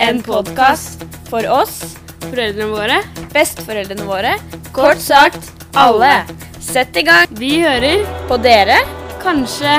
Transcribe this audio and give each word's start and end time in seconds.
En 0.00 0.22
podkast 0.22 1.02
for 1.28 1.44
oss, 1.52 1.74
foreldrene 2.22 2.70
våre, 2.72 2.94
besteforeldrene 3.34 4.06
våre, 4.08 4.30
kort 4.72 5.02
sagt 5.04 5.50
alle. 5.76 6.22
Sett 6.60 6.96
i 6.96 7.02
gang. 7.04 7.28
Vi 7.36 7.50
hører 7.60 8.06
på 8.30 8.38
dere, 8.40 8.78
kanskje, 9.20 9.74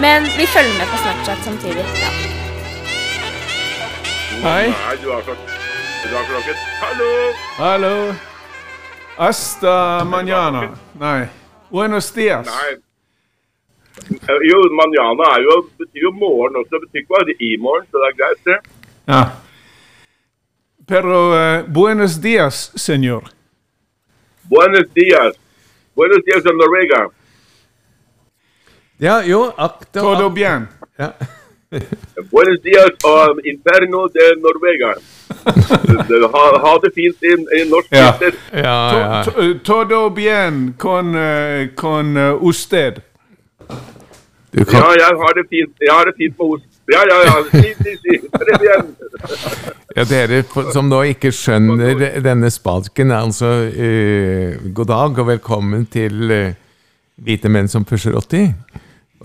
men 0.00 0.24
vi 0.38 0.48
følger 0.48 0.72
med 0.78 0.88
på 0.88 1.02
Snapchat 1.02 1.44
samtidig. 1.44 1.84
Ja. 2.00 2.10
Hei. 4.46 4.72
Nei, 4.72 4.96
du 5.04 5.12
har 5.12 5.22
klokket. 5.28 5.54
Du 6.00 6.16
har 6.16 6.26
klokket. 6.32 6.66
Hallo! 6.80 7.12
Hallo. 7.60 7.94
Hasta 9.20 10.04
mañana. 10.04 10.68
Nei. 11.00 11.28
Buenos 11.70 12.12
dias. 12.16 12.48
Nei. 12.48 12.76
Jo, 14.48 14.58
manana 14.76 15.34
er 15.36 15.50
jo, 15.50 15.62
betyr 15.80 16.08
jo 16.08 16.12
morgen 16.16 16.62
også. 16.62 16.78
Det 16.78 16.86
betyr 16.86 17.04
ikke 17.04 17.18
bare 17.18 17.42
i 17.44 17.56
morgen, 17.60 17.90
så 17.90 18.00
det 18.00 18.14
er 18.14 18.22
greit, 18.22 18.46
det. 18.48 18.62
Ja. 19.08 19.24
Pero 20.86 21.34
eh, 21.36 21.64
buenos 21.66 22.20
dias, 22.20 22.72
senor. 22.74 23.24
Buenos 24.44 24.84
dias. 24.94 25.34
Buenos 25.94 26.18
dias 26.24 26.44
en 26.46 26.56
Norvega. 26.56 27.08
Ja, 28.98 29.22
jo, 29.26 29.52
akta 29.56 30.00
Todo 30.00 30.30
bien. 30.30 30.68
ja. 30.98 31.14
Buenos 32.30 32.62
dias 32.62 32.86
um, 33.04 33.38
inferno 33.44 34.06
de 34.08 34.36
Norvega. 34.40 34.94
ha, 36.32 36.60
ha 36.64 36.78
det 36.82 36.92
fint 36.94 37.22
i, 37.22 37.32
i 37.60 37.64
norsk 37.68 37.88
Ja. 37.92 38.12
vinter. 38.12 38.34
Ja, 38.52 38.90
To- 38.92 38.98
ja. 39.00 39.22
to- 39.24 39.42
eh, 39.42 39.54
Todo 39.64 40.10
bien 40.10 40.74
con, 40.78 41.14
eh, 41.16 41.70
con 41.74 42.16
eh, 42.16 42.32
usted. 42.40 43.02
Du 44.52 44.62
Ja, 44.62 44.64
kan, 44.64 44.94
jeg 44.98 45.16
har 45.18 45.34
det 45.34 45.48
fint, 45.50 45.74
jeg 45.80 45.92
har 45.92 46.04
det 46.04 46.14
fint 46.16 46.38
med 46.38 46.46
ost. 46.46 46.75
Ja, 46.86 47.02
ja, 47.08 47.16
ja. 47.24 47.44
Si, 47.50 47.74
si, 47.82 47.96
si. 48.02 48.28
Prøv 48.30 48.62
igjen. 48.62 48.90
ja, 49.96 50.04
dere 50.06 50.42
som 50.74 50.86
nå 50.86 51.00
ikke 51.10 51.32
skjønner 51.34 52.20
denne 52.22 52.50
spalken, 52.54 53.10
altså 53.10 53.50
uh, 53.66 54.68
god 54.76 54.90
dag 54.92 55.18
og 55.22 55.28
velkommen 55.32 55.88
til 55.90 56.30
uh, 56.30 56.54
Hvite 57.26 57.50
menn 57.50 57.66
som 57.72 57.84
pusher 57.88 58.14
80. 58.14 58.52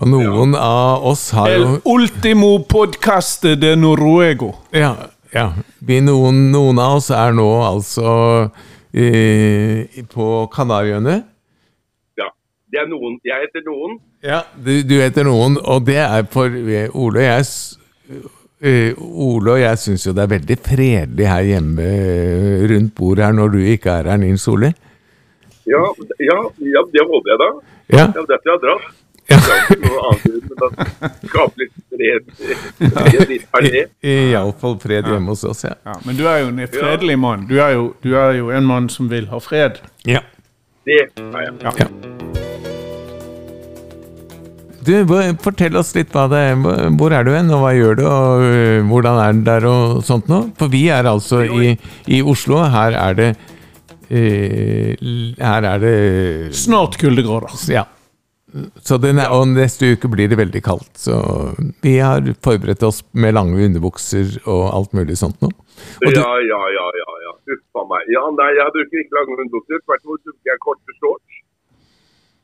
Og 0.00 0.08
noen 0.08 0.56
av 0.58 1.04
oss 1.06 1.28
har 1.36 1.52
jo 1.52 1.66
El 1.68 1.80
ultimo 1.92 2.54
podcaste 2.66 3.54
de 3.60 3.74
Noruego. 3.76 4.54
Ja, 4.74 4.94
ja. 5.30 5.50
Vi, 5.78 6.00
noen, 6.02 6.48
noen 6.50 6.80
av 6.82 6.98
oss 6.98 7.12
er 7.14 7.36
nå 7.36 7.46
altså 7.62 8.14
uh, 8.48 10.00
på 10.16 10.32
Kanariøyene. 10.56 11.20
Det 12.72 12.80
er 12.80 12.86
noen. 12.88 13.18
Jeg 13.20 13.36
heter 13.44 13.64
noen. 13.66 13.98
Ja, 14.24 14.38
du, 14.56 14.70
du 14.88 14.94
heter 14.96 15.26
noen, 15.28 15.58
og 15.60 15.84
det 15.84 15.98
er 16.00 16.22
for 16.32 16.48
eh, 16.48 16.88
Ole 16.96 17.20
og 17.20 17.26
jeg 17.26 17.44
eh, 18.64 18.96
Ole 18.96 19.52
og 19.56 19.60
jeg 19.60 19.80
syns 19.82 20.06
jo 20.06 20.14
det 20.16 20.24
er 20.24 20.30
veldig 20.30 20.56
fredelig 20.64 21.26
her 21.28 21.44
hjemme 21.50 21.84
uh, 21.84 22.64
rundt 22.72 22.94
bordet 22.96 23.26
her 23.26 23.36
når 23.36 23.52
du 23.52 23.60
ikke 23.74 23.98
er 24.00 24.08
her, 24.14 24.22
Nils 24.22 24.48
Ole. 24.48 24.72
Ja, 25.68 25.82
ja, 26.22 26.38
ja, 26.64 26.84
det 26.96 27.06
håper 27.12 27.34
jeg 27.34 27.42
da. 27.44 27.50
Ja, 27.92 28.06
Det 28.08 28.22
er 28.22 28.28
derfor 28.32 28.48
jeg 28.48 28.56
har 28.56 28.64
dratt. 28.64 28.88
ja. 29.30 29.38
Skape 31.28 31.60
litt 31.60 31.76
fred. 31.92 32.32
visst. 33.28 33.94
Iallfall 34.02 34.80
fred 34.82 35.12
hjemme 35.12 35.34
hos 35.36 35.44
oss, 35.44 35.64
ja. 35.68 35.76
Ja, 35.84 36.00
men 36.08 36.16
du 36.16 36.24
er 36.24 36.40
jo 36.46 36.50
en 36.54 36.64
fredelig 36.72 37.20
mann. 37.20 37.44
Du 37.52 37.58
er 37.60 37.76
jo, 37.76 37.90
du 38.02 38.14
er 38.16 38.38
jo 38.40 38.50
en 38.50 38.64
mann 38.64 38.88
som 38.88 39.12
vil 39.12 39.28
ha 39.28 39.44
fred. 39.44 39.82
ja. 40.08 40.24
Det 40.82 40.98
er 40.98 41.42
jeg. 41.44 41.52
ja. 41.62 42.31
Du, 44.82 44.92
Fortell 45.44 45.76
oss 45.78 45.92
litt 45.94 46.10
hva 46.14 46.24
det 46.32 46.38
er. 46.50 46.56
Hvor- 46.98 47.12
er 47.14 47.24
du 47.26 47.30
hen, 47.34 47.50
og 47.54 47.62
hva 47.62 47.72
gjør 47.76 47.96
du, 48.00 48.04
og 48.08 48.42
øh, 48.42 48.82
hvordan 48.90 49.18
er 49.22 49.32
det 49.38 49.44
der 49.46 49.66
og 49.70 50.02
sånt 50.06 50.26
nå? 50.30 50.40
For 50.58 50.68
vi 50.72 50.88
er 50.90 51.06
altså 51.06 51.42
i, 51.46 51.76
i 52.10 52.22
Oslo. 52.22 52.58
Her 52.72 52.96
er 52.98 53.14
det 53.18 53.28
eh, 54.10 54.94
Her 55.38 55.66
er 55.74 55.82
det 55.82 56.54
Snart 56.58 56.98
kuldegrader. 57.00 57.54
Ja. 57.70 57.84
Så 58.84 58.98
den 59.00 59.16
er, 59.22 59.30
og 59.32 59.46
neste 59.48 59.94
uke 59.94 60.10
blir 60.12 60.28
det 60.28 60.36
veldig 60.36 60.60
kaldt. 60.66 60.90
Så 61.00 61.14
vi 61.80 61.94
har 62.04 62.20
forberedt 62.44 62.82
oss 62.84 63.00
med 63.16 63.32
lange 63.38 63.56
underbukser 63.64 64.34
og 64.44 64.66
alt 64.76 64.92
mulig 64.98 65.16
sånt 65.16 65.38
nå. 65.40 65.48
Og 65.48 66.10
du, 66.12 66.18
Ja, 66.20 66.32
ja, 66.44 66.58
ja, 66.74 66.88
ja. 67.00 67.14
ja. 67.28 67.32
Uff 67.54 67.80
a 67.80 67.86
meg. 67.88 68.10
Ja, 68.12 68.26
nei, 68.36 68.50
jeg 68.58 68.74
bruker 68.74 69.00
ikke 69.00 69.16
lange 69.20 69.38
underbukser. 69.38 69.80
Tvert 69.86 70.04
imot 70.04 70.26
bruker 70.26 70.50
jeg 70.52 70.60
korte 70.66 70.98
shorts. 70.98 71.40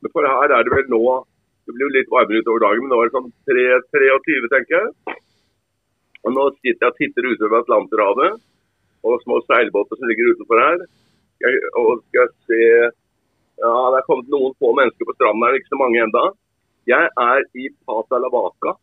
Men 0.00 0.15
for 0.15 0.31
her 0.31 0.54
er 0.56 0.65
det 0.65 0.72
vel 0.78 0.88
nå 0.94 1.03
Det 1.69 1.75
blir 1.77 1.84
jo 1.84 1.97
litt 1.99 2.09
varmere 2.09 2.41
utover 2.41 2.62
dagen, 2.65 2.87
men 2.87 2.95
nå 2.95 2.99
er 3.03 3.11
det 3.11 3.19
sånn 3.19 3.33
3, 3.45 3.65
23, 3.93 4.49
tenker 4.55 4.77
jeg. 4.79 5.17
Og 6.25 6.33
nå 6.33 6.47
sitter 6.62 6.87
jeg 6.87 6.93
og 6.95 6.97
titter 7.03 7.29
utover 7.29 7.61
Atlanterhavet 7.61 8.39
og 9.05 9.21
små 9.23 9.43
seilbåter 9.45 10.01
som 10.01 10.09
ligger 10.09 10.33
utenfor 10.33 10.62
her. 10.65 10.81
Jeg, 11.45 11.61
og 11.77 12.01
skal 12.09 12.25
jeg 12.25 12.33
se 12.49 12.62
Ja, 13.59 13.75
det 13.93 13.99
er 13.99 14.07
kommet 14.07 14.33
noen 14.33 14.53
få 14.62 14.73
mennesker 14.78 15.07
på 15.07 15.15
stranden 15.19 15.45
her, 15.45 15.57
ikke 15.59 15.73
så 15.75 15.78
mange 15.81 16.01
enda. 16.01 16.25
Jeg 16.89 17.09
er 17.21 17.41
i 17.59 17.69
Pata 17.84 18.21
Lavaca, 18.23 18.77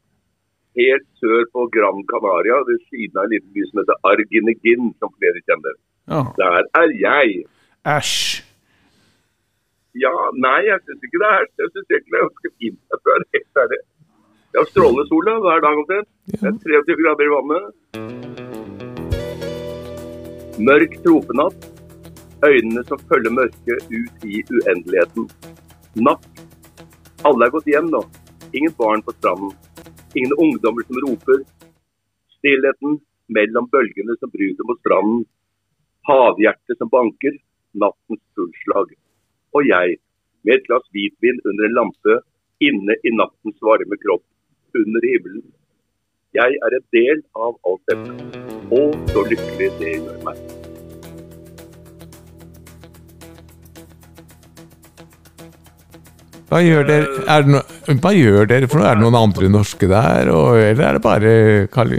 helt 0.78 1.06
sør 1.22 1.46
på 1.56 1.66
Gran 1.74 2.04
Canaria, 2.12 2.60
ved 2.68 2.82
siden 2.90 3.18
av 3.18 3.26
en 3.26 3.32
liten 3.34 3.54
by 3.56 3.64
som 3.70 3.82
heter 3.82 4.10
Arginegin, 4.12 4.92
som 5.00 5.14
flere 5.16 5.42
kjenner. 5.48 5.80
Ja. 6.12 6.26
Der 6.38 6.60
er 6.82 6.92
jeg. 7.02 7.46
Æsj. 7.96 8.44
Ja, 9.96 10.12
nei, 10.44 10.58
jeg 10.68 10.82
syns 10.84 11.04
ikke 11.08 11.20
det 11.22 11.28
er 11.32 11.46
Jeg 11.62 11.70
syns 11.72 11.92
egentlig 11.96 12.12
det 12.12 12.18
er 12.20 12.26
ganske 12.26 12.50
fint. 12.60 12.80
Jeg 12.92 12.98
det 13.06 13.12
er 13.14 13.24
helt 13.36 13.52
ferdig. 13.58 13.78
Jeg 14.52 14.60
har 14.60 14.68
strålende 14.72 15.06
sol 15.08 15.30
hver 15.46 15.62
dag 15.66 15.80
omtrent. 15.82 16.10
Det 16.32 16.48
er 16.50 16.58
23 16.66 16.98
grader 17.00 17.24
i 17.26 17.34
vannet. 17.36 17.66
Mørk 20.68 20.94
tropenatt. 21.06 21.60
Øynene 22.50 22.84
som 22.90 23.00
følger 23.12 23.32
mørket 23.38 23.80
ut 24.00 24.28
i 24.28 24.42
uendeligheten. 24.58 25.30
Natt. 26.08 26.28
Alle 27.28 27.48
er 27.48 27.56
gått 27.56 27.72
hjem 27.72 27.88
nå. 27.96 28.04
Ingen 28.52 28.76
barn 28.82 29.02
på 29.08 29.16
stranden. 29.16 29.56
Ingen 30.16 30.36
ungdommer 30.44 30.84
som 30.90 31.02
roper. 31.08 31.40
Stillheten 32.36 33.00
mellom 33.40 33.72
bølgene 33.72 34.20
som 34.20 34.36
bryter 34.36 34.68
mot 34.68 34.84
stranden. 34.84 35.24
Havhjertet 36.12 36.84
som 36.84 36.92
banker. 36.92 37.40
Nattens 37.80 38.24
pulsslag. 38.36 38.92
Og 39.56 39.68
jeg, 39.70 40.00
med 40.44 40.58
et 40.58 40.66
glass 40.68 40.88
hvitvin 40.92 41.38
under 41.48 41.68
en 41.68 41.78
lampe, 41.78 42.18
inne 42.70 42.98
i 43.08 43.14
nattens 43.16 43.62
varme 43.64 44.00
kropp, 44.04 44.26
under 44.76 45.08
himmelen. 45.08 45.46
Jeg 46.36 46.60
er 46.68 46.76
en 46.76 46.86
del 46.98 47.24
av 47.40 47.56
alt 47.72 47.94
dette. 47.94 48.44
Og 48.76 49.00
så 49.14 49.24
lykkelig 49.32 49.72
det 49.80 49.96
gjør 49.96 50.22
meg. 50.28 50.46
hva, 56.56 56.62
gjør 56.64 56.86
dere, 56.88 57.08
er 57.28 57.44
det 57.44 57.52
no, 57.52 57.62
hva 58.00 58.12
gjør 58.16 58.50
dere 58.50 58.68
for 58.72 58.80
noe? 58.80 58.90
Er 58.90 59.00
det 59.00 59.04
noen 59.04 59.18
andre 59.20 59.50
norske 59.52 59.90
der, 59.92 60.30
og, 60.32 60.60
eller 60.60 60.86
er 60.88 60.98
det 60.98 61.04
bare 61.04 61.32
Carl, 61.74 61.96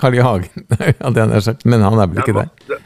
Carl 0.00 0.16
I. 0.16 0.22
Hagen? 0.24 0.64
Hadde 0.80 1.14
jeg 1.22 1.30
nær 1.30 1.44
sagt, 1.46 1.66
men 1.68 1.84
han 1.84 2.00
er 2.00 2.10
vel 2.10 2.22
ikke 2.22 2.34
er 2.34 2.40
der? 2.42 2.79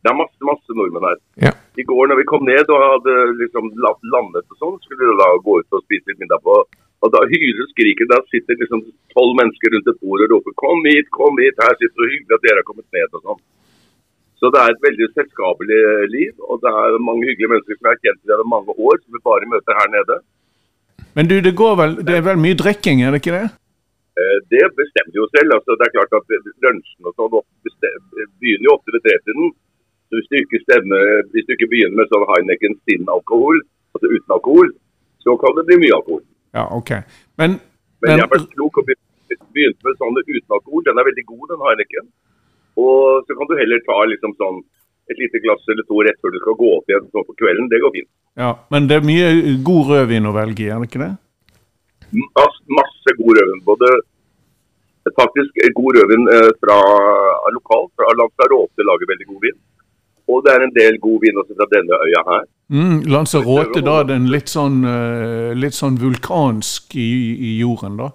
Det 0.00 0.08
er 0.10 0.16
masse, 0.16 0.38
masse 0.48 0.76
nordmenn 0.76 1.08
her. 1.10 1.18
Ja. 1.46 1.52
I 1.80 1.84
går 1.88 2.08
når 2.08 2.20
vi 2.20 2.28
kom 2.30 2.44
ned 2.48 2.70
og 2.72 2.84
hadde 2.84 3.16
liksom 3.40 3.68
landet 3.80 4.46
og 4.46 4.56
sånn, 4.56 4.78
skulle 4.84 5.10
vi 5.10 5.18
da 5.20 5.28
gå 5.44 5.58
ut 5.60 5.76
og 5.76 5.84
spise 5.84 6.08
litt 6.08 6.22
middag 6.22 6.40
på. 6.46 6.56
Og 7.00 7.12
da 7.14 7.20
hyler 7.28 7.68
skriket. 7.70 8.10
Der 8.12 8.24
sitter 8.32 8.58
liksom 8.60 8.82
tolv 9.14 9.32
mennesker 9.38 9.72
rundt 9.72 9.88
et 9.92 10.00
bord 10.04 10.24
og 10.24 10.32
roper 10.32 10.56
'kom 10.60 10.84
hit, 10.88 11.08
kom 11.16 11.36
hit, 11.40 11.56
her 11.64 11.76
sitter 11.76 11.98
det 12.00 12.12
hyggelig 12.12 12.36
at 12.36 12.44
dere 12.44 12.60
har 12.60 12.68
kommet 12.68 12.88
ned' 12.96 13.16
og 13.16 13.22
sånn. 13.24 13.40
Så 14.40 14.48
det 14.52 14.60
er 14.60 14.70
et 14.72 14.84
veldig 14.88 15.06
selskapelig 15.16 15.80
liv, 16.16 16.34
og 16.48 16.60
det 16.64 16.70
er 16.72 17.06
mange 17.08 17.24
hyggelige 17.28 17.52
mennesker 17.52 17.76
som 17.76 17.86
jeg 17.86 17.94
har 17.94 18.04
kjent 18.04 18.28
gjennom 18.28 18.48
mange 18.56 18.72
år, 18.72 18.96
som 19.00 19.10
vi 19.12 19.28
bare 19.30 19.52
møter 19.52 19.80
her 19.80 19.88
nede. 19.96 20.16
Men 21.16 21.28
du, 21.30 21.36
det, 21.44 21.54
går 21.62 21.74
vel, 21.80 21.92
det 22.08 22.14
er 22.16 22.24
vel 22.28 22.40
mye 22.40 22.56
drikking, 22.62 23.02
er 23.04 23.12
det 23.12 23.20
ikke 23.20 23.36
det? 23.36 23.48
Eh, 24.20 24.38
Det 24.52 24.64
bestemmer 24.80 25.14
jo 25.20 25.26
selv. 25.34 25.50
altså 25.56 25.76
Det 25.76 25.84
er 25.86 25.96
klart 25.96 26.16
at 26.18 26.26
lunsjen 26.64 27.08
og 27.08 27.12
sånn 27.16 27.32
begynner 28.40 28.66
jo 28.68 28.76
ofte 28.76 28.94
ved 28.96 29.04
tretiden. 29.04 29.52
Så 30.10 30.18
hvis 30.18 30.30
du 30.30 30.36
ikke 30.40 30.62
stemmer, 30.64 31.10
hvis 31.30 31.46
du 31.46 31.54
ikke 31.54 31.70
begynner 31.70 32.02
med 32.02 32.10
sånn 32.10 32.26
Heineken 32.32 32.74
sin 32.82 33.06
alkohol, 33.14 33.60
altså 33.94 34.10
uten 34.10 34.34
alkohol, 34.36 34.72
så 35.22 35.36
kan 35.38 35.54
det 35.58 35.68
bli 35.68 35.78
mye 35.84 35.94
alkohol. 36.00 36.24
Ja, 36.56 36.66
ok. 36.74 36.90
Men, 37.38 37.60
Men 38.02 38.16
jeg 38.16 38.26
har 38.26 38.32
vært 38.32 38.50
klok 38.56 38.82
og 38.82 38.88
begynt 38.88 39.06
begynt 39.54 39.78
med 39.86 39.98
sånne 40.00 40.22
uten 40.26 40.56
alkohol. 40.56 40.84
Den 40.86 41.00
er 41.00 41.08
veldig 41.08 41.24
god, 41.30 41.46
den 41.52 41.64
Heineken. 41.66 42.10
Og 42.80 43.26
så 43.26 43.36
kan 43.38 43.50
du 43.50 43.56
heller 43.58 43.82
ta 43.86 43.96
liksom 44.10 44.36
sånn 44.40 44.60
et 45.10 45.18
lite 45.18 45.40
glass 45.42 45.72
eller 45.72 45.86
to 45.88 46.02
rett 46.06 46.20
før 46.22 46.34
du 46.34 46.38
skal 46.42 46.58
gå 46.60 46.68
opp 46.76 46.90
igjen 46.90 47.08
sånn 47.10 47.26
på 47.26 47.36
kvelden. 47.40 47.70
Det 47.72 47.82
går 47.82 47.94
fint. 47.96 48.10
Ja, 48.38 48.52
Men 48.70 48.86
det 48.90 49.00
er 49.00 49.08
mye 49.08 49.56
god 49.66 49.90
rødvin 49.90 50.30
å 50.30 50.36
velge 50.36 50.66
i, 50.66 50.70
er 50.70 50.78
det 50.78 50.90
ikke 50.90 51.02
det? 51.02 51.10
Masse, 52.38 52.62
masse 52.78 53.16
god 53.18 53.40
rødvin. 53.40 53.64
Både 53.66 53.90
faktisk 55.18 55.58
god 55.74 55.98
rødvin 55.98 56.30
eh, 56.36 56.50
fra 56.62 56.78
lokalt, 57.56 57.90
fra 57.98 58.14
Lanzarote 58.20 58.86
lager 58.86 59.10
veldig 59.10 59.28
god 59.32 59.48
vin. 59.48 59.58
Og 60.30 60.44
det 60.46 60.54
er 60.54 60.64
en 60.64 60.74
del 60.76 60.98
god 61.02 61.18
vin 61.24 61.40
også 61.42 61.56
fra 61.58 61.66
denne 61.74 61.98
øya 62.06 62.22
her. 62.28 62.46
Mm, 62.70 62.96
Lanzarote, 63.10 63.82
da 63.82 63.96
den 64.06 64.28
litt 64.30 64.52
sånn, 64.52 64.80
uh, 64.86 65.50
litt 65.58 65.74
sånn 65.74 65.98
vulkansk 65.98 66.94
i, 66.94 67.10
i, 67.34 67.56
jorden, 67.58 67.98
da? 67.98 68.12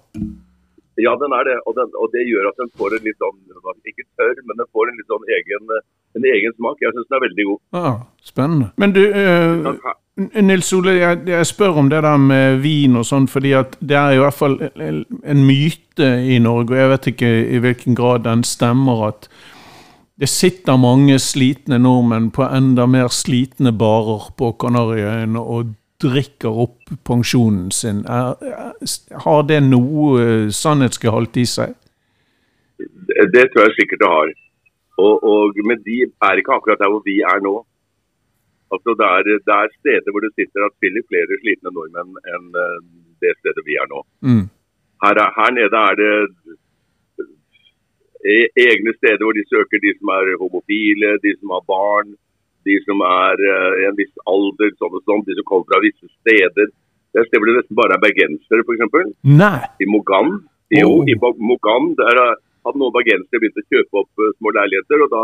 Ja, 1.02 1.12
den 1.20 1.36
er 1.36 1.44
det. 1.50 1.58
Og, 1.66 1.76
den, 1.76 1.92
og, 2.00 2.08
det 2.14 2.24
gjør 2.30 2.48
at 2.54 2.62
den 2.62 2.72
får 2.80 2.96
en 2.96 3.04
litt 3.04 3.20
sånn, 3.20 3.42
ikke 3.84 4.08
tørr, 4.16 4.40
men 4.48 4.62
den 4.62 4.72
får 4.72 4.92
en 4.92 5.02
litt 5.02 5.12
sånn 5.12 5.28
egen, 5.38 5.76
en 6.16 6.32
egen 6.32 6.56
smak. 6.56 6.80
Jeg 6.80 6.96
syns 6.96 7.10
den 7.10 7.20
er 7.20 7.26
veldig 7.28 7.48
god. 7.50 7.62
Ah, 7.76 7.98
spennende. 8.24 8.72
Men 8.80 8.96
du, 8.96 9.04
eh, 9.12 9.92
Nils 10.40 10.72
Ole, 10.74 10.94
jeg, 10.96 11.26
jeg, 11.28 11.48
spør 11.50 11.82
om 11.82 11.90
det 11.92 12.00
der 12.06 12.22
med 12.22 12.62
vin 12.64 12.96
og 12.96 13.04
sånn, 13.08 13.28
fordi 13.28 13.52
at 13.60 13.76
det 13.84 13.98
er 14.00 14.16
i 14.16 14.22
hvert 14.24 14.38
fall 14.38 14.56
en 14.72 15.44
myte 15.44 16.08
i 16.24 16.40
Norge, 16.40 16.72
og 16.72 16.80
jeg 16.80 16.94
vet 16.94 17.10
ikke 17.12 17.34
i 17.44 17.60
hvilken 17.66 18.00
grad 18.00 18.24
den 18.24 18.46
stemmer, 18.48 19.10
at 19.10 19.28
det 20.20 20.30
sitter 20.32 20.78
mange 20.80 21.18
slitne 21.20 21.80
nordmenn 21.82 22.30
på 22.36 22.46
enda 22.48 22.86
mer 22.88 23.10
slitne 23.12 23.74
barer 23.76 24.30
på 24.40 24.54
Kanariøyene 24.62 25.42
og 25.42 25.74
drikker 26.04 26.62
opp 26.66 26.94
pensjonen 27.08 27.68
sin. 27.76 28.04
Er, 28.08 28.36
har 29.26 29.46
det 29.50 29.62
noe 29.66 30.08
eh, 30.22 30.48
sannhetsgehalt 30.56 31.38
i 31.40 31.46
seg? 31.50 31.76
Det, 32.80 33.28
det 33.34 33.46
tror 33.52 33.68
jeg 33.68 33.78
sikkert 33.80 34.04
det 34.04 34.12
har. 34.12 34.34
Og, 35.04 35.24
og, 35.28 35.64
men 35.68 35.82
de 35.84 36.04
er 36.08 36.40
ikke 36.40 36.56
akkurat 36.56 36.80
der 36.80 36.92
hvor 36.92 37.04
vi 37.04 37.20
er 37.20 37.42
nå. 37.44 37.56
Altså 38.74 38.96
det, 39.00 39.08
er, 39.08 39.40
det 39.48 39.56
er 39.56 39.74
steder 39.80 40.12
hvor 40.12 40.24
det 40.24 40.34
sitter 40.36 40.68
atskillig 40.68 41.04
flere 41.08 41.40
slitne 41.44 41.72
nordmenn 41.76 42.16
enn 42.36 42.62
eh, 42.64 42.78
det 43.24 43.36
stedet 43.40 43.64
vi 43.68 43.80
er 43.80 43.90
nå. 43.92 44.04
Mm. 44.24 44.46
Her, 45.04 45.20
her, 45.38 45.52
nede 45.56 45.82
er 45.90 46.00
det 46.00 46.14
egne 48.25 48.94
steder 48.98 49.22
hvor 49.22 49.36
de 49.38 49.45
søker 49.50 49.81
de 49.83 49.94
som 49.98 50.12
er 50.16 50.31
homofile, 50.42 51.16
de 51.24 51.33
som 51.39 51.54
har 51.56 51.63
barn, 51.69 52.16
de 52.66 52.80
som 52.86 53.04
er 53.06 53.44
uh, 53.45 53.74
i 53.81 53.86
en 53.89 53.98
viss 54.00 54.13
alder, 54.31 54.74
sånn 54.80 54.98
og 54.98 55.04
sånn, 55.06 55.24
de 55.27 55.38
som 55.38 55.48
kommer 55.50 55.69
fra 55.69 55.83
visse 55.83 56.10
steder. 56.22 56.72
Det 57.13 57.22
er 57.22 57.27
steder 57.30 57.44
hvor 57.44 57.51
det 57.51 57.57
nesten 57.60 57.80
bare 57.80 57.98
er 57.98 58.04
bergensere, 58.04 58.66
f.eks. 58.66 58.86
I 59.81 59.89
Mogan. 59.89 60.39
Jo, 60.74 60.89
oh. 60.89 61.06
i 61.06 61.16
Mogan 61.22 61.92
der 62.00 62.22
hadde 62.66 62.81
noen 62.81 62.95
bergensere 62.95 63.44
begynt 63.44 63.62
å 63.62 63.68
kjøpe 63.69 64.01
opp 64.01 64.24
uh, 64.25 64.31
små 64.39 64.56
leiligheter. 64.57 65.06
og 65.06 65.13
da 65.13 65.24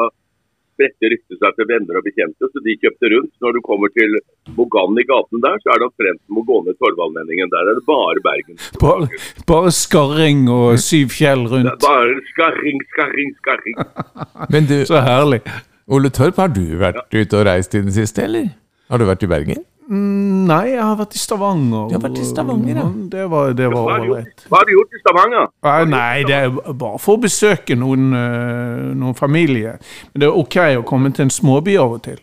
spredte 0.74 1.12
ryktet 1.14 1.40
seg 1.42 1.58
til 1.58 1.68
venner 1.70 2.00
og 2.00 2.06
bekjente, 2.06 2.50
så 2.50 2.64
de 2.66 2.76
kjøpte 2.82 3.12
rundt. 3.14 3.32
Når 3.44 3.58
du 3.58 3.62
kommer 3.66 3.92
til 3.96 4.18
Mogan 4.58 5.00
i 5.00 5.06
gaten 5.08 5.44
der, 5.44 5.58
så 5.64 5.74
er 5.74 5.82
det 5.82 5.90
omtrent 5.90 6.22
som 6.26 6.40
å 6.42 6.46
gå 6.48 6.60
ned 6.68 6.80
Torvaldmenningen. 6.82 7.52
Der 7.54 7.72
er 7.72 7.80
det 7.80 7.86
bare 7.90 8.24
Bergen. 8.26 8.62
Bare, 8.82 9.10
bare 9.50 9.74
skarring 9.76 10.46
og 10.52 10.80
syv 10.84 11.14
fjell 11.16 11.48
rundt? 11.52 11.74
Bare 11.84 12.18
skarring, 12.32 12.82
skarring, 12.94 13.36
skarring. 13.42 13.82
Men 14.54 14.70
du, 14.70 14.80
så 14.90 15.04
herlig. 15.06 15.44
Ole 15.92 16.12
Torp, 16.14 16.40
har 16.40 16.54
du 16.56 16.64
vært 16.80 17.02
ja. 17.02 17.22
ute 17.22 17.42
og 17.42 17.48
reist 17.50 17.76
i 17.76 17.84
det 17.84 17.96
siste, 17.98 18.24
eller? 18.30 18.52
Har 18.92 19.02
du 19.02 19.08
vært 19.08 19.26
i 19.26 19.32
Bergen? 19.32 19.66
Mm, 19.92 20.46
nei, 20.48 20.70
jeg 20.72 20.80
har 20.80 20.96
vært 20.96 21.18
i 21.18 21.20
Stavanger. 21.20 21.90
Du 21.92 21.96
har 21.98 22.04
vært 22.06 22.22
i 22.22 22.24
Stavanger, 22.24 22.78
ja. 22.80 22.88
Det 23.12 23.26
var, 23.34 23.52
det 23.60 23.68
var 23.74 23.90
ålreit. 23.98 24.46
Hva 24.48 24.62
har 24.62 24.70
du 24.70 24.74
gjort 24.78 24.96
i 24.96 25.02
Stavanger? 25.02 25.50
Nei, 25.92 26.24
det 26.30 26.38
er 26.38 26.52
bare 26.56 27.00
for 27.04 27.20
å 27.20 27.24
besøke 27.26 27.76
noen, 27.76 28.06
uh, 28.16 28.92
noen 28.96 29.18
familie. 29.20 29.76
Men 30.14 30.24
det 30.24 30.30
er 30.30 30.40
ok 30.40 30.58
å 30.80 30.86
komme 30.88 31.12
til 31.12 31.28
en 31.28 31.34
småby 31.36 31.76
av 31.82 31.98
og 31.98 32.06
til. 32.08 32.22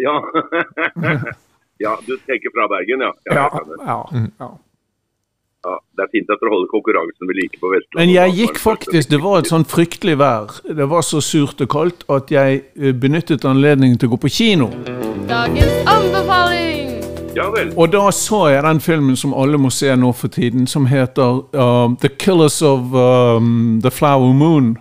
Ja. 0.00 0.16
ja, 1.84 1.98
du 2.06 2.16
tenker 2.24 2.54
fra 2.56 2.70
Bergen, 2.72 3.04
ja. 3.10 3.12
Ja, 3.28 3.48
ja, 3.84 3.98
ja. 4.16 4.50
ja. 5.68 5.76
Det 5.96 6.04
er 6.06 6.10
fint 6.16 6.32
at 6.32 6.40
dere 6.40 6.52
holder 6.52 6.72
konkurransen 6.72 7.28
ved 7.28 7.42
like 7.42 7.60
på 7.60 7.74
Vestlandet. 7.74 8.00
Men 8.00 8.14
jeg 8.14 8.36
gikk 8.40 8.64
faktisk, 8.64 9.12
det 9.12 9.20
var 9.20 9.44
et 9.44 9.52
sånn 9.52 9.68
fryktelig 9.68 10.16
vær. 10.20 10.58
Det 10.80 10.88
var 10.88 11.04
så 11.04 11.20
surt 11.24 11.60
og 11.64 11.72
kaldt 11.76 12.08
at 12.12 12.32
jeg 12.32 12.64
eh, 12.72 12.96
benyttet 12.96 13.44
anledningen 13.48 14.00
til 14.00 14.08
å 14.08 14.16
gå 14.16 14.24
på 14.24 14.32
kino. 14.40 14.72
Dagens 15.28 15.80
anbefaling! 15.84 16.13
Ja 17.36 17.48
vel. 17.50 17.72
Og 17.76 17.92
da 17.92 18.10
så 18.14 18.46
jeg 18.52 18.62
den 18.62 18.80
filmen 18.80 19.16
som 19.16 19.34
alle 19.34 19.58
må 19.58 19.70
se 19.74 19.94
nå 19.96 20.12
for 20.14 20.30
tiden, 20.32 20.66
som 20.70 20.86
heter 20.86 21.40
uh, 21.54 21.90
The 22.00 22.08
Killers 22.08 22.62
of 22.62 22.94
um, 22.94 23.80
The 23.82 23.90
Flower 23.90 24.32
Moon. 24.32 24.76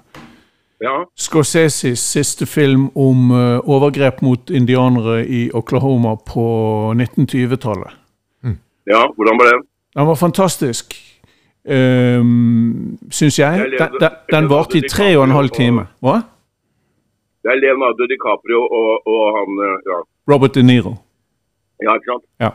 Ja. 0.84 1.06
Scorseses 1.16 2.00
siste 2.00 2.46
film 2.46 2.90
om 2.96 3.32
uh, 3.32 3.70
overgrep 3.70 4.22
mot 4.22 4.50
indianere 4.50 5.22
i 5.28 5.50
Oklahoma 5.54 6.16
på 6.16 6.46
1920-tallet. 6.98 7.96
Mm. 8.44 8.58
Ja, 8.92 9.08
hvordan 9.16 9.40
var 9.40 9.52
den? 9.52 9.64
Den 9.96 10.08
var 10.08 10.16
fantastisk, 10.16 10.94
um, 11.70 12.98
syns 13.12 13.40
jeg. 13.40 13.66
Den, 13.80 13.98
den, 14.00 14.20
den 14.32 14.50
varte 14.50 14.78
i 14.78 14.84
tre 14.90 15.18
og 15.18 15.24
en 15.24 15.38
halv 15.38 15.50
time. 15.56 15.88
Hva? 16.04 16.20
Det 17.44 17.52
er 17.52 17.60
Leonardo 17.60 18.08
DiCaprio 18.08 18.62
og, 18.64 19.08
og 19.08 19.24
han 19.38 19.64
ja. 19.88 19.98
Robert 20.32 20.56
De 20.56 20.64
Niro. 20.64 20.96
Ja, 21.84 21.98
ikke 22.00 22.14
sant? 22.16 22.30
Ja. 22.42 22.54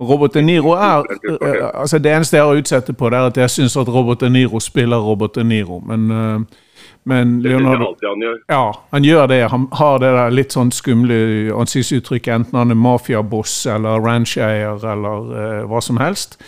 Robert 0.00 0.34
De 0.34 0.42
Niro 0.42 0.74
er 0.74 1.04
uh, 1.06 1.80
altså 1.80 2.00
Det 2.02 2.10
eneste 2.10 2.36
jeg 2.36 2.44
har 2.44 2.58
utsette 2.58 2.92
på, 2.98 3.10
det 3.10 3.18
er 3.18 3.30
at 3.30 3.36
jeg 3.38 3.50
syns 3.50 3.76
at 3.78 3.88
Robert 3.88 4.20
De 4.20 4.30
Niro 4.30 4.60
spiller 4.60 4.98
Robert 4.98 5.36
De 5.36 5.44
Niro, 5.44 5.78
men 5.86 6.10
uh, 6.10 6.60
men 7.06 7.42
Leonardo, 7.42 7.90
han 8.00 8.22
gjør. 8.22 8.36
Ja, 8.48 8.74
han 8.90 9.04
gjør 9.04 9.26
det. 9.28 9.42
Han 9.52 9.66
har 9.76 9.98
det 10.00 10.12
der 10.16 10.30
litt 10.32 10.54
sånn 10.56 10.70
skumle 10.72 11.16
ansiktsuttrykket, 11.52 12.30
enten 12.32 12.56
han 12.56 12.72
er 12.72 12.78
mafiaboss 12.80 13.66
eller 13.68 14.00
rancheier 14.00 14.80
eller 14.92 15.26
uh, 15.28 15.58
hva 15.68 15.82
som 15.84 16.00
helst. 16.00 16.38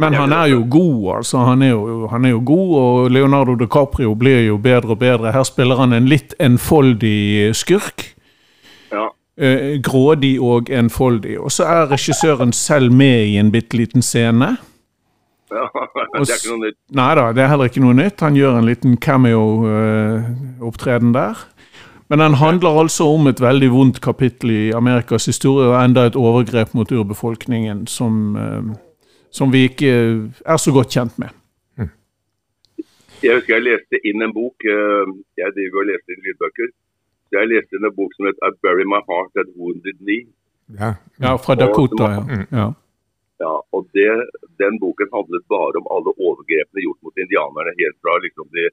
Men 0.00 0.16
han 0.16 0.32
er 0.32 0.48
jo 0.50 0.64
god, 0.70 1.02
altså. 1.18 1.44
Han 1.46 1.62
er 1.62 1.74
jo, 1.74 2.06
han 2.10 2.24
er 2.24 2.32
jo, 2.32 2.40
god, 2.48 2.72
og 2.80 3.10
Leonardo 3.14 3.54
DiCaprio 3.60 4.14
blir 4.18 4.40
jo 4.48 4.56
bedre 4.58 4.96
og 4.96 4.98
bedre. 5.04 5.32
Her 5.36 5.44
spiller 5.46 5.78
han 5.78 5.92
en 5.94 6.08
litt 6.10 6.34
enfoldig 6.42 7.52
skurk. 7.54 8.13
Eh, 9.36 9.80
grådig 9.82 10.42
og 10.42 10.70
enfoldig. 10.70 11.40
Og 11.40 11.50
så 11.50 11.64
er 11.66 11.90
regissøren 11.90 12.52
selv 12.54 12.92
med 12.92 13.26
i 13.26 13.36
en 13.40 13.52
bitte 13.52 13.76
liten 13.76 14.02
scene. 14.02 14.56
Ja, 15.50 15.68
det 16.14 16.30
er 16.30 16.38
ikke 16.38 16.50
noe 16.52 16.66
nytt. 16.68 16.78
Nei 16.94 17.14
da, 17.18 17.32
det 17.34 17.42
er 17.42 17.48
heller 17.50 17.64
ikke 17.70 17.82
noe 17.82 17.94
nytt. 17.98 18.20
Han 18.22 18.36
gjør 18.38 18.58
en 18.60 18.68
liten 18.68 18.96
cameo-opptreden 18.96 21.10
eh, 21.10 21.14
der. 21.18 21.34
Men 22.12 22.18
den 22.20 22.34
handler 22.38 22.80
altså 22.84 23.04
om 23.10 23.26
et 23.26 23.40
veldig 23.40 23.70
vondt 23.72 24.00
kapittel 24.04 24.50
i 24.52 24.72
Amerikas 24.76 25.26
historie, 25.26 25.68
og 25.72 25.80
enda 25.80 26.04
et 26.06 26.20
overgrep 26.20 26.74
mot 26.76 26.92
urbefolkningen 26.92 27.86
som 27.90 28.36
eh, 28.36 28.64
som 29.34 29.50
vi 29.50 29.64
ikke 29.66 29.90
er 30.46 30.58
så 30.62 30.70
godt 30.74 30.94
kjent 30.94 31.16
med. 31.18 31.32
Jeg 33.24 33.38
husker 33.38 33.56
jeg 33.56 33.64
leste 33.64 33.98
inn 34.06 34.22
en 34.22 34.34
bok. 34.36 34.66
Eh, 34.68 35.12
jeg 35.40 35.54
driver 35.56 35.80
og 35.80 35.88
leser 35.90 36.14
inn 36.14 36.26
lydbøker. 36.28 36.68
Jeg 37.34 37.50
leste 37.50 37.78
en 37.78 37.90
bok 37.98 38.10
som 38.16 38.28
het 38.30 38.38
'I 38.46 38.50
Bury 38.62 38.86
My 38.92 39.00
Heart 39.08 39.42
at 39.42 39.50
Wounded 39.58 39.98
Knee'. 40.04 40.26
Ja, 40.80 40.90
ja 41.24 41.36
fra 41.44 41.54
Dakota, 41.54 42.06
ja. 42.16 42.22
Mm. 42.32 42.46
ja. 42.60 42.68
ja 43.44 43.54
og 43.74 43.82
det, 43.96 44.12
Den 44.62 44.74
boken 44.82 45.08
handlet 45.16 45.44
bare 45.54 45.76
om 45.82 45.86
alle 45.94 46.10
overgrepene 46.26 46.84
gjort 46.86 47.00
mot 47.04 47.16
indianerne. 47.24 47.78
Helt 47.82 47.98
fra 48.02 48.12
liksom 48.24 48.46
de 48.56 48.64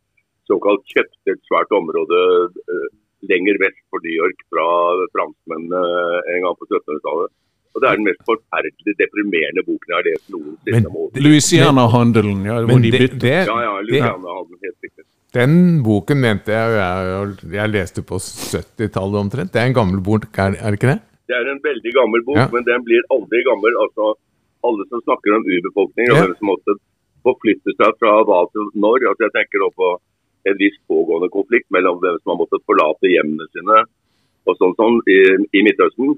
såkalt 0.49 0.83
kjøpte 0.93 1.27
et 1.35 1.43
svært 1.49 1.71
område 1.81 2.19
uh, 2.73 2.87
lenger 3.31 3.55
vest 3.63 3.81
for 3.89 3.99
New 4.05 4.15
York 4.21 4.39
fra 4.51 4.67
franskmennene 5.13 5.81
en 6.31 6.41
gang 6.43 6.55
på 6.59 6.65
1700-tallet 6.69 7.29
og 7.71 7.77
Det 7.81 7.87
er 7.87 7.95
den 7.99 8.07
mest 8.09 8.23
forferdelig 8.27 8.93
deprimerende 8.99 9.61
boken 9.67 9.91
jeg 9.91 9.97
har 9.99 10.07
lest 10.09 10.25
noensinne. 10.33 10.89
Louisiana-handelen, 11.27 12.39
ja. 12.49 12.55
Men 12.67 12.83
de 12.83 12.91
det, 12.91 13.07
det, 13.23 13.37
ja, 13.47 13.57
ja, 13.67 13.73
Louisiana-handelen, 13.87 14.59
helt 14.65 14.79
riktig. 14.85 15.05
Den 15.35 15.79
boken 15.85 16.19
mente 16.19 16.51
jeg 16.51 16.75
jeg, 16.75 17.35
jeg 17.55 17.71
leste 17.71 18.03
på 18.03 18.19
70-tallet 18.19 19.19
omtrent. 19.21 19.53
Det 19.53 19.61
er 19.61 19.69
en 19.69 19.77
gammel 19.77 20.01
bok, 20.03 20.27
er, 20.35 20.57
er, 20.59 20.73
det 20.73 20.79
ikke 20.79 20.91
det? 20.91 20.99
Det 21.31 21.37
er 21.37 21.47
en 21.47 21.61
veldig 21.63 21.93
gammel 21.95 22.23
bok, 22.27 22.39
ja. 22.41 22.47
men 22.51 22.67
den 22.67 22.83
blir 22.83 23.05
aldri 23.15 23.39
gammel. 23.47 23.77
Altså, 23.85 24.13
alle 24.67 24.87
som 24.91 25.03
snakker 25.05 25.37
om 25.37 25.47
urbefolkning, 25.47 26.11
og 26.11 26.17
ja. 26.17 26.25
hvem 26.25 26.35
som 26.35 26.51
måtte 26.51 26.75
forflytte 27.23 27.75
seg 27.77 27.95
fra 28.01 28.17
hva 28.27 28.41
til 28.51 28.67
når. 28.75 29.07
Altså, 29.13 29.27
jeg 29.29 29.35
tenker 29.37 29.63
nå 29.63 29.71
på 29.79 29.93
en 30.51 30.59
viss 30.59 30.77
pågående 30.91 31.31
konflikt 31.31 31.69
mellom 31.71 32.01
hvem 32.01 32.19
som 32.19 32.33
har 32.33 32.41
måttet 32.41 32.67
forlate 32.67 33.13
hjemmene 33.13 33.47
sine 33.53 33.83
og 34.49 34.57
sånn, 34.57 34.73
sånn 34.79 34.97
i, 35.05 35.19
i 35.53 35.61
Midtøsten 35.65 36.15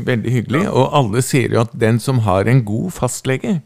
veldig 0.06 0.34
hyggelig, 0.38 0.68
og 0.70 0.94
alle 1.00 1.24
sier 1.26 1.56
jo 1.56 1.64
at 1.64 1.74
den 1.82 1.98
som 2.04 2.22
har 2.28 2.46
en 2.48 2.62
god 2.68 2.94
fastlege, 2.94 3.58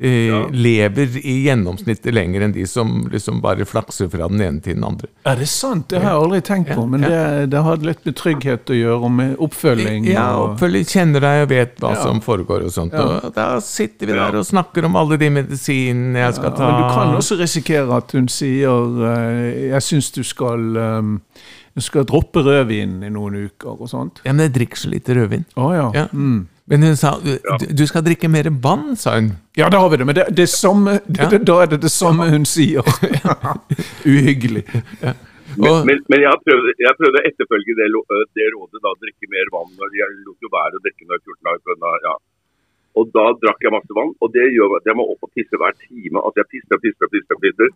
eh, 0.00 0.50
lever 0.50 1.16
i 1.26 1.34
gjennomsnittet 1.44 2.14
lenger 2.14 2.44
enn 2.46 2.52
de 2.52 2.66
som 2.66 3.08
liksom 3.12 3.40
bare 3.42 3.66
flakser 3.68 4.08
fra 4.12 4.28
den 4.30 4.40
ene 4.40 4.62
til 4.62 4.78
den 4.78 4.86
andre. 4.86 5.10
Er 5.26 5.40
det 5.40 5.48
sant? 5.50 5.88
Det 5.90 6.02
har 6.02 6.14
jeg 6.14 6.22
aldri 6.22 6.40
tenkt 6.46 6.72
på. 6.74 6.86
Men 6.86 7.06
ja. 7.06 7.10
det, 7.10 7.50
det 7.54 7.64
har 7.66 7.82
litt 7.88 8.06
med 8.06 8.16
trygghet 8.18 8.72
å 8.72 8.78
gjøre, 8.78 9.00
og 9.08 9.14
med 9.18 9.34
oppfølging. 9.48 10.08
Ja, 10.12 10.28
oppfølging 10.44 10.88
kjenner 10.88 11.24
deg 11.26 11.44
og 11.44 11.52
vet 11.52 11.76
hva 11.82 11.94
Ja. 11.96 12.02
som 12.02 12.22
foregår 12.24 12.66
og 12.68 12.74
sånt. 12.74 12.96
Ja. 12.96 13.20
Og 13.26 13.34
da 13.34 13.48
sitter 13.64 14.10
vi 14.10 14.18
der 14.18 14.38
og 14.38 14.46
snakker 14.46 14.86
om 14.88 14.98
alle 14.98 15.18
de 15.20 15.30
medisinene 15.34 16.26
jeg 16.26 16.38
skal 16.38 16.52
ja, 16.52 16.56
ta. 16.56 16.70
men 16.70 16.82
du 16.82 16.88
kan 16.94 17.14
også 17.18 17.38
risikere 17.40 17.98
at 17.98 18.12
hun 18.14 18.28
sier 18.28 19.04
eh, 19.12 19.68
'jeg 19.72 19.82
syns 19.82 20.10
du 20.14 20.22
skal 20.22 20.76
eh, 20.76 21.02
du 21.78 21.84
skal 21.84 22.06
droppe 22.08 22.42
rødvin 22.42 22.98
i 23.06 23.10
noen 23.14 23.36
uker', 23.46 23.78
og 23.78 23.90
sånt. 23.90 24.22
Ja, 24.24 24.32
men 24.34 24.48
jeg 24.48 24.54
drikker 24.56 24.80
så 24.82 24.90
lite 24.90 25.14
rødvin. 25.14 25.44
Å 25.56 25.72
ja. 25.76 25.90
Ja. 25.94 26.06
Mm. 26.12 26.46
Men 26.68 26.82
hun 26.84 26.98
sa 27.00 27.14
du, 27.22 27.32
du 27.72 27.84
skal 27.88 28.04
drikke 28.04 28.28
mer 28.28 28.50
vann, 28.64 28.92
sa 29.00 29.14
hun. 29.16 29.30
Ja, 29.56 29.70
da 29.72 29.80
har 29.80 29.88
vi 29.88 30.00
det. 30.00 30.06
Men 30.08 30.18
det, 30.18 30.26
det 30.36 30.48
samme, 30.52 30.98
det, 31.06 31.22
Ja. 31.22 31.28
det, 31.32 31.40
da 31.50 31.62
er 31.62 31.70
det 31.72 31.80
det 31.86 31.92
samme 31.94 32.28
hun 32.28 32.44
sier. 32.44 32.84
Uhyggelig. 34.12 34.66
Men, 35.56 35.70
Og, 35.70 35.86
men, 35.88 36.02
men 36.12 36.20
jeg, 36.20 36.28
har 36.28 36.40
prøvd, 36.44 36.66
jeg 36.76 36.98
prøvde 37.00 37.22
å 37.22 37.28
etterfølge 37.30 37.76
det, 37.78 37.86
det 38.36 38.48
rådet, 38.52 38.82
da, 38.84 38.92
drikke 39.00 39.30
mer 39.32 39.48
vann. 39.54 39.70
når 39.80 39.96
Jeg 39.96 40.18
lot 40.26 40.44
jo 40.44 40.50
være 40.52 40.76
å 40.76 40.82
drikke 40.84 41.06
når 41.08 41.16
jeg 41.16 41.24
var 41.24 41.38
14 41.38 41.46
dager 41.48 41.64
på 41.64 42.02
ja. 42.04 42.16
Og 42.98 43.10
da 43.14 43.24
drakk 43.40 43.64
jeg 43.64 43.72
masse 43.72 43.94
vann, 43.96 44.12
og 44.18 44.28
det 44.34 44.44
gjør 44.52 44.76
at 44.80 44.90
jeg 44.90 44.98
må 44.98 45.06
opp 45.08 45.24
og 45.24 45.32
tisse 45.38 45.56
hver 45.60 45.74
time. 45.78 46.20
Altså 46.20 46.42
jeg 46.42 46.50
pisser 46.52 46.76
og 46.76 46.84
pisser 46.84 47.06
og 47.08 47.12
pisser. 47.14 47.38
og 47.38 47.42
pisser. 47.46 47.72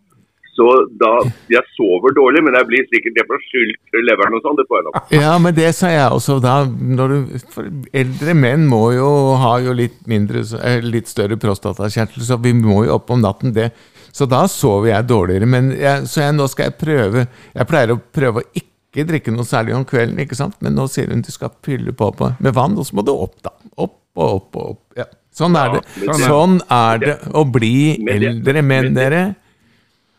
Så 0.53 0.65
da, 1.01 1.11
Jeg 1.49 1.65
sover 1.73 2.13
dårlig, 2.13 2.43
men 2.45 2.57
jeg 2.59 2.67
blir 2.69 2.83
sikkert 2.91 3.15
det 3.17 3.25
får 3.29 3.39
skylt 3.47 3.97
leveren 4.05 4.37
og 4.37 4.43
sånn. 4.45 4.59
Det 4.59 4.65
får 4.69 4.79
jeg 4.79 4.85
nok. 4.87 5.13
ja, 5.17 5.31
men 5.41 5.55
det 5.57 5.71
sa 5.77 5.89
jeg 5.89 6.17
også. 6.17 6.37
Da, 6.43 6.57
du, 6.67 7.15
for 7.53 7.71
eldre 8.03 8.35
menn 8.37 8.67
må 8.69 8.83
jo 8.93 9.07
ha 9.41 9.55
jo 9.65 9.73
litt, 9.77 9.97
mindre, 10.09 10.43
litt 10.85 11.09
større 11.09 11.39
prostatakjertel, 11.41 12.21
så 12.27 12.37
vi 12.43 12.53
må 12.57 12.83
jo 12.87 12.99
opp 12.99 13.09
om 13.13 13.23
natten. 13.25 13.55
det. 13.55 13.71
Så 14.13 14.27
da 14.29 14.43
sover 14.51 14.91
jeg 14.91 15.09
dårligere. 15.09 15.49
Men 15.49 15.73
jeg, 15.73 16.05
så 16.09 16.27
jeg, 16.27 16.37
nå 16.37 16.45
skal 16.51 16.69
jeg 16.69 16.77
prøve 16.77 17.25
Jeg 17.25 17.69
pleier 17.69 17.95
å 17.95 17.97
prøve 18.13 18.43
å 18.43 18.47
ikke 18.53 19.07
drikke 19.09 19.33
noe 19.33 19.47
særlig 19.49 19.73
om 19.73 19.87
kvelden, 19.89 20.21
ikke 20.21 20.37
sant? 20.37 20.59
men 20.61 20.75
nå 20.77 20.85
sier 20.91 21.09
hun 21.09 21.23
du 21.25 21.31
skal 21.33 21.49
fylle 21.65 21.95
på, 21.97 22.11
på 22.13 22.29
med 22.37 22.53
vann, 22.53 22.77
og 22.77 22.85
så 22.85 22.99
må 22.99 23.05
du 23.05 23.09
opp, 23.15 23.39
da. 23.41 23.55
Opp 23.73 23.97
og 24.21 24.35
opp 24.37 24.59
og 24.61 24.73
opp. 24.75 24.83
Ja. 24.99 25.07
Sånn 25.33 25.57
er 25.57 25.79
det. 25.79 25.81
Sånn 26.21 26.59
er 26.69 26.99
det 27.01 27.15
å 27.33 27.41
bli 27.49 27.95
eldre 27.97 28.61
menn, 28.61 28.91
men 28.93 28.99
dere. 28.99 29.23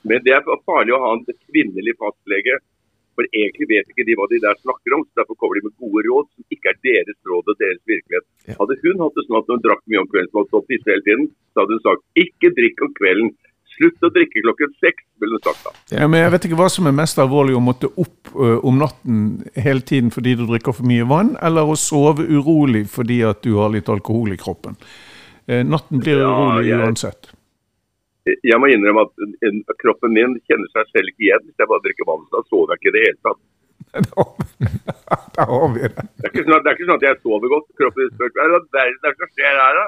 Men 0.05 0.23
det 0.25 0.35
er 0.37 0.45
farlig 0.69 0.95
å 0.97 1.01
ha 1.03 1.13
en 1.17 1.25
kvinnelig 1.49 1.95
fastlege. 2.01 2.59
For 3.15 3.23
egentlig 3.31 3.69
vet 3.71 3.91
ikke 3.93 4.05
de 4.09 4.15
hva 4.19 4.27
de 4.27 4.41
der 4.43 4.57
snakker 4.59 4.95
om, 4.97 5.05
så 5.07 5.21
derfor 5.23 5.37
kommer 5.39 5.55
de 5.61 5.69
med 5.69 5.75
gode 5.79 6.03
råd 6.03 6.27
som 6.35 6.43
ikke 6.51 6.73
er 6.73 6.79
deres 6.83 7.19
råd 7.31 7.47
og 7.53 7.59
deres 7.61 7.79
virkelighet. 7.87 8.27
Ja. 8.51 8.57
Hadde 8.59 8.75
hun 8.83 9.03
hatt 9.05 9.15
det 9.15 9.23
sånn 9.29 9.39
at 9.39 9.51
hun 9.53 9.63
drakk 9.63 9.83
mye 9.87 10.01
om 10.03 10.09
kvelden 10.11 10.31
som 10.33 10.41
hadde 10.41 10.51
stått 10.51 10.89
hele 10.91 11.05
tiden, 11.07 11.29
så 11.55 11.63
hadde 11.63 11.77
hun 11.79 11.85
sagt 11.85 12.25
ikke 12.25 12.51
drikk 12.59 12.83
om 12.89 12.91
kvelden. 12.99 13.31
Slutt 13.75 14.03
å 14.07 14.11
drikke 14.15 14.43
klokken 14.43 14.75
seks, 14.83 15.07
ville 15.23 15.39
hun 15.39 15.45
sagt 15.47 15.63
da. 15.67 15.71
Ja, 15.95 16.09
men 16.11 16.21
jeg 16.25 16.33
vet 16.35 16.45
ikke 16.51 16.59
hva 16.59 16.67
som 16.71 16.91
er 16.91 16.95
mest 16.99 17.19
alvorlig, 17.23 17.55
å 17.59 17.63
måtte 17.63 17.89
opp 18.03 18.35
ø, 18.35 18.51
om 18.67 18.83
natten 18.83 19.23
hele 19.63 19.83
tiden 19.87 20.11
fordi 20.15 20.35
du 20.39 20.45
drikker 20.51 20.75
for 20.75 20.87
mye 20.91 21.07
vann, 21.11 21.33
eller 21.43 21.71
å 21.71 21.79
sove 21.79 22.27
urolig 22.27 22.85
fordi 22.91 23.23
at 23.31 23.43
du 23.47 23.55
har 23.63 23.71
litt 23.75 23.91
alkohol 23.91 24.35
i 24.35 24.39
kroppen. 24.43 24.75
Eh, 25.47 25.63
natten 25.67 26.03
blir 26.03 26.19
Ja, 26.23 26.35
urolig 26.35 26.67
jeg- 26.71 26.83
uansett. 26.83 27.31
Jeg 28.25 28.57
må 28.57 28.71
innrømme 28.73 29.05
at 29.05 29.75
kroppen 29.83 30.15
min 30.17 30.39
kjenner 30.49 30.71
seg 30.73 30.93
selv 30.95 31.11
ikke 31.11 31.27
igjen 31.27 31.43
hvis 31.45 31.61
jeg 31.61 31.69
bare 31.71 31.85
drikker 31.85 32.09
vann. 32.09 32.25
Da 32.33 32.41
sover 32.49 32.73
jeg 32.73 32.81
ikke 32.81 32.93
i 32.93 32.95
det 32.97 33.03
hele 33.05 33.21
tatt. 33.29 33.43
Der 35.37 35.51
har 35.51 35.67
vi 35.75 35.83
det. 35.83 35.91
Det 35.93 36.29
er 36.29 36.31
ikke 36.33 36.45
sånn 36.47 36.57
at, 36.57 36.65
det 36.65 36.71
er 36.71 36.77
ikke 36.79 36.89
sånn 36.89 37.01
at 37.01 37.07
jeg 37.09 37.19
sover 37.21 37.53
godt. 37.53 37.67
Kroppen 37.81 38.15
spør 38.15 38.33
hva 38.33 38.47
i 38.47 38.47
all 38.47 38.65
verden 38.79 38.81
er 38.81 39.13
det 39.13 39.13
som 39.19 39.33
skjer 39.35 39.61
her, 39.61 39.81
da? 39.81 39.85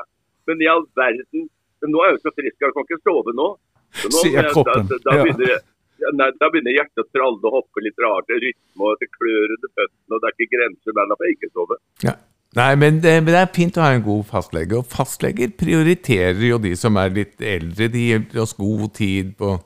Men 0.47 0.63
i 0.63 0.69
all 0.71 0.85
verden 0.99 1.49
Men 1.83 1.93
nå 1.93 2.03
er 2.03 2.13
jeg 2.13 2.17
jo 2.17 2.23
så 2.25 2.35
frisk, 2.37 2.61
jeg 2.61 2.75
kan 2.77 2.87
ikke 2.87 3.01
sove 3.05 3.35
nå. 3.37 3.49
Så 3.97 4.13
nå 4.13 4.23
Sier 4.25 4.47
kroppen. 4.53 4.87
Da, 4.91 5.01
da, 5.07 5.17
begynner, 5.23 5.51
ja. 5.53 5.59
ja, 6.05 6.13
nei, 6.21 6.31
da 6.41 6.49
begynner 6.53 6.77
hjertet 6.77 7.03
å 7.05 7.09
tralle 7.13 7.41
og 7.51 7.59
hoppe 7.59 7.85
litt 7.85 8.01
rart 8.05 8.33
i 8.33 8.39
rytme, 8.45 8.81
og 8.81 9.03
det 9.03 9.11
klør 9.17 9.53
under 9.57 9.73
føttene, 9.73 10.13
og 10.13 10.23
det 10.23 10.31
er 10.31 10.37
ikke 10.37 10.53
grenser. 10.55 10.97
mellom 10.97 11.17
at 11.17 11.27
jeg 11.27 11.37
ikke 11.37 11.53
sover. 11.53 11.83
Ja. 12.05 12.17
Nei, 12.57 12.73
men 12.81 13.01
det, 13.05 13.19
men 13.21 13.35
det 13.35 13.41
er 13.43 13.53
fint 13.53 13.77
å 13.77 13.85
ha 13.85 13.93
en 13.93 14.05
god 14.05 14.25
fastlege. 14.31 14.79
Og 14.79 14.89
fastleger 14.89 15.53
prioriterer 15.61 16.41
jo 16.49 16.59
de 16.63 16.73
som 16.79 16.97
er 17.01 17.13
litt 17.13 17.43
eldre. 17.45 17.91
De 17.93 18.05
gir 18.09 18.43
oss 18.43 18.57
god 18.57 18.89
tid 18.97 19.35
på 19.37 19.59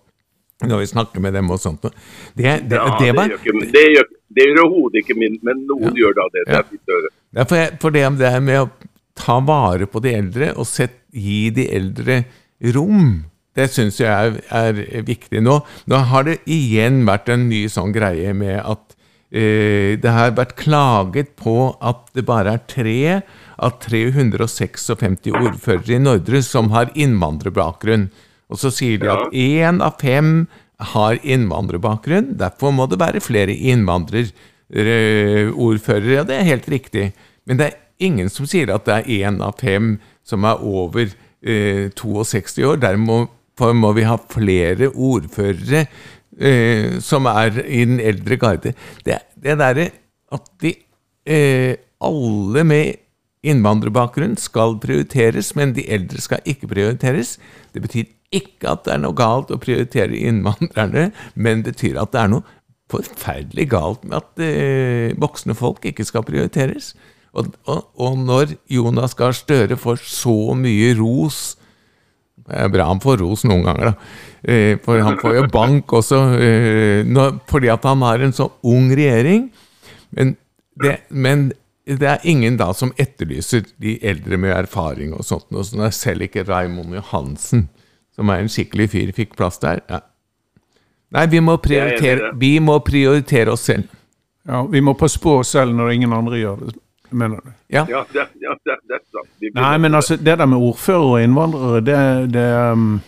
når 0.66 0.82
vi 0.82 0.88
snakker 0.90 1.22
med 1.24 1.32
dem 1.38 1.48
og 1.54 1.60
sånt. 1.62 1.86
Det, 1.86 2.42
det, 2.42 2.76
Ja, 2.76 2.96
det, 3.00 3.12
var, 3.16 3.30
gjør 3.30 3.62
det 3.72 3.84
gjør, 3.94 4.10
gjør 4.42 4.62
overhodet 4.66 5.00
ikke 5.04 5.16
min, 5.16 5.38
men 5.46 5.62
noen 5.70 5.96
gjør 5.96 6.18
da 6.18 6.26
det. 6.34 6.44
Det 6.48 6.58
er 6.58 6.68
fint 6.68 6.92
å 6.92 6.98
høre. 6.98 7.12
det 7.38 7.46
for, 7.46 7.56
for, 7.56 7.78
for 7.86 7.96
det, 7.96 8.04
det 8.20 8.28
er 8.28 8.44
med 8.44 8.60
å 8.66 8.68
ta 9.20 9.38
vare 9.44 9.88
på 9.90 10.02
de 10.04 10.14
eldre 10.18 10.52
og 10.56 10.68
sett, 10.68 10.98
gi 11.10 11.48
de 11.54 11.66
eldre 11.74 12.22
rom. 12.74 13.22
Det 13.56 13.66
syns 13.72 13.98
jeg 14.02 14.36
er, 14.46 14.82
er 14.86 15.06
viktig 15.06 15.40
nå. 15.42 15.56
Nå 15.90 16.02
har 16.10 16.26
det 16.28 16.40
igjen 16.50 17.02
vært 17.08 17.32
en 17.32 17.48
ny 17.50 17.64
sånn 17.72 17.94
greie 17.94 18.34
med 18.36 18.60
at 18.60 18.98
det 19.30 20.10
har 20.10 20.32
vært 20.34 20.56
klaget 20.58 21.28
på 21.38 21.52
at 21.78 22.08
det 22.18 22.24
bare 22.26 22.56
er 22.56 22.64
tre 22.66 22.94
av 23.62 23.76
356 23.84 24.88
ordførere 25.30 25.94
i 25.94 26.00
Nordre 26.02 26.40
som 26.42 26.72
har 26.74 26.90
innvandrerbakgrunn. 26.98 28.08
Og 28.50 28.58
så 28.58 28.72
sier 28.74 28.98
de 28.98 29.06
at 29.12 29.30
én 29.30 29.78
av 29.84 30.00
fem 30.02 30.48
har 30.94 31.18
innvandrerbakgrunn, 31.22 32.38
derfor 32.40 32.72
må 32.74 32.86
det 32.90 32.98
være 33.00 33.20
flere 33.22 33.54
innvandrerordførere. 33.54 36.14
Ja, 36.16 36.24
det 36.26 36.34
er 36.38 36.48
helt 36.48 36.68
riktig. 36.72 37.12
Men 37.46 37.56
det 37.60 37.66
er 37.68 37.76
ingen 38.00 38.28
som 38.32 38.46
sier 38.48 38.72
at 38.74 38.84
det 38.88 38.94
er 38.96 39.10
én 39.28 39.42
av 39.44 39.52
fem 39.60 40.00
som 40.26 40.44
er 40.48 40.56
over 40.64 41.06
eh, 41.44 41.90
62 41.96 42.64
år. 42.64 42.76
Derfor 42.80 43.72
må 43.76 43.92
vi 43.96 44.02
ha 44.08 44.16
flere 44.32 44.88
ordførere 44.90 45.86
eh, 46.40 46.98
som 47.04 47.28
er 47.30 47.60
i 47.64 47.84
den 47.84 48.00
eldre 48.00 48.38
garde. 48.40 48.74
Det, 49.06 49.20
det 49.36 49.58
derre 49.60 49.90
at 50.32 50.50
de 50.62 50.74
eh, 51.28 51.76
alle 52.00 52.64
med 52.64 53.00
innvandrerbakgrunn 53.46 54.36
skal 54.40 54.76
prioriteres, 54.82 55.54
men 55.56 55.74
de 55.76 55.86
eldre 55.88 56.20
skal 56.20 56.44
ikke 56.48 56.68
prioriteres. 56.70 57.38
Det 57.72 57.82
betyr 57.84 58.08
ikke 58.36 58.70
at 58.70 58.84
det 58.86 58.94
er 58.94 59.02
noe 59.02 59.16
galt 59.16 59.50
å 59.50 59.58
prioritere 59.60 60.18
innvandrerne, 60.18 61.10
men 61.34 61.64
det 61.64 61.74
betyr 61.74 62.00
at 62.02 62.12
det 62.14 62.24
er 62.24 62.34
noe 62.36 62.58
forferdelig 62.90 63.68
galt 63.70 64.04
med 64.04 64.18
at 64.18 64.42
eh, 64.44 65.16
voksne 65.20 65.54
folk 65.58 65.84
ikke 65.86 66.06
skal 66.06 66.26
prioriteres. 66.26 66.94
Og, 67.30 67.52
og, 67.70 67.86
og 67.94 68.18
når 68.18 68.56
Jonas 68.70 69.14
Gahr 69.18 69.34
Støre 69.36 69.78
får 69.78 70.02
så 70.02 70.54
mye 70.58 70.94
ros 70.98 71.54
det 72.50 72.58
er 72.64 72.72
bra 72.74 72.86
han 72.90 73.00
får 73.02 73.20
ros 73.22 73.44
noen 73.48 73.64
ganger, 73.68 73.92
da. 73.92 74.10
Eh, 74.42 74.76
For 74.84 75.00
han 75.04 75.18
får 75.20 75.34
jo 75.36 75.46
bank 75.52 75.92
også, 76.00 76.20
eh, 76.40 77.40
fordi 77.50 77.70
at 77.72 77.84
han 77.88 78.02
har 78.02 78.22
en 78.24 78.32
så 78.36 78.50
ung 78.66 78.90
regjering. 78.90 79.50
Men 80.16 80.36
det, 80.80 80.96
men 81.10 81.50
det 81.86 82.06
er 82.06 82.26
ingen 82.28 82.56
da 82.60 82.70
som 82.76 82.92
etterlyser 82.98 83.64
de 83.82 83.96
eldre 84.06 84.38
med 84.40 84.54
erfaring 84.56 85.14
og 85.16 85.24
sånt. 85.26 85.48
Og 85.54 85.66
sånn 85.66 85.86
selv 85.94 86.26
ikke 86.26 86.46
Raimond 86.48 86.94
Johansen, 86.94 87.68
som 88.16 88.30
er 88.30 88.42
en 88.42 88.50
skikkelig 88.52 88.90
fyr, 88.94 89.12
fikk 89.16 89.36
plass 89.38 89.58
der. 89.62 89.82
Ja. 89.90 90.02
Nei, 91.10 91.26
vi 91.26 91.40
må, 91.42 91.56
prioritere, 91.58 92.30
vi 92.38 92.52
må 92.62 92.78
prioritere 92.86 93.50
oss 93.56 93.66
selv. 93.66 93.88
Ja, 94.46 94.62
Vi 94.66 94.80
må 94.80 94.94
passe 94.96 95.18
på 95.20 95.40
oss 95.40 95.50
selv 95.52 95.74
når 95.76 95.92
ingen 95.96 96.12
andre 96.16 96.38
gjør 96.38 96.62
det, 96.64 96.76
mener 97.12 97.40
du? 97.44 97.52
Ja. 97.72 97.86
Ja, 97.90 98.04
det, 98.12 98.26
ja, 98.42 98.56
det, 98.64 98.80
det 98.88 98.98
er 98.98 99.06
sant. 99.10 99.30
De 99.40 99.52
Nei, 99.54 99.76
men 99.78 99.94
altså, 99.94 100.16
det 100.16 100.38
der 100.38 100.50
med 100.50 100.58
ordfører 100.58 101.14
og 101.14 101.22
innvandrere, 101.22 101.80
det, 101.86 102.34
det 102.34 102.50
um, 102.72 103.00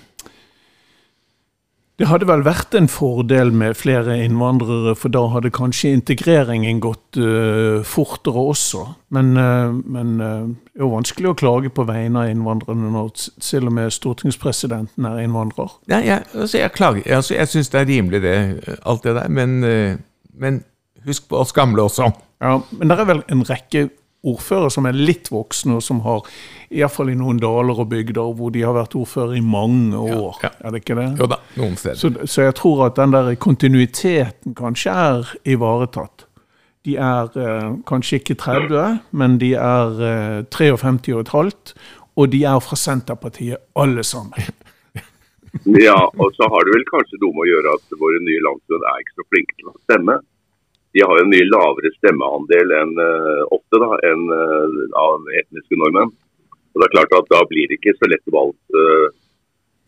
Det 2.01 2.09
hadde 2.09 2.27
vel 2.27 2.41
vært 2.43 2.75
en 2.75 2.89
fordel 2.91 3.53
med 3.55 3.77
flere 3.79 4.17
innvandrere, 4.25 4.97
for 4.99 5.13
da 5.13 5.21
hadde 5.35 5.53
kanskje 5.55 5.93
integreringen 5.93 6.81
gått 6.83 7.21
uh, 7.21 7.85
fortere 7.87 8.43
også. 8.53 8.87
Men, 9.15 9.37
uh, 9.37 9.71
men 9.71 10.17
uh, 10.19 10.49
det 10.73 10.81
er 10.81 10.87
jo 10.87 10.91
vanskelig 10.97 11.31
å 11.31 11.37
klage 11.39 11.71
på 11.71 11.85
vegne 11.87 12.25
av 12.25 12.33
innvandrerne 12.33 12.91
når 12.97 13.13
til 13.39 13.69
og 13.69 13.77
med 13.77 13.95
stortingspresidenten 13.95 15.07
er 15.07 15.21
innvandrer. 15.23 15.77
Ja, 15.93 16.01
jeg, 16.01 16.27
altså, 16.35 16.59
jeg 16.59 16.75
klager. 16.75 17.07
Altså, 17.07 17.37
jeg 17.37 17.53
syns 17.53 17.71
det 17.71 17.85
er 17.85 17.89
rimelig, 17.93 18.23
det, 18.25 18.37
alt 18.83 19.07
det 19.07 19.15
der. 19.21 19.31
Men, 19.31 19.61
men 20.35 20.63
husk 21.07 21.29
på 21.29 21.39
oss 21.45 21.55
gamle 21.55 21.87
også. 21.87 22.11
Ja, 22.43 22.57
Men 22.75 22.91
det 22.91 22.99
er 22.99 23.09
vel 23.09 23.23
en 23.31 23.45
rekke 23.47 23.89
ordførere 24.23 24.71
som 24.71 24.87
er 24.87 24.97
litt 24.97 25.31
voksne, 25.33 25.79
og 25.79 25.83
som 25.83 26.03
har 26.07 26.27
iallfall 26.71 27.11
i 27.11 27.17
noen 27.19 27.41
daler 27.43 27.79
og 27.83 27.89
bygder 27.91 28.35
hvor 28.39 28.53
de 28.55 28.63
har 28.63 28.75
vært 28.77 28.95
ordfører 28.99 29.37
i 29.39 29.45
mange 29.45 29.99
år. 29.99 30.39
ja. 30.45 30.53
Er 30.63 30.75
det 30.75 30.83
ikke 30.85 30.99
det? 30.99 31.09
Jo 31.21 31.31
da, 31.31 31.39
noen 31.59 31.79
steder. 31.79 31.99
Så, 31.99 32.13
så 32.31 32.47
jeg 32.47 32.57
tror 32.59 32.87
at 32.87 32.99
den 33.01 33.15
der 33.15 33.33
kontinuiteten 33.35 34.55
kanskje 34.59 34.95
er 34.95 35.33
ivaretatt. 35.57 36.27
De 36.87 36.97
er 36.99 37.37
eh, 37.39 37.69
kanskje 37.87 38.19
ikke 38.19 38.39
30, 38.43 38.99
men 39.15 39.39
de 39.39 39.53
er 39.55 40.01
eh, 40.07 40.39
53 40.51 41.15
og 41.15 41.21
et 41.23 41.35
halvt, 41.35 41.75
og 42.19 42.33
de 42.33 42.43
er 42.47 42.59
fra 42.63 42.79
Senterpartiet 42.79 43.63
alle 43.79 44.03
sammen. 44.07 44.51
Ja, 45.69 45.99
og 46.17 46.33
så 46.33 46.47
har 46.49 46.65
det 46.65 46.75
vel 46.75 46.85
kanskje 46.89 47.19
noe 47.21 47.35
med 47.37 47.45
å 47.45 47.51
gjøre 47.51 47.73
at 47.77 47.97
våre 48.01 48.21
nye 48.25 48.43
landsmenn 48.47 48.87
er 48.89 49.03
ikke 49.03 49.19
så 49.19 49.27
flinke 49.29 49.57
til 49.59 49.69
å 49.69 49.75
stemme. 49.85 50.15
De 50.93 51.01
har 51.01 51.19
jo 51.19 51.25
en 51.25 51.33
mye 51.33 51.49
lavere 51.49 51.93
stemmeandel 51.97 52.75
enn 52.77 52.93
eh, 53.01 53.43
ofte 53.57 53.81
da, 53.81 53.97
enn 54.11 54.27
eh, 54.37 54.83
av 55.01 55.31
etniske 55.41 55.79
nordmenn. 55.81 56.13
Og 56.73 56.81
det 56.81 56.89
er 56.89 56.95
klart 56.97 57.17
at 57.17 57.31
Da 57.33 57.41
blir 57.49 57.69
det 57.69 57.79
ikke 57.81 57.97
så 57.99 58.09
lett 58.09 58.33
valgt, 58.33 58.61
uh, 58.73 59.09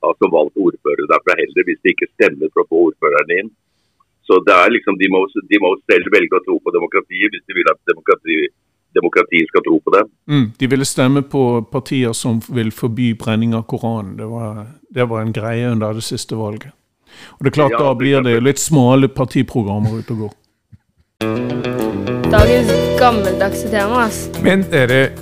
altså 0.05 0.29
valgt 0.33 0.61
ordfører 0.61 1.09
derfra 1.09 1.37
heller, 1.39 1.65
hvis 1.65 1.81
de 1.81 1.95
ikke 1.95 2.11
stemmer 2.13 2.51
for 2.53 2.65
å 2.65 2.69
få 2.69 2.83
ordføreren 2.91 3.33
inn. 3.39 3.49
Så 4.29 4.37
det 4.45 4.53
er 4.57 4.73
liksom, 4.73 4.99
de 5.01 5.09
må, 5.13 5.23
de 5.53 5.61
må 5.61 5.73
selv 5.89 6.13
velge 6.13 6.37
å 6.37 6.45
tro 6.45 6.59
på 6.61 6.73
demokratiet 6.77 7.33
hvis 7.33 7.45
de 7.49 7.57
vil 7.57 7.73
at 7.73 7.81
demokrati, 7.89 8.37
demokratiet 8.97 9.49
skal 9.49 9.65
tro 9.65 9.81
på 9.85 9.97
det. 9.97 10.05
Mm, 10.29 10.47
de 10.61 10.71
ville 10.73 10.89
stemme 10.89 11.25
på 11.35 11.45
partier 11.73 12.13
som 12.17 12.41
vil 12.49 12.73
forby 12.73 13.11
brenning 13.21 13.57
av 13.57 13.67
Koranen. 13.69 14.17
Det 14.21 14.29
var, 14.29 14.65
det 14.97 15.09
var 15.09 15.25
en 15.25 15.35
greie 15.37 15.73
under 15.73 15.97
det 15.97 16.05
siste 16.05 16.37
valget. 16.41 16.73
Og 17.37 17.45
det 17.45 17.53
er 17.53 17.59
klart 17.61 17.77
Ja, 17.77 17.85
Da 17.85 17.93
blir 17.97 18.25
det 18.25 18.41
litt 18.43 18.61
smale 18.61 19.09
partiprogrammer 19.09 20.01
ute 20.01 20.17
og 20.17 20.27
går. 20.27 20.33
Dagens 21.23 22.71
gammeldagse 22.99 23.69
tema, 23.71 24.05
ass. 24.09 24.25
Men 24.43 24.65
dere, 24.73 25.13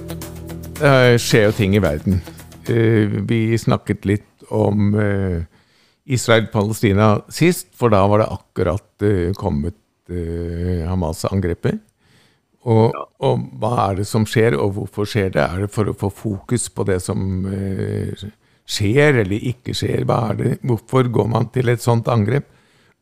det 0.78 1.20
skjer 1.20 1.50
jo 1.50 1.54
ting 1.56 1.76
i 1.76 1.82
verden. 1.82 2.22
Eh, 2.70 3.12
Vi 3.28 3.58
snakket 3.58 4.06
litt 4.08 4.46
om 4.48 4.94
eh, 4.96 5.44
Israel-Palestina 6.04 7.14
sist, 7.28 7.68
for 7.76 7.92
da 7.92 8.06
var 8.08 8.22
det 8.22 8.32
akkurat 8.32 9.06
eh, 9.06 9.32
kommet 9.36 9.76
Hamas-angrepet. 10.12 11.78
Og, 12.68 12.92
og 13.24 13.44
hva 13.62 13.70
er 13.88 14.00
det 14.02 14.06
som 14.10 14.26
skjer, 14.28 14.56
og 14.60 14.74
hvorfor 14.76 15.06
skjer 15.08 15.30
det? 15.32 15.44
Er 15.44 15.62
det 15.64 15.70
for 15.72 15.88
å 15.88 15.94
få 15.96 16.10
fokus 16.12 16.66
på 16.68 16.84
det 16.84 16.98
som 17.02 17.46
skjer 18.68 19.22
eller 19.22 19.46
ikke 19.52 19.72
skjer? 19.78 20.04
Hva 20.06 20.18
er 20.32 20.40
det? 20.40 20.50
Hvorfor 20.66 21.08
går 21.08 21.30
man 21.32 21.48
til 21.54 21.72
et 21.72 21.82
sånt 21.82 22.10
angrep? 22.12 22.50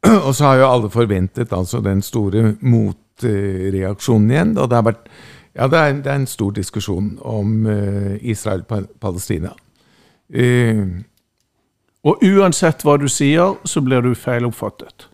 Og 0.27 0.35
så 0.35 0.45
har 0.45 0.61
jo 0.61 0.71
alle 0.71 0.91
forventet 0.91 1.53
altså 1.53 1.81
den 1.85 2.03
store 2.03 2.55
motreaksjonen 2.61 4.31
igjen. 4.31 4.57
Og 4.59 4.71
det 4.71 4.79
har 4.81 4.89
vært 4.89 5.11
ja, 5.57 5.67
det 5.67 5.79
er, 5.79 5.93
det 5.93 6.07
er 6.07 6.19
en 6.21 6.27
stor 6.31 6.51
diskusjon 6.55 7.19
om 7.27 7.67
uh, 7.67 8.17
Israel-Palestina. 8.23 9.51
Uh, 10.31 11.03
Og 12.07 12.23
uansett 12.25 12.85
hva 12.87 12.97
du 12.97 13.09
sier, 13.13 13.59
så 13.65 13.83
blir 13.85 14.01
du 14.01 14.15
feiloppfattet. 14.17 15.09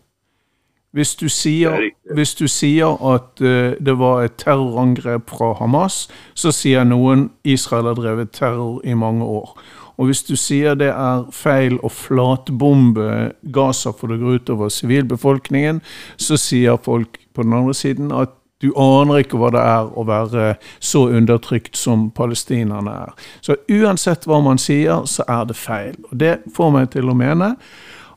Hvis 0.95 1.15
du 1.19 1.27
sier, 1.29 1.73
er 1.75 2.13
hvis 2.15 2.31
du 2.39 2.45
sier 2.47 2.95
at 3.13 3.41
uh, 3.43 3.73
det 3.75 3.97
var 3.99 4.23
et 4.23 4.37
terrorangrep 4.39 5.27
fra 5.29 5.51
Hamas, 5.59 6.05
så 6.33 6.53
sier 6.55 6.87
noen 6.87 7.27
Israel 7.43 7.91
har 7.91 7.99
drevet 7.99 8.31
terror 8.31 8.79
i 8.85 8.93
mange 8.93 9.25
år. 9.25 9.57
Og 9.97 10.09
hvis 10.09 10.23
du 10.27 10.35
sier 10.37 10.77
det 10.77 10.91
er 10.93 11.25
feil 11.33 11.79
å 11.81 11.89
flatbombe 11.89 13.33
Gaza 13.53 13.93
for 13.97 14.13
det 14.13 14.19
går 14.21 14.41
utover 14.43 14.73
sivilbefolkningen, 14.73 15.81
så 16.21 16.37
sier 16.37 16.77
folk 16.81 17.17
på 17.33 17.45
den 17.45 17.55
andre 17.57 17.73
siden 17.77 18.13
at 18.13 18.35
du 18.61 18.71
aner 18.77 19.21
ikke 19.21 19.37
hva 19.37 19.51
det 19.53 19.61
er 19.61 19.89
å 19.93 20.03
være 20.07 20.45
så 20.81 21.03
undertrykt 21.13 21.77
som 21.77 22.07
palestinerne 22.17 22.93
er. 23.05 23.13
Så 23.45 23.57
uansett 23.69 24.25
hva 24.25 24.39
man 24.41 24.57
sier, 24.61 25.05
så 25.05 25.25
er 25.29 25.45
det 25.49 25.57
feil. 25.59 25.93
Og 26.09 26.17
det 26.17 26.39
får 26.55 26.73
meg 26.73 26.89
til 26.95 27.11
å 27.11 27.17
mene 27.17 27.53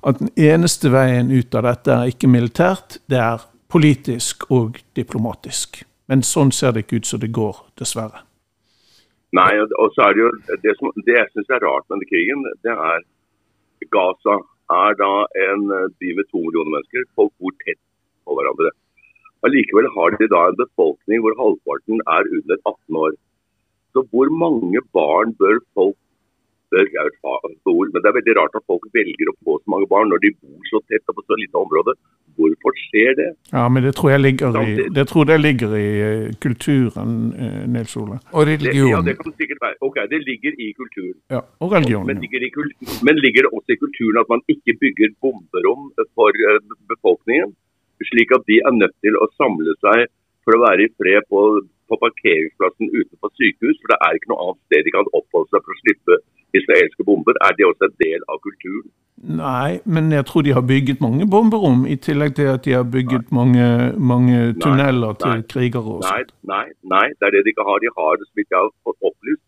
at 0.00 0.20
den 0.20 0.32
eneste 0.40 0.92
veien 0.92 1.28
ut 1.28 1.54
av 1.54 1.68
dette 1.68 1.92
er 1.92 2.14
ikke 2.14 2.32
militært, 2.32 3.00
det 3.12 3.20
er 3.20 3.44
politisk 3.70 4.48
og 4.48 4.80
diplomatisk. 4.96 5.84
Men 6.08 6.24
sånn 6.26 6.50
ser 6.56 6.72
det 6.72 6.86
ikke 6.86 7.02
ut 7.02 7.12
som 7.12 7.20
det 7.22 7.30
går, 7.36 7.60
dessverre. 7.78 8.24
Nei, 9.32 9.50
og- 9.62 9.92
så 9.94 10.08
er 10.08 10.12
det 10.14 10.22
jo 10.24 10.30
Det, 10.62 10.76
som, 10.78 10.90
det 11.06 11.14
jeg 11.16 11.28
syns 11.32 11.50
er 11.50 11.62
rart 11.62 11.84
med 11.88 11.98
denne 12.00 12.10
krigen, 12.10 12.42
det 12.64 12.72
er 12.72 13.00
Gaza 13.94 14.36
er 14.70 14.94
da 14.94 15.12
en 15.48 15.70
eh, 15.72 15.88
by 15.98 16.08
med 16.18 16.26
to 16.30 16.38
millioner 16.38 16.72
mennesker. 16.76 17.06
Folk 17.16 17.32
bor 17.40 17.52
tett 17.64 17.80
på 18.26 18.36
hverandre. 18.36 18.70
Allikevel 19.46 19.88
har 19.96 20.10
de 20.20 20.28
da 20.28 20.42
en 20.50 20.58
befolkning 20.60 21.22
hvor 21.24 21.34
halvparten 21.38 22.02
er 22.06 22.28
under 22.38 22.56
18 22.66 22.98
år. 23.04 23.12
Så 23.94 24.04
hvor 24.12 24.28
mange 24.30 24.82
barn 24.94 25.32
bør 25.40 25.58
folk 25.74 25.96
bør, 26.72 26.86
jeg 26.94 27.06
vet 27.08 27.18
hva, 27.24 27.34
bor, 27.66 27.90
Men 27.92 28.02
det 28.02 28.10
er 28.10 28.16
veldig 28.18 28.34
rart 28.38 28.56
at 28.58 28.64
folk 28.70 28.86
velger 28.96 29.30
å 29.30 29.36
få 29.46 29.56
så 29.60 29.72
mange 29.74 29.88
barn 29.90 30.10
når 30.12 30.22
de 30.24 30.32
bor 30.38 30.70
så 30.70 30.80
tett 30.90 31.12
og 31.12 31.18
på 31.18 31.24
så 31.26 31.38
lite 31.40 31.60
område. 31.60 31.94
Hvorfor 32.38 32.76
skjer 32.86 33.16
det? 33.18 33.28
Ja, 33.52 33.64
men 33.72 33.84
det 33.84 33.94
tror 33.98 34.12
jeg 34.14 34.22
ligger 34.22 34.58
i, 34.62 34.76
det 34.96 35.06
tror 35.10 35.32
jeg 35.32 35.42
ligger 35.42 35.74
i 35.76 35.88
eh, 36.06 36.28
kulturen, 36.44 37.16
eh, 37.36 37.64
Nils 37.74 37.96
Ole. 38.00 38.20
og 38.32 38.46
det? 38.48 38.74
Ja, 38.76 39.02
det 39.06 39.16
kan 39.18 39.34
sikkert 39.40 39.60
være. 39.66 39.76
Ok, 39.88 39.98
det 40.12 40.22
ligger 40.28 40.54
i 40.56 40.70
kulturen. 40.78 41.18
Ja, 41.34 41.42
og 41.60 41.74
religionen. 41.74 42.12
Men 42.12 42.22
ligger, 42.24 42.46
i 42.46 42.52
kul 42.54 42.70
men 43.06 43.20
ligger 43.24 43.46
det 43.46 43.50
også 43.56 43.76
i 43.76 43.80
kulturen 43.82 44.22
at 44.22 44.30
man 44.32 44.44
ikke 44.54 44.76
bygger 44.84 45.12
bomberom 45.24 45.90
for 46.16 46.30
eh, 46.52 46.62
befolkningen, 46.92 47.52
slik 48.12 48.32
at 48.36 48.46
de 48.48 48.62
er 48.64 48.74
nødt 48.78 48.96
til 49.04 49.18
å 49.20 49.28
samle 49.36 49.76
seg 49.84 50.08
for 50.46 50.56
å 50.56 50.62
være 50.64 50.86
i 50.86 50.92
fred 50.96 51.26
på, 51.28 51.42
på 51.90 51.98
parkeringsplassen 52.04 52.92
utenfor 52.94 53.32
sykehus, 53.38 53.78
for 53.82 53.92
det 53.92 53.98
er 54.06 54.18
ikke 54.18 54.30
noe 54.32 54.42
annet 54.44 54.62
sted 54.68 54.86
de 54.86 54.94
kan 54.96 55.10
oppholde 55.18 55.50
seg 55.52 55.64
for 55.66 55.74
å 55.76 55.80
slippe 55.82 56.18
israelske 56.58 57.06
bomber. 57.06 57.38
Er 57.46 57.54
det 57.58 57.66
også 57.68 57.88
en 57.88 57.96
del 58.02 58.24
av 58.32 58.40
kulturen? 58.46 58.90
Nei, 59.20 59.80
men 59.84 60.08
jeg 60.14 60.24
tror 60.30 60.44
de 60.46 60.54
har 60.56 60.64
bygget 60.64 61.02
mange 61.04 61.26
bomberom, 61.28 61.82
i 61.84 61.96
tillegg 62.06 62.38
til 62.38 62.48
at 62.54 62.64
de 62.64 62.72
har 62.78 62.86
bygget 62.88 63.28
mange, 63.36 63.66
mange 64.12 64.38
tunneler 64.64 65.18
til 65.20 65.34
nei. 65.34 65.48
krigere. 65.52 65.96
og 65.98 66.06
Nei, 66.06 66.22
sånt. 66.22 66.32
nei, 66.52 66.64
nei, 66.94 67.06
det 67.18 67.28
er 67.28 67.36
det 67.36 67.42
de 67.44 67.52
ikke 67.52 67.66
har. 67.68 67.82
De 67.84 67.92
har, 67.98 68.16
det 68.16 68.28
som 68.30 68.42
ikke 68.44 68.62
har 68.62 68.70
fått 68.88 69.10
opplyst, 69.10 69.44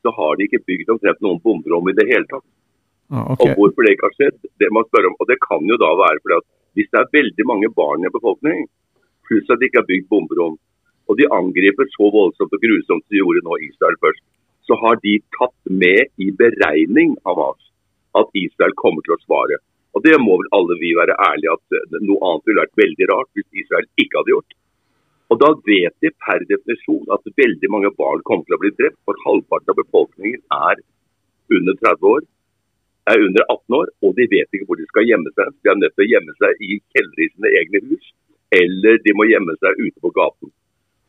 så 0.00 0.14
har 0.16 0.38
de 0.40 0.46
ikke 0.48 0.62
bygd 0.70 0.94
omtrent 0.96 1.20
noen 1.26 1.42
bomberom 1.44 1.92
i 1.92 1.96
det 1.98 2.08
hele 2.08 2.24
tatt. 2.32 2.46
Ja, 3.10 3.26
Og 3.36 3.52
hvorfor 3.58 3.84
det 3.84 3.92
ikke 3.96 4.08
har 4.08 4.16
skjedd, 4.16 4.40
det 4.62 4.70
må 4.70 4.80
man 4.80 4.88
spørre 4.88 5.10
om. 5.10 5.18
Og 5.20 5.28
det 5.28 5.36
kan 5.44 5.68
jo 5.68 5.76
da 5.82 5.90
være 6.00 6.22
fordi 6.24 6.38
at 6.40 6.48
hvis 6.78 6.90
det 6.94 7.00
er 7.02 7.14
veldig 7.18 7.46
mange 7.50 7.68
barn 7.76 8.06
i 8.06 8.14
befolkningen, 8.16 8.68
pluss 9.28 9.50
at 9.52 9.60
de 9.60 9.68
ikke 9.68 9.82
har 9.82 9.88
bygd 9.90 10.06
bomberom, 10.08 10.56
og 11.10 11.18
de 11.18 11.26
angriper 11.34 11.88
så 11.94 12.10
voldsomt 12.14 12.54
og 12.54 12.62
grusomt 12.62 13.02
som 13.02 13.10
de 13.10 13.18
gjorde 13.18 13.42
nå 13.46 13.58
Israel 13.66 13.98
først, 14.04 14.22
så 14.68 14.76
har 14.82 15.00
de 15.02 15.16
tatt 15.34 15.72
med 15.82 16.06
i 16.22 16.30
beregning 16.38 17.16
av 17.26 17.40
oss 17.50 17.66
at 18.20 18.30
Israel 18.38 18.74
kommer 18.78 19.02
til 19.06 19.16
å 19.16 19.22
svare. 19.24 19.58
Og 19.98 20.04
det 20.06 20.14
må 20.22 20.36
vel 20.38 20.50
alle 20.54 20.76
vi 20.78 20.92
være 20.94 21.18
ærlige 21.26 21.56
at 21.56 21.76
eh, 21.78 21.98
noe 22.06 22.22
annet 22.28 22.46
ville 22.46 22.62
vært 22.62 22.82
veldig 22.82 23.08
rart 23.10 23.30
hvis 23.34 23.64
Israel 23.64 23.88
ikke 23.98 24.20
hadde 24.20 24.34
gjort. 24.36 24.56
Og 25.30 25.40
da 25.42 25.50
vet 25.66 25.94
de 26.02 26.12
per 26.26 26.44
definisjon 26.46 27.10
at 27.14 27.34
veldig 27.42 27.70
mange 27.74 27.90
barn 27.98 28.22
kommer 28.26 28.46
til 28.46 28.58
å 28.58 28.62
bli 28.62 28.70
drept, 28.78 28.98
for 29.06 29.18
halvparten 29.26 29.74
av 29.74 29.80
befolkningen 29.82 30.42
er 30.70 30.84
under 31.58 31.78
30 31.82 32.14
år 32.14 32.22
er 33.10 33.26
under 33.26 33.42
18 33.48 33.76
år, 33.80 33.90
og 34.04 34.16
de 34.18 34.26
vet 34.30 34.54
ikke 34.54 34.66
hvor 34.68 34.78
de 34.78 34.86
skal 34.90 35.06
gjemme 35.08 35.30
seg. 35.34 35.52
De 35.62 35.70
er 35.72 35.78
nødt 35.80 35.94
til 35.96 36.06
å 36.06 36.10
gjemme 36.12 36.34
seg 36.38 36.64
i 36.66 36.78
kjellere 36.94 37.24
i 37.24 37.30
sine 37.32 37.52
egne 37.60 37.82
hus, 37.88 38.10
eller 38.60 39.00
de 39.06 39.14
må 39.16 39.26
gjemme 39.30 39.56
seg 39.62 39.80
ute 39.80 40.04
på 40.04 40.12
gaten. 40.18 40.52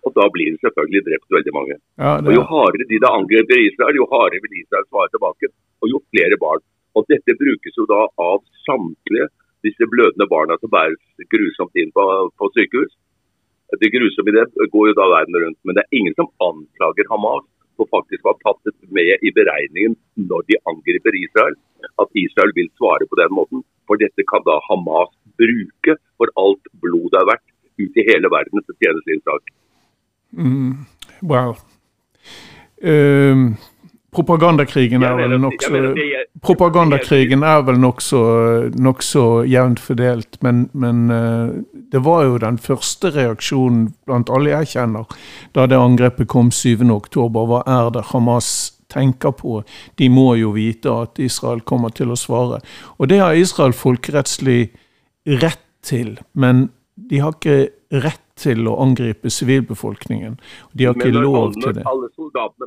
Og 0.07 0.13
da 0.17 0.25
blir 0.33 0.53
det 0.53 0.61
selvfølgelig 0.65 1.03
drept 1.07 1.35
veldig 1.35 1.53
mange. 1.53 1.75
Ja, 2.01 2.13
Og 2.17 2.31
Jo 2.33 2.43
hardere 2.51 2.89
de 2.89 2.99
da 3.03 3.11
angriper 3.19 3.59
Israel, 3.61 3.99
jo 4.01 4.07
hardere 4.13 4.41
vil 4.45 4.61
Israel 4.63 4.87
svare 4.89 5.11
tilbake, 5.13 5.51
og 5.81 5.93
jo 5.93 6.01
flere 6.09 6.37
barn. 6.41 6.63
Og 6.97 7.05
dette 7.11 7.37
brukes 7.43 7.77
jo 7.77 7.85
da 7.89 8.01
av 8.19 8.41
samtlige 8.65 9.29
disse 9.65 9.85
blødende 9.93 10.27
barna 10.27 10.57
som 10.59 10.73
bæres 10.73 11.29
grusomt 11.33 11.77
inn 11.77 11.93
på, 11.93 12.05
på 12.37 12.49
sykehus. 12.57 12.91
Det 13.79 13.91
grusomme 13.93 14.33
i 14.33 14.35
det 14.35 14.69
går 14.73 14.89
jo 14.89 14.97
da 14.97 15.07
verden 15.13 15.37
rundt. 15.43 15.59
Men 15.63 15.77
det 15.77 15.85
er 15.85 15.99
ingen 15.99 16.17
som 16.17 16.31
anklager 16.43 17.07
Hamas 17.11 17.45
for 17.79 17.87
faktisk 17.93 18.25
å 18.25 18.33
ha 18.33 18.41
tatt 18.51 18.73
med 18.97 19.23
i 19.23 19.31
beregningen 19.37 19.95
når 20.31 20.49
de 20.49 20.59
angriper 20.71 21.15
Israel. 21.21 21.55
At 22.01 22.11
Israel 22.25 22.51
vil 22.57 22.69
svare 22.75 23.07
på 23.07 23.21
den 23.21 23.31
måten. 23.37 23.63
For 23.87 24.01
dette 24.01 24.25
kan 24.27 24.43
da 24.49 24.59
Hamas 24.67 25.13
bruke 25.39 25.95
for 26.19 26.33
alt 26.41 26.67
blod 26.83 27.09
det 27.13 27.21
er 27.21 27.31
verdt 27.31 27.47
ut 27.81 27.97
i 27.97 28.07
hele 28.11 28.29
verden 28.33 28.61
til 28.65 28.75
å 28.75 28.79
tjene 28.83 29.05
sin 29.07 29.23
sak. 29.25 29.53
Mm, 30.37 30.85
wow. 31.21 31.55
Uh, 32.83 33.53
propagandakrigen 34.11 35.03
er 35.03 35.15
vel 35.19 35.35
nokså 35.39 35.81
Propagandakrigen 36.41 37.43
er 37.45 37.61
vel 37.67 37.77
nokså 37.79 38.21
nok 38.81 39.03
jevnt 39.47 39.79
fordelt, 39.79 40.39
men, 40.41 40.69
men 40.73 41.11
uh, 41.11 41.61
det 41.91 42.01
var 42.03 42.25
jo 42.25 42.37
den 42.41 42.57
første 42.57 43.11
reaksjonen 43.13 43.91
blant 44.05 44.31
alle 44.33 44.55
jeg 44.55 44.73
kjenner 44.75 45.05
da 45.53 45.67
det 45.67 45.79
angrepet 45.79 46.27
kom 46.31 46.49
7.10. 46.49 47.27
Hva 47.29 47.63
er 47.67 47.91
det 47.93 48.07
Hamas 48.11 48.73
tenker 48.91 49.35
på? 49.35 49.61
De 49.99 50.09
må 50.09 50.33
jo 50.39 50.53
vite 50.55 50.91
at 50.91 51.19
Israel 51.19 51.61
kommer 51.61 51.93
til 51.95 52.11
å 52.11 52.19
svare. 52.19 52.61
Og 52.97 53.11
det 53.11 53.21
har 53.21 53.37
Israel 53.37 53.75
folkerettslig 53.75 54.71
rett 55.41 55.67
til, 55.85 56.17
men 56.33 56.69
de 56.95 57.21
har 57.21 57.35
ikke 57.35 57.71
rett 58.03 58.20
til 58.41 58.67
å 58.69 58.75
angripe 58.83 59.31
sivilbefolkningen. 59.33 60.37
De 60.77 60.87
har 60.87 60.97
ikke 60.97 61.13
lov 61.15 61.37
alle, 61.39 61.61
til 61.63 61.77
det. 61.77 61.85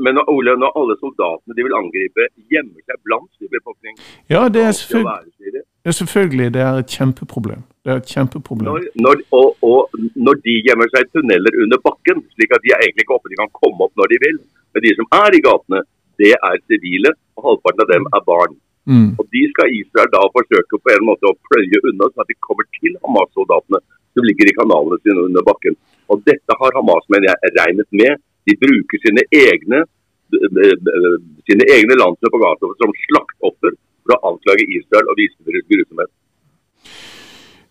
men 0.01 0.19
når, 0.19 0.31
Ole, 0.33 0.57
når 0.63 0.75
alle 0.81 0.97
soldatene 1.03 1.57
de 1.59 1.67
vil 1.67 1.77
angripe, 1.79 2.29
gjemmer 2.53 2.81
seg 2.87 3.01
blant 3.07 3.31
sivilbefolkningen 3.39 4.01
Ja, 4.33 4.49
det 4.49 4.65
er, 4.69 4.75
selvfølgelig, 4.81 5.63
det 5.85 5.93
er 5.93 5.99
selvfølgelig 6.01 6.51
det 6.57 6.65
er 6.65 6.83
et 6.83 6.99
kjempeproblem. 6.99 7.65
Det 7.85 7.93
er 7.93 8.03
et 8.03 8.13
kjempeproblem. 8.17 8.71
Når, 8.71 8.87
når, 9.07 9.25
og, 9.39 9.49
og, 9.71 9.99
når 10.27 10.41
de 10.47 10.59
gjemmer 10.69 10.91
seg 10.95 11.07
i 11.07 11.11
tunneler 11.17 11.63
under 11.65 11.81
bakken, 11.85 12.23
slik 12.37 12.55
at 12.57 12.65
de 12.65 12.73
er 12.75 12.85
egentlig 12.87 13.05
ikke 13.07 13.19
oppe, 13.19 13.33
de 13.33 13.41
kan 13.43 13.53
komme 13.61 13.89
opp 13.89 13.95
når 14.01 14.15
de 14.15 14.21
vil. 14.27 14.39
Men 14.75 14.87
de 14.87 14.95
som 14.99 15.11
er 15.23 15.37
i 15.37 15.43
gatene, 15.45 15.83
det 16.23 16.33
er 16.37 16.61
sivile, 16.71 17.13
og 17.37 17.49
halvparten 17.49 17.85
av 17.85 17.91
dem 17.91 18.07
er 18.17 18.23
barn. 18.31 18.55
Mm. 18.85 19.11
Og 19.19 19.25
De 19.33 19.43
skal 19.53 19.73
Israel 19.81 20.11
da 20.13 20.23
forsøke 20.37 20.81
på 20.81 20.93
en 20.93 21.07
måte 21.09 21.29
å 21.29 21.37
pløye 21.49 21.81
unna, 21.89 22.09
sånn 22.11 22.25
at 22.25 22.31
de 22.31 22.37
kommer 22.47 22.67
til 22.77 22.97
Hamas-soldatene 23.05 23.81
som 24.14 24.27
ligger 24.29 24.50
i 24.50 24.57
kanalene 24.57 25.00
sine 25.03 25.27
under 25.29 25.44
bakken. 25.46 25.77
Og 26.12 26.22
Dette 26.29 26.57
har 26.61 26.79
Hamas 26.79 27.07
men 27.12 27.27
jeg, 27.29 27.53
regnet 27.59 27.90
med. 27.90 28.22
De 28.44 28.57
bruker 28.61 29.00
sine 29.07 29.24
egne 29.33 29.85
sine 31.48 31.64
egne 31.70 31.94
landsmenn 32.00 32.33
på 32.33 32.40
gata 32.42 32.70
som 32.81 32.92
slaktoffer 33.07 33.74
for 34.05 34.16
å 34.16 34.33
anklage 34.33 34.66
Israel 34.79 35.11
og 35.12 35.18
vise 35.20 35.46
deres 35.46 35.66
grusomhet. 35.70 36.11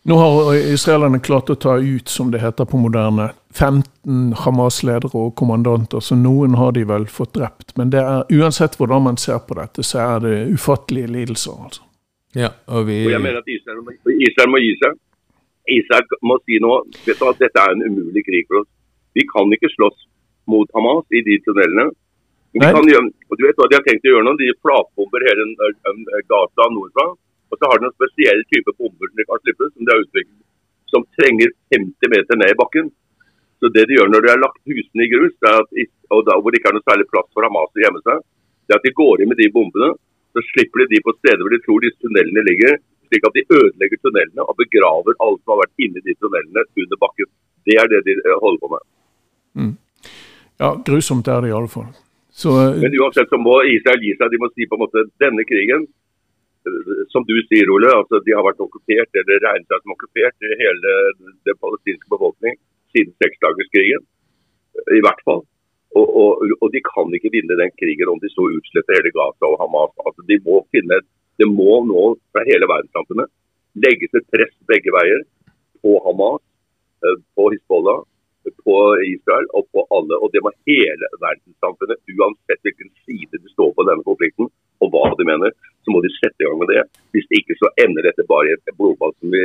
Nå 0.03 0.17
har 0.19 0.55
israelerne 0.73 1.19
klart 1.23 1.49
å 1.49 1.55
ta 1.55 1.77
ut, 1.79 2.09
som 2.11 2.31
det 2.31 2.41
heter 2.43 2.67
på 2.67 2.79
moderne, 2.79 3.29
15 3.55 4.33
Hamas-ledere 4.43 5.15
og 5.15 5.31
kommandanter, 5.39 6.03
så 6.03 6.17
noen 6.19 6.57
har 6.59 6.73
de 6.75 6.83
vel 6.89 7.05
fått 7.07 7.37
drept. 7.37 7.71
Men 7.79 7.93
det 7.93 8.01
er, 8.03 8.25
uansett 8.35 8.75
hvordan 8.79 9.05
man 9.05 9.19
ser 9.21 9.39
på 9.47 9.55
dette, 9.61 9.85
så 9.87 10.01
er 10.03 10.25
det 10.25 10.35
ufattelige 10.57 11.07
lidelser. 11.07 11.55
altså. 11.55 11.87
Ja, 12.35 12.51
og, 12.67 12.89
vi... 12.89 12.99
og 13.05 13.13
jeg 13.13 13.23
mener 13.23 13.39
at 13.39 13.47
Israel, 13.47 13.79
Israel 14.27 14.51
må 14.51 14.59
gi 14.59 14.73
seg. 14.81 14.99
Israel 15.71 16.19
må 16.27 16.37
si 16.43 16.59
nå 16.59 16.73
vet 17.05 17.19
du 17.19 17.27
at 17.29 17.41
dette 17.41 17.61
er 17.61 17.75
en 17.75 17.85
umulig 17.87 18.23
krig 18.27 18.47
for 18.49 18.63
oss. 18.63 18.69
Vi 19.15 19.23
kan 19.29 19.51
ikke 19.55 19.71
slåss 19.71 20.07
mot 20.49 20.69
Hamas 20.75 21.05
i 21.15 21.21
de 21.25 21.37
tunnelene. 21.45 21.91
Gjøre, 22.53 23.03
og 23.31 23.37
du 23.39 23.45
vet 23.47 23.57
hva 23.57 23.65
De 23.69 23.77
har 23.79 23.85
tenkt 23.85 24.05
å 24.05 24.11
gjøre 24.13 24.25
nå? 24.27 24.33
De 24.37 24.49
flatbomber 24.61 25.23
hele 25.25 25.45
Gaza 26.29 26.67
nordfra. 26.69 27.07
Og 27.53 27.59
så 27.59 27.69
har 27.69 27.79
de 27.79 27.87
en 27.87 27.95
spesiell 27.95 28.41
type 28.49 28.73
bomber 28.77 29.09
som 29.09 29.19
de 29.19 29.25
kan 29.29 29.41
slippe, 29.41 29.69
som 29.69 29.85
de 29.85 29.93
har 29.93 30.03
utviklet, 30.03 30.43
som 30.89 31.05
trenger 31.17 31.51
50 31.73 32.13
meter 32.13 32.39
ned 32.41 32.53
i 32.53 32.59
bakken. 32.59 32.87
Så 33.61 33.69
det 33.73 33.85
de 33.89 33.97
gjør 33.97 34.09
når 34.09 34.25
de 34.25 34.31
har 34.33 34.41
lagt 34.41 34.61
husene 34.69 35.05
i 35.05 35.11
grus, 35.11 35.35
at, 35.49 35.69
og 36.13 36.23
da, 36.27 36.37
hvor 36.39 36.51
det 36.51 36.59
ikke 36.59 36.73
er 36.73 36.77
noe 36.79 36.87
særlig 36.89 37.05
plass 37.11 37.29
for 37.31 37.45
Hamas 37.45 37.77
å 37.77 37.83
gjemme 37.83 38.01
seg, 38.07 38.25
det 38.65 38.73
er 38.73 38.81
at 38.81 38.87
de 38.87 38.95
går 38.97 39.21
inn 39.21 39.31
med 39.31 39.39
de 39.39 39.51
bombene. 39.53 39.93
Så 40.33 40.41
slipper 40.49 40.81
de 40.81 40.95
de 40.95 41.03
på 41.05 41.13
steder 41.19 41.45
hvor 41.45 41.53
de 41.53 41.61
tror 41.61 41.85
disse 41.85 42.01
tunnelene 42.01 42.45
ligger, 42.49 42.79
slik 43.13 43.27
at 43.29 43.37
de 43.37 43.45
ødelegger 43.59 44.01
tunnelene 44.01 44.45
og 44.49 44.57
begraver 44.57 45.13
alle 45.21 45.37
som 45.41 45.53
har 45.53 45.61
vært 45.63 45.85
inni 45.85 46.01
de 46.01 46.15
tunnelene 46.17 46.65
under 46.65 46.99
bakken. 47.05 47.29
Det 47.67 47.77
er 47.79 47.89
det 47.91 48.01
de 48.07 48.17
eh, 48.17 48.37
holder 48.41 48.61
på 48.63 48.71
med. 48.73 48.85
Mm. 49.59 49.73
Ja, 50.63 50.69
grusomt 50.87 51.27
er 51.29 51.43
det 51.43 51.51
i 51.51 51.57
alle 51.57 51.69
fall. 51.69 51.91
Så, 52.33 52.49
uh, 52.49 52.73
Men 52.81 52.97
uansett 52.97 53.29
så 53.29 53.37
må 53.37 53.59
Israel 53.69 54.01
gi 54.01 54.15
seg. 54.17 54.33
De 54.33 54.41
må 54.41 54.49
si 54.51 54.65
på 54.65 54.77
en 54.77 54.83
måte 54.85 55.05
denne 55.21 55.45
krigen, 55.45 55.85
uh, 56.65 56.93
som 57.13 57.25
du 57.29 57.35
sier, 57.45 57.69
Ole, 57.69 57.93
altså 57.93 58.23
de 58.25 58.33
har 58.33 58.45
vært 58.45 58.63
okkupert 58.65 59.21
eller 59.21 59.43
regnet 59.45 59.69
seg 59.69 59.83
som 59.83 59.93
okkupert 59.93 60.49
i 60.49 60.59
hele 60.63 60.97
den 61.45 61.61
palestinske 61.61 62.09
befolkning 62.09 62.57
siden 62.93 63.13
seksdagerskrigen. 63.21 64.05
I 64.97 65.01
hvert 65.05 65.21
fall. 65.27 65.43
Og, 65.93 66.07
og, 66.17 66.29
og, 66.57 66.67
de 66.73 66.79
kan 66.81 67.11
ikke 67.13 67.29
vinne 67.35 67.53
den 67.59 67.69
krigen 67.77 68.09
om 68.09 68.17
de 68.21 68.29
så 68.33 68.47
utsletter 68.49 68.97
hele 68.97 69.11
Gaza 69.13 69.45
og 69.45 69.59
Hamas. 69.61 69.93
Altså, 70.01 70.25
de 70.25 70.39
må 70.41 70.63
finne 70.73 70.97
et 70.97 71.09
det 71.41 71.47
må 71.49 71.81
nå 71.89 72.03
fra 72.31 72.43
hele 72.47 72.69
verdenssamfunnet 72.69 73.31
legges 73.85 74.17
et 74.17 74.25
press 74.33 74.53
begge 74.69 74.93
veier 74.93 75.23
på 75.81 75.97
Hamas, 76.05 76.41
eh, 77.03 77.17
på 77.35 77.49
Hizbollah, 77.53 78.03
på 78.65 78.75
Israel 79.07 79.47
og 79.57 79.67
på 79.73 79.85
alle. 79.97 80.15
Og 80.23 80.29
det 80.33 80.43
må 80.45 80.51
hele 80.69 81.09
verdenssamfunnet, 81.25 81.99
uansett 82.15 82.61
hvilken 82.65 82.91
side 83.05 83.39
de 83.39 83.49
står 83.55 83.71
på 83.75 83.85
denne 83.89 84.05
konflikten, 84.09 84.51
og 84.81 84.91
hva 84.91 85.11
de 85.19 85.25
mener, 85.27 85.51
så 85.83 85.91
må 85.93 86.01
de 86.03 86.11
sette 86.15 86.43
i 86.43 86.47
gang 86.47 86.59
med 86.59 86.71
det. 86.73 86.83
Hvis 87.15 87.27
det 87.29 87.39
ikke 87.41 87.57
så 87.59 87.71
ender 87.85 88.07
dette 88.07 88.25
bare 88.31 88.49
i 88.49 88.55
et 88.55 88.75
blodbad 88.79 89.15
som, 89.19 89.35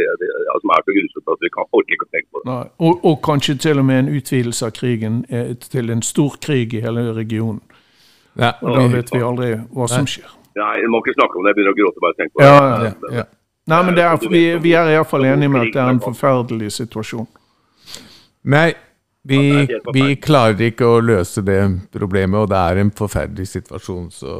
som, 0.62 0.72
er 0.74 0.86
så 0.86 0.96
grusomt 0.98 1.32
at 1.34 1.44
vi 1.44 1.52
kan 1.56 1.70
orker 1.78 1.94
ikke 1.96 2.08
å 2.08 2.12
tenke 2.14 2.30
på 2.30 2.42
det. 2.42 2.46
Nei, 2.50 2.64
og, 2.86 3.04
og, 3.04 3.16
kanskje 3.28 3.58
til 3.66 3.82
og 3.82 3.86
med 3.90 4.02
en 4.02 4.12
utvidelse 4.18 4.66
av 4.66 4.74
krigen 4.78 5.22
eh, 5.30 5.54
til 5.74 5.94
en 5.94 6.02
stor 6.02 6.38
krig 6.42 6.74
i 6.74 6.82
hele 6.84 7.10
regionen. 7.18 7.62
Ja, 8.38 8.54
og 8.62 8.74
da 8.76 8.84
vet 8.92 9.14
vi 9.14 9.22
aldri 9.24 9.54
hva 9.74 9.88
som 9.90 10.06
skjer. 10.06 10.37
Nei, 10.58 10.74
du 10.82 10.90
må 10.92 11.02
ikke 11.04 11.16
snakke 11.16 11.38
om 11.38 11.46
det. 11.46 11.54
Jeg 11.54 11.60
begynner 11.60 11.76
å 11.76 11.78
gråte 11.78 12.04
bare 12.04 12.18
tenke 12.18 12.34
på 12.34 12.42
det. 12.42 12.48
Ja, 12.48 12.58
ja, 12.88 13.14
ja. 13.20 13.28
Nei, 13.68 13.78
men 13.84 13.98
er, 14.00 14.28
vi, 14.32 14.42
vi 14.64 14.74
er 14.76 14.94
iallfall 14.94 15.26
enige 15.28 15.52
med 15.52 15.66
at 15.66 15.74
det 15.74 15.82
er 15.82 15.90
en 15.92 16.00
forferdelig 16.02 16.70
situasjon. 16.78 17.26
Nei, 18.48 18.70
vi, 19.28 19.40
vi, 19.92 20.04
klarer 20.24 20.70
ikke 20.70 20.86
å 20.88 21.00
løse 21.04 21.42
det 21.44 21.60
problemet, 21.92 22.38
og 22.40 22.48
det 22.48 22.58
er 22.58 22.80
en 22.80 22.92
forferdelig 22.96 23.50
situasjon 23.50 24.06
så, 24.14 24.34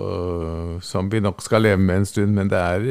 som 0.85 1.11
vi 1.13 1.21
nok 1.21 1.43
skal 1.45 1.67
leve 1.67 1.83
med 1.83 2.03
en 2.03 2.09
stund. 2.09 2.33
Men 2.39 2.49
det 2.49 2.63
er, 2.63 2.87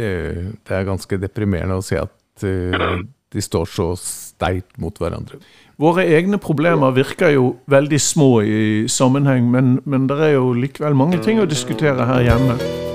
det 0.62 0.78
er 0.78 0.90
ganske 0.90 1.22
deprimerende 1.22 1.80
å 1.80 1.86
se 1.86 1.98
at 1.98 2.46
uh, 2.46 3.00
de 3.34 3.42
står 3.44 3.72
så 3.74 3.92
steit 3.98 4.78
mot 4.78 4.94
hverandre. 5.02 5.42
Våre 5.82 6.06
egne 6.06 6.38
problemer 6.42 6.94
virker 6.94 7.34
jo 7.34 7.56
veldig 7.70 8.02
små 8.02 8.32
i 8.46 8.62
sammenheng, 8.90 9.50
men, 9.54 9.80
men 9.86 10.06
det 10.10 10.22
er 10.22 10.36
jo 10.38 10.52
likevel 10.58 10.98
mange 10.98 11.22
ting 11.26 11.42
å 11.42 11.50
diskutere 11.50 12.06
her 12.10 12.30
hjemme. 12.30 12.86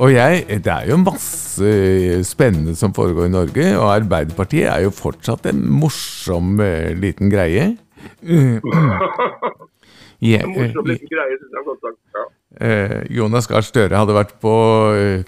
Og 0.00 0.12
jeg, 0.14 0.44
Det 0.64 0.72
er 0.72 0.88
jo 0.88 0.96
masse 0.96 1.70
spennende 2.24 2.74
som 2.76 2.94
foregår 2.96 3.28
i 3.28 3.32
Norge, 3.34 3.64
og 3.76 3.90
Arbeiderpartiet 3.92 4.68
er 4.70 4.86
jo 4.86 4.92
fortsatt 4.96 5.50
en 5.50 5.60
morsom 5.68 6.56
uh, 6.60 6.92
liten 6.96 7.32
greie. 7.32 7.76
Yeah, 10.20 10.44
morsom 10.44 10.84
liten 10.84 11.08
greie, 11.08 11.36
synes 11.40 11.54
jeg 11.56 11.62
godt 11.64 11.78
sagt. 11.80 12.00
Ja. 12.12 12.24
Uh, 12.60 12.96
Jonas 13.16 13.46
Gahr 13.48 13.64
Støre 13.64 13.96
hadde 13.96 14.12
vært 14.12 14.34
på 14.42 14.52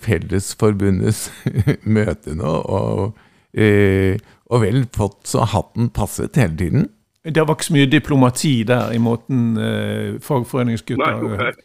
Fellesforbundets 0.04 1.22
møte 1.96 2.34
nå, 2.36 2.52
og, 2.60 3.22
og 3.56 4.60
vel 4.66 4.82
fått 4.92 5.32
så 5.32 5.46
hatten 5.48 5.88
passet 5.96 6.36
hele 6.36 6.58
tiden. 6.60 6.84
Det 7.24 7.40
var 7.40 7.56
ikke 7.56 7.70
så 7.70 7.78
mye 7.78 7.88
diplomati 7.88 8.52
der 8.68 8.92
i 8.92 9.00
måten 9.00 9.56
fagforeningsgutter 10.20 11.56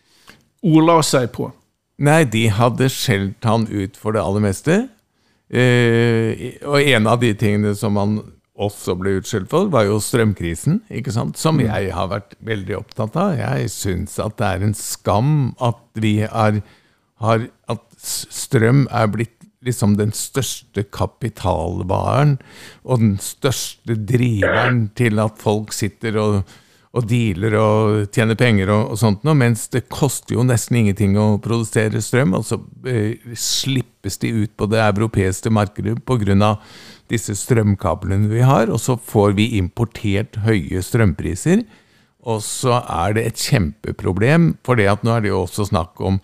ordla 0.63 1.01
seg 1.03 1.27
på. 1.35 1.51
Nei, 1.97 2.21
de 2.29 2.45
hadde 2.53 2.89
skjelt 2.93 3.45
han 3.47 3.65
ut 3.71 3.97
for 3.97 4.13
det 4.13 4.21
aller 4.21 4.43
meste. 4.43 4.81
Eh, 5.49 6.57
og 6.67 6.81
en 6.83 7.07
av 7.09 7.21
de 7.23 7.31
tingene 7.39 7.73
som 7.77 7.97
han 7.97 8.19
også 8.57 8.95
ble 8.97 9.17
utskjelt 9.19 9.49
for, 9.51 9.69
var 9.73 9.85
jo 9.87 9.99
strømkrisen, 10.01 10.81
ikke 10.89 11.13
sant? 11.13 11.37
som 11.37 11.59
mm. 11.59 11.65
jeg 11.67 11.93
har 11.93 12.11
vært 12.11 12.35
veldig 12.45 12.77
opptatt 12.79 13.17
av. 13.21 13.35
Jeg 13.37 13.71
syns 13.73 14.17
at 14.21 14.37
det 14.41 14.49
er 14.49 14.67
en 14.67 14.77
skam 14.77 15.33
at 15.63 15.81
vi 15.97 16.19
er, 16.25 16.61
har 17.21 17.49
At 17.69 17.83
strøm 17.97 18.85
er 18.93 19.09
blitt 19.09 19.33
liksom 19.65 19.95
den 19.97 20.13
største 20.13 20.83
kapitalvaren 20.93 22.37
og 22.85 23.01
den 23.01 23.15
største 23.21 23.97
driveren 23.97 24.87
til 24.95 25.19
at 25.19 25.41
folk 25.41 25.73
sitter 25.75 26.19
og 26.21 26.35
og 26.97 27.05
dealer 27.09 27.55
og 27.61 28.11
tjener 28.15 28.37
penger 28.39 28.71
og, 28.73 28.93
og 28.93 28.99
sånt 28.99 29.25
noe, 29.27 29.37
mens 29.37 29.67
det 29.73 29.85
koster 29.93 30.37
jo 30.37 30.45
nesten 30.47 30.79
ingenting 30.81 31.17
å 31.19 31.27
produsere 31.43 32.01
strøm, 32.03 32.33
og 32.37 32.45
så 32.47 32.59
eh, 32.89 33.17
slippes 33.37 34.17
de 34.23 34.33
ut 34.43 34.53
på 34.57 34.69
det 34.71 34.81
europeiske 34.81 35.51
markedet 35.53 35.97
pga. 36.07 36.55
disse 37.07 37.35
strømkablene 37.37 38.27
vi 38.31 38.41
har, 38.41 38.71
og 38.73 38.81
så 38.81 38.97
får 38.97 39.37
vi 39.37 39.53
importert 39.57 40.41
høye 40.43 40.81
strømpriser. 40.83 41.63
Og 42.27 42.41
så 42.43 42.81
er 42.81 43.13
det 43.15 43.23
et 43.23 43.39
kjempeproblem, 43.39 44.57
for 44.65 44.75
det 44.75 44.89
at 44.91 45.03
nå 45.05 45.13
er 45.15 45.23
det 45.23 45.31
jo 45.31 45.45
også 45.45 45.69
snakk 45.69 46.01
om 46.03 46.19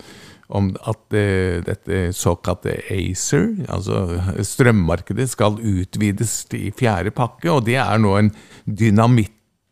om 0.54 0.68
at 0.86 1.14
eh, 1.16 1.62
dette 1.64 2.12
såkalte 2.12 2.76
ACER, 2.92 3.46
altså 3.72 4.20
strømmarkedet, 4.44 5.30
skal 5.32 5.56
utvides 5.56 6.44
i 6.54 6.68
fjerde 6.76 7.14
pakke, 7.16 7.48
og 7.50 7.64
det 7.68 7.78
er 7.80 8.02
nå 8.02 8.12
en 8.18 8.28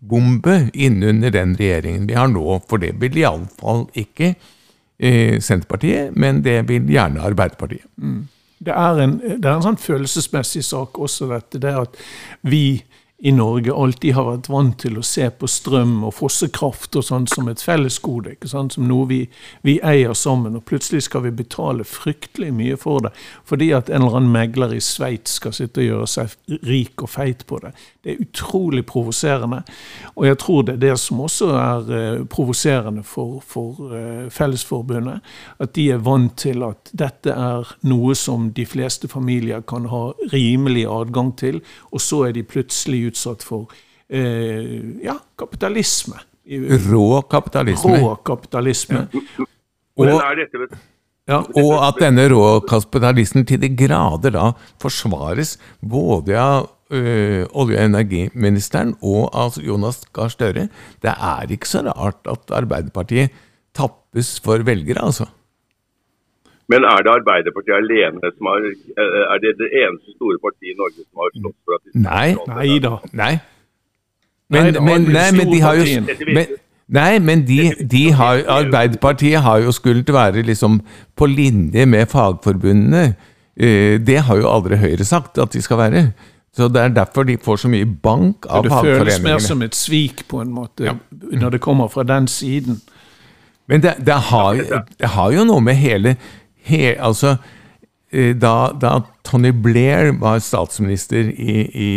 dynamittbombe 0.03 0.71
innunder 0.75 1.31
den 1.31 1.57
regjeringen 1.57 2.07
vi 2.07 2.15
har 2.15 2.29
nå. 2.29 2.61
For 2.69 2.79
det 2.79 3.01
vil 3.01 3.19
iallfall 3.19 3.87
ikke 3.95 4.35
eh, 4.99 5.41
Senterpartiet, 5.41 6.15
men 6.17 6.43
det 6.43 6.69
vil 6.69 6.89
gjerne 6.89 7.23
Arbeiderpartiet. 7.23 7.87
Mm. 7.97 8.29
Det, 8.59 8.73
er 8.73 9.01
en, 9.03 9.19
det 9.19 9.45
er 9.45 9.57
en 9.57 9.63
sånn 9.63 9.81
følelsesmessig 9.81 10.65
sak 10.65 10.99
også, 10.99 11.29
dette. 11.31 11.59
Det 11.59 11.75
at 11.75 11.97
vi 12.43 12.83
i 13.25 13.33
Norge 13.33 13.73
alltid 13.73 14.15
har 14.17 14.25
vært 14.27 14.49
vant 14.51 14.75
til 14.83 14.97
å 14.99 15.03
se 15.07 15.29
på 15.31 15.47
strøm 15.47 16.01
og 16.09 16.17
fossekraft 16.17 16.97
og 16.99 17.05
sånn 17.07 17.29
som 17.31 17.47
et 17.53 17.61
fellesgode, 17.63 18.33
som 18.51 18.67
noe 18.83 19.07
vi, 19.07 19.19
vi, 19.63 19.77
eier 19.79 20.17
sammen. 20.19 20.57
Og 20.59 20.65
plutselig 20.67 21.05
skal 21.07 21.23
vi 21.29 21.31
betale 21.45 21.87
fryktelig 21.87 22.51
mye 22.57 22.79
for 22.81 23.07
det 23.07 23.13
fordi 23.47 23.69
at 23.77 23.93
en 23.93 24.03
eller 24.03 24.19
annen 24.19 24.35
megler 24.35 24.75
i 24.75 24.81
Sveits 24.83 25.37
skal 25.39 25.55
sitte 25.55 25.85
og 25.85 25.87
gjøre 25.87 26.09
seg 26.11 26.35
rik 26.67 27.05
og 27.07 27.13
feit 27.13 27.45
på 27.47 27.61
det. 27.63 27.71
Det 28.03 28.11
er 28.11 28.25
utrolig 28.25 28.83
provoserende. 28.91 29.61
Og 30.17 30.27
jeg 30.27 30.41
tror 30.43 30.67
det 30.67 30.75
er 30.75 30.83
det 30.89 30.99
som 30.99 31.23
også 31.23 31.53
er 31.55 31.93
uh, 31.93 32.25
provoserende 32.27 33.07
for, 33.07 33.39
for 33.47 33.95
uh, 33.95 34.27
Fellesforbundet. 34.35 35.23
At 35.63 35.77
de 35.79 35.87
er 35.95 36.03
vant 36.03 36.35
til 36.43 36.67
at 36.67 36.91
dette 36.91 37.31
er 37.31 37.71
noe 37.87 38.19
som 38.19 38.51
de 38.57 38.67
fleste 38.67 39.07
familier 39.07 39.63
kan 39.63 39.87
ha 39.95 40.09
rimelig 40.35 40.89
adgang 40.91 41.31
til, 41.39 41.63
og 41.95 42.03
så 42.03 42.25
er 42.27 42.35
de 42.35 42.43
plutselig 42.43 43.12
utsatt 43.13 43.45
for 43.47 43.69
eh, 44.09 44.81
ja, 45.05 45.19
kapitalisme. 45.39 46.19
Rå 46.91 47.23
kapitalisme. 47.31 48.01
Rå 48.03 48.17
kapitalisme. 48.27 49.07
Og, 50.01 50.09
ja, 51.29 51.39
og 51.61 51.73
at 51.87 52.01
denne 52.03 52.25
rå 52.33 52.45
kapitalismen 52.67 53.45
til 53.47 53.61
de 53.63 53.69
grader 53.79 54.35
da 54.35 54.47
forsvares 54.83 55.55
både 55.85 56.35
av 56.41 56.71
ø, 56.93 57.45
olje- 57.53 57.79
og 57.79 57.85
energiministeren 57.85 58.95
og 59.01 59.29
av 59.37 59.59
Jonas 59.63 60.03
Gahr 60.17 60.33
Støre. 60.33 60.67
Det 61.05 61.13
er 61.15 61.55
ikke 61.55 61.69
så 61.71 61.85
rart 61.87 62.27
at 62.29 62.51
Arbeiderpartiet 62.59 63.31
tappes 63.77 64.35
for 64.45 64.65
velgere, 64.67 65.05
altså. 65.05 65.29
Men 66.73 66.87
er 66.89 67.05
det 67.05 67.13
Arbeiderpartiet 67.19 67.79
alene 67.79 68.33
som 68.35 68.51
har 68.51 68.67
eh, 68.67 69.23
Er 69.29 69.41
det 69.45 69.55
det 69.61 69.71
eneste 69.83 70.15
store 70.17 70.39
partiet 70.43 70.73
i 70.73 70.79
Norge 70.81 71.01
som 71.05 71.23
har 71.23 71.33
slått 71.37 71.59
for 71.65 71.79
at 71.79 71.83
de 71.87 72.05
Nei. 72.09 72.29
Nei 72.57 72.79
da. 72.85 72.95
Nei. 73.23 73.35
Men, 74.53 74.73
nei, 74.73 74.85
men, 74.89 75.09
nei, 75.17 75.29
men 75.37 75.53
de 75.53 75.61
har 75.65 75.81
jo 75.81 75.85
men, 76.37 76.57
Nei, 76.93 77.19
men 77.25 77.45
de, 77.49 77.59
de 77.89 78.03
har, 78.13 78.43
Arbeiderpartiet 78.53 79.41
har 79.41 79.63
jo 79.65 79.73
skullet 79.73 80.11
være 80.13 80.43
liksom 80.45 80.81
på 81.17 81.29
linje 81.31 81.87
med 81.89 82.11
fagforbundene. 82.13 83.15
Eh, 83.57 83.97
det 84.01 84.19
har 84.27 84.41
jo 84.43 84.51
aldri 84.51 84.77
Høyre 84.77 85.07
sagt 85.09 85.41
at 85.41 85.55
de 85.55 85.63
skal 85.65 85.81
være. 85.81 86.03
Så 86.53 86.69
Det 86.69 86.83
er 86.83 86.89
derfor 86.93 87.25
de 87.25 87.39
får 87.41 87.63
så 87.63 87.71
mye 87.73 87.87
bank 87.87 88.45
av 88.45 88.67
fagforeningene. 88.69 89.05
Det 89.05 89.15
føles 89.15 89.23
mer 89.25 89.39
som 89.41 89.63
et 89.63 89.77
svik, 89.77 90.27
på 90.29 90.43
en 90.43 90.53
måte, 90.53 90.85
ja. 90.85 90.95
når 91.11 91.57
det 91.57 91.61
kommer 91.65 91.89
fra 91.89 92.03
den 92.05 92.29
siden. 92.29 92.81
Men 93.67 93.83
det, 93.83 93.95
det, 94.05 94.15
har, 94.29 94.61
det 95.01 95.09
har 95.15 95.33
jo 95.33 95.47
noe 95.49 95.65
med 95.65 95.79
hele 95.81 96.17
he, 96.65 96.95
altså, 96.99 97.37
eh, 98.11 98.35
da, 98.37 98.73
da, 98.81 99.01
Tony 99.23 99.53
Blair 99.53 100.11
var 100.19 100.41
statsminister 100.43 101.29
i, 101.31 101.55
i, 101.63 101.91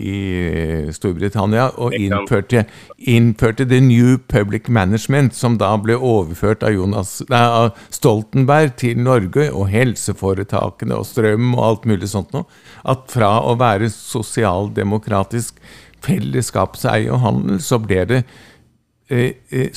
i 0.00 0.92
Storbritannia 0.96 1.68
og 1.76 1.94
innførte, 1.94 2.64
innførte, 2.98 3.66
The 3.68 3.80
New 3.84 4.16
Public 4.32 4.68
Management, 4.68 5.36
som 5.36 5.58
da 5.60 5.74
ble 5.78 5.98
overført 5.98 6.64
av, 6.66 6.74
Jonas, 6.74 7.18
av 7.28 7.76
Stoltenberg 7.92 8.74
til 8.80 8.98
Norge, 8.98 9.50
og 9.52 9.68
helseforetakene 9.70 10.98
og 10.98 11.06
strøm 11.08 11.52
og 11.54 11.66
alt 11.68 11.88
mulig 11.92 12.10
sånt 12.14 12.32
noe, 12.34 12.48
at 12.88 13.06
fra 13.12 13.36
å 13.44 13.58
være 13.60 13.92
sosialdemokratisk 13.92 15.60
fellesskapseie 16.00 17.12
og 17.12 17.20
handel, 17.26 17.60
så 17.60 17.76
ble 17.82 18.06
det 18.08 18.24
Eh, 18.24 18.26
eh, 18.26 18.59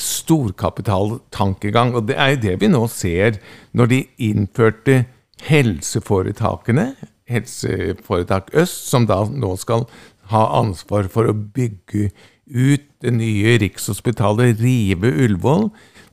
storkapitaltankegang. 0.00 1.94
Og 1.98 2.06
det 2.08 2.16
er 2.20 2.28
jo 2.34 2.42
det 2.44 2.54
vi 2.60 2.68
nå 2.70 2.86
ser 2.92 3.40
når 3.74 3.86
de 3.90 4.00
innførte 4.30 5.04
helseforetakene, 5.48 6.94
Helseforetak 7.24 8.50
Øst, 8.52 8.90
som 8.90 9.06
da 9.08 9.24
nå 9.24 9.56
skal 9.56 9.86
ha 10.28 10.42
ansvar 10.60 11.08
for 11.08 11.24
å 11.24 11.32
bygge 11.32 12.10
ut 12.44 12.84
det 13.00 13.12
nye 13.16 13.54
Rikshospitalet, 13.62 14.60
rive 14.60 15.08
Ullevål. 15.08 15.70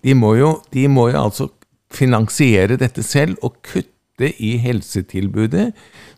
De 0.08 0.16
må 0.16 0.36
jo, 0.40 0.54
de 0.72 0.88
må 0.88 1.10
jo 1.12 1.20
altså 1.26 1.50
finansiere 1.92 2.80
dette 2.80 3.04
selv 3.04 3.44
og 3.44 3.60
kutte 3.68 4.32
i 4.40 4.56
helsetilbudet 4.64 5.72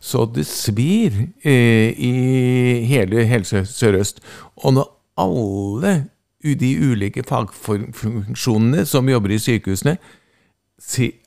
så 0.04 0.26
det 0.28 0.44
svir 0.50 1.14
eh, 1.48 1.96
i 1.96 2.84
hele 2.90 3.24
Helse 3.30 3.64
Sør-Øst. 3.66 4.20
Og 4.62 4.74
når 4.76 4.90
alle 5.18 5.94
de 6.44 6.74
ulike 6.92 7.24
fagfunksjonene 7.28 8.86
som 8.90 9.10
jobber 9.10 9.32
i 9.32 9.40
sykehusene, 9.40 9.98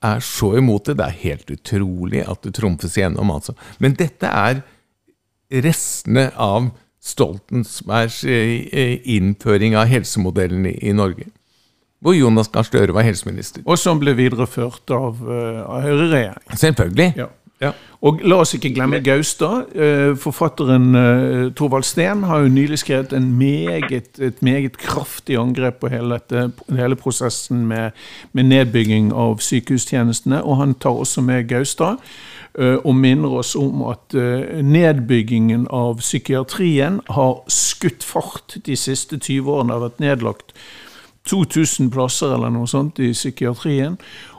er 0.04 0.20
så 0.20 0.50
imot 0.58 0.88
det. 0.88 0.98
Det 0.98 1.06
er 1.06 1.22
helt 1.22 1.50
utrolig 1.50 2.24
at 2.28 2.42
det 2.44 2.56
trumfes 2.58 2.96
igjennom, 2.98 3.30
altså. 3.32 3.54
Men 3.80 3.96
dette 3.96 4.28
er 4.28 4.60
restene 5.64 6.28
av 6.36 6.68
Stoltenbergs 7.06 8.24
eh, 8.26 9.00
innføring 9.16 9.76
av 9.78 9.86
helsemodellen 9.90 10.66
i 10.66 10.92
Norge. 10.92 11.28
Hvor 12.02 12.16
Jonas 12.16 12.50
Gahr 12.52 12.66
Støre 12.66 12.92
var 12.92 13.06
helseminister. 13.06 13.62
Og 13.64 13.78
som 13.80 14.00
ble 14.02 14.12
videreført 14.18 14.90
av, 14.92 15.22
uh, 15.24 15.62
av 15.64 15.86
Høyre-regjeringen. 15.86 16.58
Selvfølgelig. 16.60 17.08
Ja. 17.16 17.30
Ja. 17.60 17.70
Og 18.04 18.20
la 18.28 18.42
oss 18.42 18.52
ikke 18.52 18.74
glemme 18.76 19.00
Gaustad. 19.00 19.70
Eh, 19.72 20.12
forfatteren 20.20 20.90
Torvald 20.92 21.54
Thorvald 21.56 21.86
Steen 21.88 22.22
har 22.28 22.42
jo 22.44 22.52
nylig 22.52 22.78
skrevet 22.82 23.12
en 23.16 23.30
meget, 23.38 24.20
et 24.20 24.42
meget 24.42 24.76
kraftig 24.78 25.38
angrep 25.40 25.80
på 25.80 25.88
hele, 25.88 26.18
dette, 26.18 26.50
hele 26.76 26.96
prosessen 26.96 27.66
med, 27.66 27.90
med, 28.32 28.44
nedbygging 28.44 29.12
av 29.12 29.40
sykehustjenestene. 29.40 30.42
Og 30.44 30.56
han 30.56 30.74
tar 30.74 31.00
også 31.00 31.24
med 31.24 31.48
Gaustad 31.48 31.96
eh, 32.58 32.76
og 32.76 32.94
minner 32.94 33.38
oss 33.40 33.54
om 33.56 33.86
at 33.88 34.12
nedbyggingen 34.62 35.66
av 35.72 35.96
psykiatrien 36.04 37.00
har 37.08 37.40
skutt 37.48 38.04
fart 38.04 38.58
de 38.66 38.76
siste 38.76 39.16
20 39.16 39.48
årene. 39.50 39.72
Det 39.72 39.80
har 39.80 39.88
vært 39.88 40.04
nedlagt 40.04 40.52
2000 41.26 41.90
plasser 41.90 42.34
eller 42.34 42.52
noe 42.54 42.68
sånt 42.70 43.00
i 43.02 43.12
psykiatrien. 43.16 43.96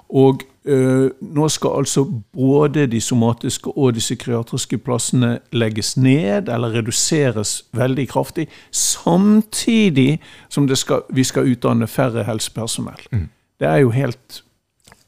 Og 0.08 0.46
nå 0.68 1.48
skal 1.50 1.78
altså 1.80 2.04
både 2.36 2.88
de 2.92 3.00
somatiske 3.02 3.72
og 3.78 3.94
de 3.96 4.04
psykiatriske 4.04 4.78
plassene 4.84 5.38
legges 5.56 5.96
ned 5.98 6.50
eller 6.52 6.76
reduseres 6.76 7.62
veldig 7.78 8.08
kraftig, 8.12 8.48
samtidig 8.72 10.20
som 10.50 10.68
skal, 10.76 11.06
vi 11.10 11.24
skal 11.24 11.48
utdanne 11.54 11.88
færre 11.88 12.26
helsepersonell. 12.28 13.08
Mm. 13.12 13.30
Det 13.60 13.68
er 13.68 13.82
jo 13.86 13.90
helt 13.96 14.44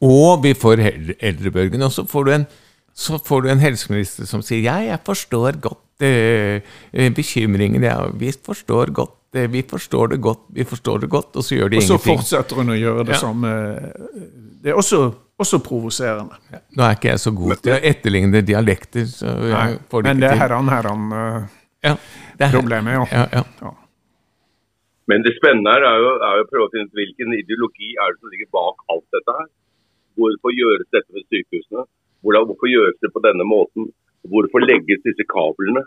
Og 0.02 0.43
vi 0.43 0.54
får 0.56 0.80
eldrebølgen, 1.19 1.82
og 1.82 1.91
så 1.91 2.06
får 2.08 2.24
du 2.24 2.32
en, 2.32 2.45
får 2.95 3.41
du 3.41 3.50
en 3.52 3.60
helseminister 3.60 4.26
som 4.26 4.41
sier 4.41 4.63
ja, 4.63 4.78
jeg 4.80 5.00
forstår 5.06 5.60
godt 5.60 6.04
uh, 6.04 7.12
bekymringen, 7.15 7.84
ja, 7.84 8.06
vi 8.15 8.32
forstår 8.32 8.93
godt 8.95 9.15
vi 9.34 9.62
forstår 9.69 10.08
det 10.08 10.22
godt, 10.22 10.39
vi 10.50 10.63
forstår 10.63 10.98
det 10.98 11.10
godt, 11.10 11.36
og 11.36 11.43
så 11.43 11.56
gjør 11.56 11.67
de 11.67 11.76
ingenting. 11.76 11.93
Og 11.93 12.00
så 12.00 12.06
fortsetter 12.06 12.56
hun 12.56 12.72
å 12.74 12.78
gjøre 12.78 13.04
det 13.06 13.13
ja. 13.13 13.19
samme. 13.22 13.52
Det 14.60 14.74
er 14.74 14.80
også 14.80 15.04
også 15.39 15.60
provoserende. 15.63 16.38
Ja. 16.54 16.62
Nå 16.76 16.86
er 16.86 16.98
ikke 16.98 17.12
jeg 17.13 17.22
så 17.24 17.32
god 17.36 17.62
til 17.63 17.76
å 17.76 17.82
etterligne 17.91 18.41
dialekter. 18.45 19.06
Nei, 19.24 19.67
men 20.06 20.24
det 20.24 20.30
er 20.30 20.41
herran-herran-problemet, 20.41 21.86
ja, 21.88 22.50
problemet, 22.52 22.98
ja. 22.98 23.22
ja. 23.39 23.43
ja. 23.63 23.76
Men 25.10 25.24
det 25.26 25.34
spennende 25.39 25.72
her 25.74 25.86
er 25.89 26.04
jo, 26.04 26.10
er 26.28 26.43
å 26.43 26.50
prøve 26.50 26.67
å 26.67 26.74
finne 26.74 26.89
ut 26.89 27.00
hvilken 27.00 27.32
ideologi 27.38 27.95
er 27.95 28.12
det 28.12 28.19
som 28.19 28.34
ligger 28.34 28.52
bak 28.54 28.84
alt 28.93 29.08
dette 29.15 29.38
her. 29.39 29.48
Hvorfor 30.19 30.54
gjøres 30.54 30.91
dette 30.93 31.15
ved 31.15 31.26
sykehusene? 31.32 31.86
Hvordan, 32.22 32.45
hvorfor 32.50 32.69
gjøres 32.69 33.00
det 33.02 33.10
på 33.15 33.24
denne 33.24 33.48
måten? 33.48 33.88
Hvorfor 34.30 34.65
legges 34.67 35.02
disse 35.08 35.26
kablene? 35.32 35.86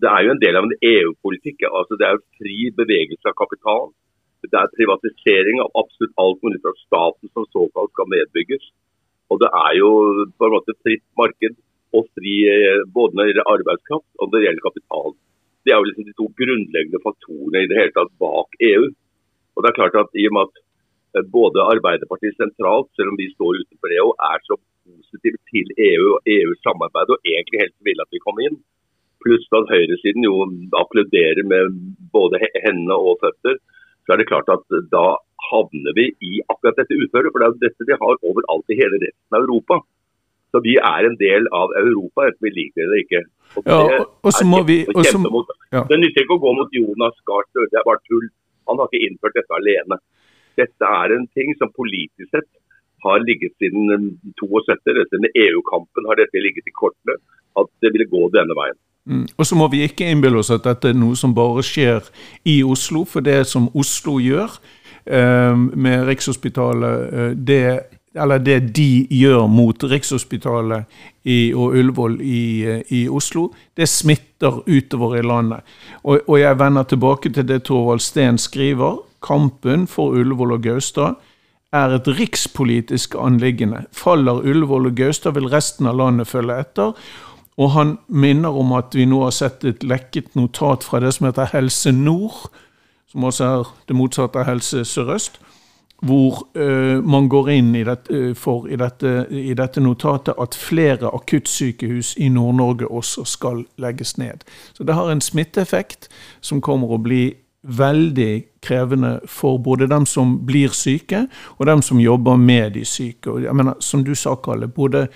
Det 0.00 0.08
er 0.08 0.24
jo 0.24 0.32
en 0.32 0.40
del 0.40 0.56
av 0.56 0.68
en 0.68 0.76
EU-politikk. 0.86 1.66
altså 1.68 1.98
Det 1.98 2.06
er 2.06 2.16
jo 2.16 2.24
fri 2.38 2.70
bevegelse 2.78 3.28
av 3.28 3.36
kapital. 3.42 3.90
Det 4.46 4.54
er 4.54 4.74
privatisering 4.76 5.58
av 5.62 5.72
absolutt 5.80 6.14
alt 6.22 6.44
mulig 6.46 6.60
fra 6.62 6.74
staten 6.78 7.32
som 7.32 7.46
såkalt 7.50 7.90
skal 7.94 8.10
nedbygges. 8.12 8.68
Og 9.32 9.40
det 9.42 9.50
er 9.60 9.72
jo 9.80 9.90
på 10.38 10.46
en 10.46 10.54
måte 10.54 10.76
fritt 10.84 11.04
marked 11.18 11.56
og 11.96 12.06
fri 12.16 12.34
eh, 12.48 12.84
både 12.94 13.16
når 13.16 13.24
det 13.24 13.32
gjelder 13.32 13.52
arbeidskraft 13.54 14.08
og 14.20 14.28
når 14.28 14.36
det 14.36 14.46
gjelder 14.46 14.66
kapital. 14.68 15.12
Det 15.64 15.74
er 15.74 15.80
jo 15.80 15.88
liksom 15.88 16.06
de 16.06 16.16
to 16.16 16.28
grunnleggende 16.40 17.02
faktorene 17.04 17.64
i 17.64 17.68
det 17.68 17.78
hele 17.80 17.94
tatt 17.96 18.14
bak 18.22 18.58
EU. 18.70 18.88
Og 19.56 19.64
det 19.64 19.70
er 19.70 19.78
klart 19.80 20.00
at 20.00 20.16
i 20.16 20.26
og 20.30 20.36
med 20.36 20.48
at 20.48 20.62
eh, 21.18 21.28
både 21.34 21.68
Arbeiderpartiet 21.74 22.38
sentralt, 22.38 22.90
selv 22.96 23.12
om 23.12 23.20
de 23.20 23.28
står 23.34 23.62
utenfor 23.64 23.96
EU, 23.98 24.10
er 24.30 24.44
så 24.46 24.60
positive 24.88 25.40
til 25.52 25.72
EU 25.90 26.12
og 26.14 26.30
EUs 26.36 26.60
samarbeid 26.64 27.12
og 27.12 27.26
egentlig 27.26 27.64
helst 27.64 27.78
vil 27.84 28.04
at 28.04 28.12
vi 28.14 28.22
kommer 28.24 28.46
inn, 28.46 28.60
pluss 29.24 29.44
at 29.58 29.72
høyresiden 29.72 30.24
jo 30.24 30.46
applauderer 30.78 31.44
med 31.52 31.74
både 32.14 32.40
hendene 32.64 32.96
og 32.96 33.18
føtter, 33.24 33.58
så 34.08 34.14
er 34.14 34.22
det 34.22 34.30
klart 34.30 34.48
at 34.48 34.64
da 34.88 35.04
havner 35.50 35.92
vi 35.92 36.06
i 36.24 36.40
akkurat 36.48 36.78
dette 36.80 36.96
uføret. 36.96 37.28
For 37.28 37.42
det 37.44 37.48
er 37.48 37.58
dette 37.68 37.86
de 37.88 37.96
har 38.00 38.22
overalt 38.24 38.72
i 38.72 38.78
hele 38.80 38.96
resten 39.04 39.36
av 39.36 39.44
Europa. 39.44 39.82
Så 40.48 40.62
vi 40.64 40.78
er 40.80 41.04
en 41.04 41.16
del 41.20 41.44
av 41.52 41.74
Europa, 41.76 42.24
enten 42.24 42.46
vi 42.46 42.54
liker 42.56 42.80
det 42.80 42.86
eller 42.86 43.02
ikke. 43.04 43.20
Og 43.60 43.62
Ja, 43.68 43.78
det 43.84 44.00
og- 44.00 44.08
og 44.24 44.32
så 44.32 44.44
må 44.48 44.64
vi- 44.64 44.86
ja. 45.72 45.84
Det 45.84 45.98
nytter 46.00 46.22
ikke 46.24 46.38
å 46.40 46.44
gå 46.46 46.54
mot 46.56 46.70
Jonas 46.72 47.16
Gahr 47.28 47.44
Støre, 47.52 47.68
det 47.68 47.78
er 47.78 47.84
bare 47.84 48.00
tull. 48.08 48.28
Han 48.66 48.78
har 48.78 48.88
ikke 48.88 49.04
innført 49.08 49.34
dette 49.36 49.52
alene. 49.60 50.00
Dette 50.56 50.84
er 50.84 51.12
en 51.12 51.26
ting 51.36 51.54
som 51.58 51.68
politisk 51.68 52.30
sett 52.30 52.48
har 53.04 53.20
ligget 53.20 53.52
siden 53.60 53.92
eh, 53.92 54.32
72. 54.40 55.04
Siden 55.12 55.28
EU-kampen 55.36 56.06
har 56.08 56.16
dette 56.16 56.40
ligget 56.40 56.66
i 56.66 56.72
kortene. 56.72 57.16
At 57.56 57.66
det 57.82 57.92
ville 57.92 58.08
gå 58.08 58.30
denne 58.32 58.56
veien. 58.56 58.78
Mm. 59.08 59.26
Og 59.36 59.46
så 59.46 59.56
må 59.56 59.68
vi 59.72 59.82
ikke 59.86 60.08
innbille 60.10 60.42
oss 60.42 60.52
at 60.52 60.66
dette 60.66 60.90
er 60.92 60.98
noe 60.98 61.16
som 61.16 61.32
bare 61.36 61.64
skjer 61.64 62.04
i 62.48 62.60
Oslo, 62.64 63.06
for 63.08 63.24
det 63.24 63.40
som 63.48 63.70
Oslo 63.72 64.18
gjør 64.20 64.58
eh, 65.08 65.54
med 65.56 66.04
Rikshospitalet, 66.10 67.06
eh, 67.12 67.30
det, 67.32 67.62
eller 68.18 68.42
det 68.44 68.58
de 68.76 69.06
gjør 69.16 69.46
mot 69.48 69.84
Rikshospitalet 69.84 71.00
i, 71.24 71.54
og 71.54 71.78
Ullevål 71.78 72.18
i, 72.20 72.42
eh, 72.68 72.82
i 72.92 73.06
Oslo, 73.08 73.48
det 73.76 73.88
smitter 73.88 74.60
utover 74.68 75.16
i 75.16 75.24
landet. 75.24 75.64
Og, 76.04 76.20
og 76.26 76.36
jeg 76.40 76.60
vender 76.60 76.88
tilbake 76.88 77.32
til 77.32 77.48
det 77.48 77.62
Torvald 77.68 78.04
Steen 78.04 78.38
skriver. 78.38 79.00
Kampen 79.24 79.88
for 79.90 80.14
Ullevål 80.14 80.58
og 80.58 80.62
Gaustad 80.62 81.16
er 81.72 81.96
et 81.96 82.08
rikspolitisk 82.08 83.16
anliggende. 83.20 83.86
Faller 83.92 84.44
Ullevål 84.44 84.92
og 84.92 85.00
Gaustad, 85.00 85.34
vil 85.36 85.48
resten 85.52 85.88
av 85.88 85.98
landet 85.98 86.28
følge 86.28 86.60
etter. 86.60 86.92
Og 87.58 87.70
han 87.74 87.96
minner 88.06 88.54
om 88.54 88.72
at 88.78 88.94
vi 88.94 89.06
nå 89.08 89.24
har 89.24 89.34
sett 89.34 89.64
et 89.66 89.82
lekket 89.82 90.34
notat 90.38 90.86
fra 90.86 91.00
det 91.02 91.12
som 91.16 91.26
heter 91.26 91.50
Helse 91.52 91.92
Nord, 91.92 92.46
som 93.10 93.24
også 93.24 93.44
er 93.44 93.70
det 93.88 93.96
motsatte 93.98 94.38
av 94.38 94.46
Helse 94.46 94.84
Sør-Øst, 94.86 95.40
hvor 96.06 96.44
uh, 96.54 97.02
man 97.02 97.26
går 97.28 97.48
inn 97.56 97.72
i 97.74 97.82
dette, 97.82 98.14
eh, 98.14 98.34
for 98.38 98.68
i 98.70 98.76
dette, 98.78 99.26
i 99.34 99.54
dette 99.58 99.82
notatet 99.82 100.38
at 100.38 100.54
flere 100.54 101.10
akuttsykehus 101.10 102.12
i 102.22 102.28
Nord-Norge 102.30 102.86
også 102.86 103.24
skal 103.26 103.64
legges 103.82 104.14
ned. 104.18 104.46
Så 104.78 104.86
det 104.86 104.94
har 104.94 105.10
en 105.10 105.24
smitteeffekt 105.24 106.06
som 106.40 106.62
kommer 106.62 106.94
å 106.94 107.00
bli 107.02 107.34
veldig 107.62 108.44
krevende 108.62 109.20
for 109.26 109.58
både 109.58 109.88
dem 109.90 110.06
som 110.06 110.36
blir 110.46 110.72
syke, 110.74 111.24
og 111.58 111.66
dem 111.66 111.82
som 111.82 112.00
jobber 112.00 112.36
med 112.36 112.72
de 112.76 112.84
syke. 112.86 113.30
Og 113.30 113.42
jeg 113.42 113.54
mener, 113.56 113.74
som 113.80 114.04
du 114.04 114.14
sa, 114.14 114.36
Kalle, 114.44 114.68
både 114.68 115.06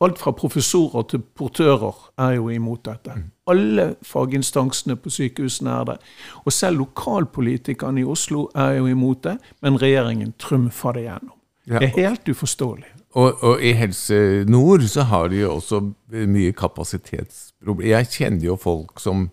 alt 0.00 0.18
fra 0.18 0.32
professorer 0.32 1.04
til 1.10 1.22
portører 1.36 1.98
er 2.18 2.38
jo 2.38 2.48
imot 2.48 2.84
dette. 2.88 3.18
Alle 3.50 3.94
faginstansene 4.06 4.96
på 4.96 5.12
sykehusene 5.12 5.76
er 5.80 5.84
det. 5.92 5.98
Og 6.44 6.52
selv 6.52 6.78
lokalpolitikerne 6.84 8.00
i 8.00 8.08
Oslo 8.08 8.48
er 8.54 8.78
jo 8.78 8.88
imot 8.88 9.24
det, 9.28 9.36
men 9.60 9.78
regjeringen 9.82 10.34
trumfer 10.38 10.96
det 10.96 11.06
gjennom. 11.08 11.36
Ja. 11.66 11.78
Det 11.78 11.92
er 11.92 12.08
helt 12.08 12.28
uforståelig. 12.28 12.88
Og, 13.14 13.44
og 13.44 13.60
i 13.62 13.74
Helse 13.76 14.44
Nord 14.48 14.82
så 14.88 15.04
har 15.06 15.28
de 15.28 15.42
jo 15.42 15.54
også 15.54 15.82
mye 16.10 16.52
kapasitetsproblemer. 16.56 17.90
Jeg 17.90 18.08
kjenner 18.16 18.46
jo 18.46 18.56
folk 18.56 19.00
som 19.00 19.28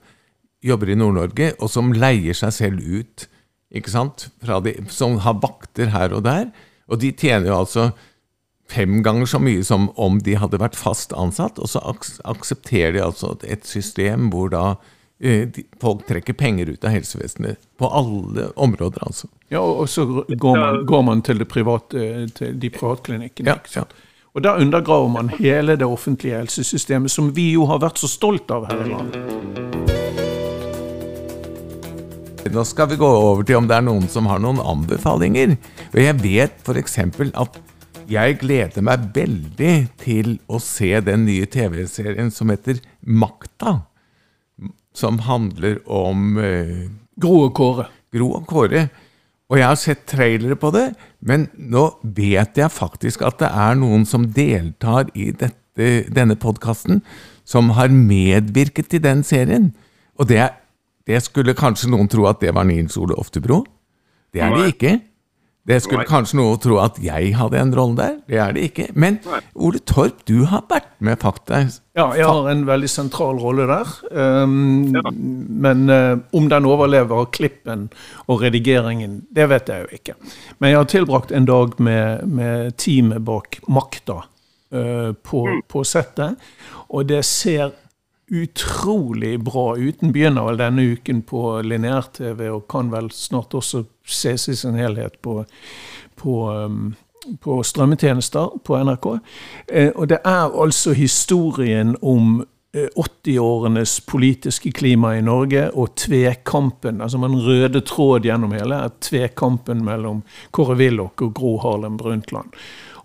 jobber 0.65 0.91
i 0.91 0.97
Nord-Norge, 0.99 1.53
og 1.59 1.71
som 1.71 1.93
leier 1.95 2.37
seg 2.37 2.53
selv 2.55 2.83
ut, 2.83 3.27
ikke 3.69 3.91
sant? 3.93 4.27
De, 4.41 4.75
som 4.91 5.19
har 5.23 5.39
vakter 5.43 5.91
her 5.93 6.13
og 6.15 6.25
der. 6.25 6.49
Og 6.89 7.01
de 7.01 7.11
tjener 7.13 7.51
jo 7.51 7.59
altså 7.61 7.89
fem 8.69 9.03
ganger 9.03 9.25
så 9.25 9.39
mye 9.41 9.63
som 9.65 9.89
om 9.97 10.19
de 10.25 10.37
hadde 10.37 10.59
vært 10.61 10.77
fast 10.77 11.13
ansatt, 11.17 11.59
og 11.61 11.69
så 11.71 11.81
aks 11.89 12.19
aksepterer 12.29 12.97
de 12.97 13.03
altså 13.05 13.33
et 13.43 13.65
system 13.65 14.29
hvor 14.33 14.51
da 14.53 14.63
eh, 15.21 15.47
de, 15.49 15.65
folk 15.81 16.05
trekker 16.09 16.37
penger 16.37 16.73
ut 16.73 16.85
av 16.85 16.93
helsevesenet. 16.97 17.61
På 17.79 17.89
alle 17.89 18.49
områder, 18.55 19.01
altså. 19.05 19.29
Ja, 19.49 19.63
og 19.63 19.85
og 19.85 19.89
så 19.89 20.05
går 20.27 20.59
man, 20.59 20.85
går 20.85 21.01
man 21.07 21.25
til, 21.25 21.41
det 21.41 21.49
private, 21.49 22.27
til 22.35 22.61
de 22.61 22.69
privatklinikkene. 22.73 23.49
Ja, 23.49 23.57
ja. 23.81 23.87
Og 24.37 24.43
da 24.45 24.55
undergraver 24.61 25.09
man 25.09 25.31
hele 25.39 25.75
det 25.75 25.85
offentlige 25.89 26.37
helsesystemet, 26.37 27.11
som 27.11 27.33
vi 27.35 27.51
jo 27.55 27.65
har 27.65 27.81
vært 27.81 27.97
så 27.97 28.07
stolt 28.07 28.51
av 28.53 28.69
her 28.69 28.85
i 28.85 28.91
landet. 28.93 29.78
Nå 32.47 32.63
skal 32.63 32.87
vi 32.87 32.97
gå 32.99 33.07
over 33.07 33.43
til 33.43 33.59
om 33.59 33.67
det 33.67 33.75
er 33.75 33.83
noen 33.83 34.07
som 34.11 34.27
har 34.29 34.39
noen 34.39 34.61
anbefalinger. 34.63 35.57
Og 35.91 35.99
jeg 35.99 36.15
vet 36.23 36.61
f.eks. 36.63 36.95
at 37.27 37.59
jeg 38.09 38.37
gleder 38.41 38.85
meg 38.85 39.09
veldig 39.13 39.73
til 39.99 40.37
å 40.47 40.61
se 40.63 40.93
den 41.05 41.27
nye 41.27 41.49
TV-serien 41.51 42.31
som 42.33 42.49
heter 42.53 42.79
Makta. 43.03 43.81
Som 44.95 45.19
handler 45.27 45.81
om 45.85 46.39
eh, 46.41 46.87
Gro 47.19 47.43
og 47.49 47.53
Kåre. 47.59 47.89
Gro 48.15 48.31
og 48.39 48.47
Kåre. 48.49 48.87
Og 49.49 49.59
jeg 49.59 49.67
har 49.67 49.77
sett 49.81 50.07
trailere 50.09 50.55
på 50.61 50.71
det, 50.73 50.91
men 51.25 51.47
nå 51.57 51.87
vet 52.03 52.57
jeg 52.57 52.69
faktisk 52.71 53.23
at 53.25 53.39
det 53.41 53.49
er 53.49 53.77
noen 53.81 54.05
som 54.05 54.27
deltar 54.33 55.09
i 55.17 55.31
dette, 55.33 55.89
denne 56.13 56.37
podkasten, 56.37 57.01
som 57.49 57.73
har 57.77 57.89
medvirket 57.89 58.91
til 58.93 59.01
den 59.01 59.23
serien. 59.25 59.71
Og 60.21 60.29
det, 60.29 60.51
det 61.07 61.21
skulle 61.25 61.57
kanskje 61.57 61.91
noen 61.91 62.09
tro 62.11 62.25
at 62.29 62.41
det 62.43 62.53
var 62.55 62.67
Nils 62.67 62.97
Ole 62.99 63.15
Oftebro. 63.17 63.63
Det 64.33 64.43
er 64.45 64.55
det 64.55 64.73
ikke. 64.75 64.99
Det 65.69 65.77
skulle 65.83 66.05
kanskje 66.07 66.39
noen 66.39 66.57
tro 66.61 66.79
at 66.81 66.97
jeg 67.03 67.33
hadde 67.37 67.59
en 67.59 67.73
rolle 67.77 67.97
der. 67.99 68.13
Det 68.29 68.37
er 68.41 68.53
det 68.55 68.63
ikke. 68.71 68.87
Men 68.97 69.19
Ole 69.53 69.81
Torp, 69.85 70.23
du 70.25 70.47
har 70.49 70.63
vært 70.69 70.87
med 71.03 71.19
Fakta. 71.21 71.59
Ja, 71.97 72.07
jeg 72.17 72.25
har 72.25 72.47
en 72.49 72.63
veldig 72.65 72.89
sentral 72.89 73.37
rolle 73.41 73.67
der. 73.69 73.91
Um, 74.09 74.95
Men 75.61 75.89
eh, 75.89 76.15
om 76.33 76.47
den 76.49 76.65
overlever 76.65 77.27
klippen 77.35 77.89
og 78.25 78.41
redigeringen, 78.41 79.21
det 79.35 79.49
vet 79.51 79.69
jeg 79.69 79.85
jo 79.85 79.99
ikke. 79.99 80.15
Men 80.57 80.71
jeg 80.71 80.79
har 80.79 80.89
tilbrakt 80.89 81.31
en 81.31 81.45
dag 81.45 81.77
med, 81.77 82.25
med 82.25 82.77
teamet 82.77 83.21
bak 83.27 83.59
Makta 83.67 84.23
uh, 84.73 85.11
på, 85.13 85.45
på 85.69 85.83
settet, 85.85 86.39
og 86.89 87.05
det 87.11 87.21
ser 87.27 87.75
utrolig 88.29 89.35
bra 89.43 89.73
ut. 89.77 89.99
Den 89.99 90.13
begynner 90.15 90.47
vel 90.47 90.59
denne 90.61 90.85
uken 90.93 91.21
på 91.27 91.43
lineær-TV 91.65 92.45
og 92.53 92.67
kan 92.71 92.91
vel 92.93 93.11
snart 93.15 93.55
også 93.57 93.83
ses 94.05 94.49
i 94.49 94.57
sin 94.57 94.77
helhet 94.79 95.19
på, 95.25 95.41
på 96.19 96.39
um, 96.49 96.91
på 97.41 97.63
strømmetjenester 97.63 98.49
på 98.63 98.77
NRK. 98.83 99.05
Eh, 99.67 99.91
og 99.95 100.07
det 100.07 100.21
er 100.25 100.55
altså 100.63 100.93
historien 100.97 101.95
om 102.01 102.41
eh, 102.73 102.87
80-årenes 102.95 103.99
politiske 104.07 104.71
klima 104.71 105.15
i 105.17 105.23
Norge 105.25 105.69
og 105.73 105.95
tvekampen, 105.99 107.01
altså 107.01 107.21
med 107.21 107.33
en 107.33 107.43
røde 107.45 107.81
tråd 107.85 108.27
gjennom 108.29 108.55
hele, 108.55 108.83
er 108.85 108.95
tvekampen 109.03 109.83
mellom 109.85 110.23
Kåre 110.55 110.77
Willoch 110.79 111.25
og 111.25 111.35
Gro 111.37 111.57
Harlem 111.63 111.97
Brundtland. 111.97 112.55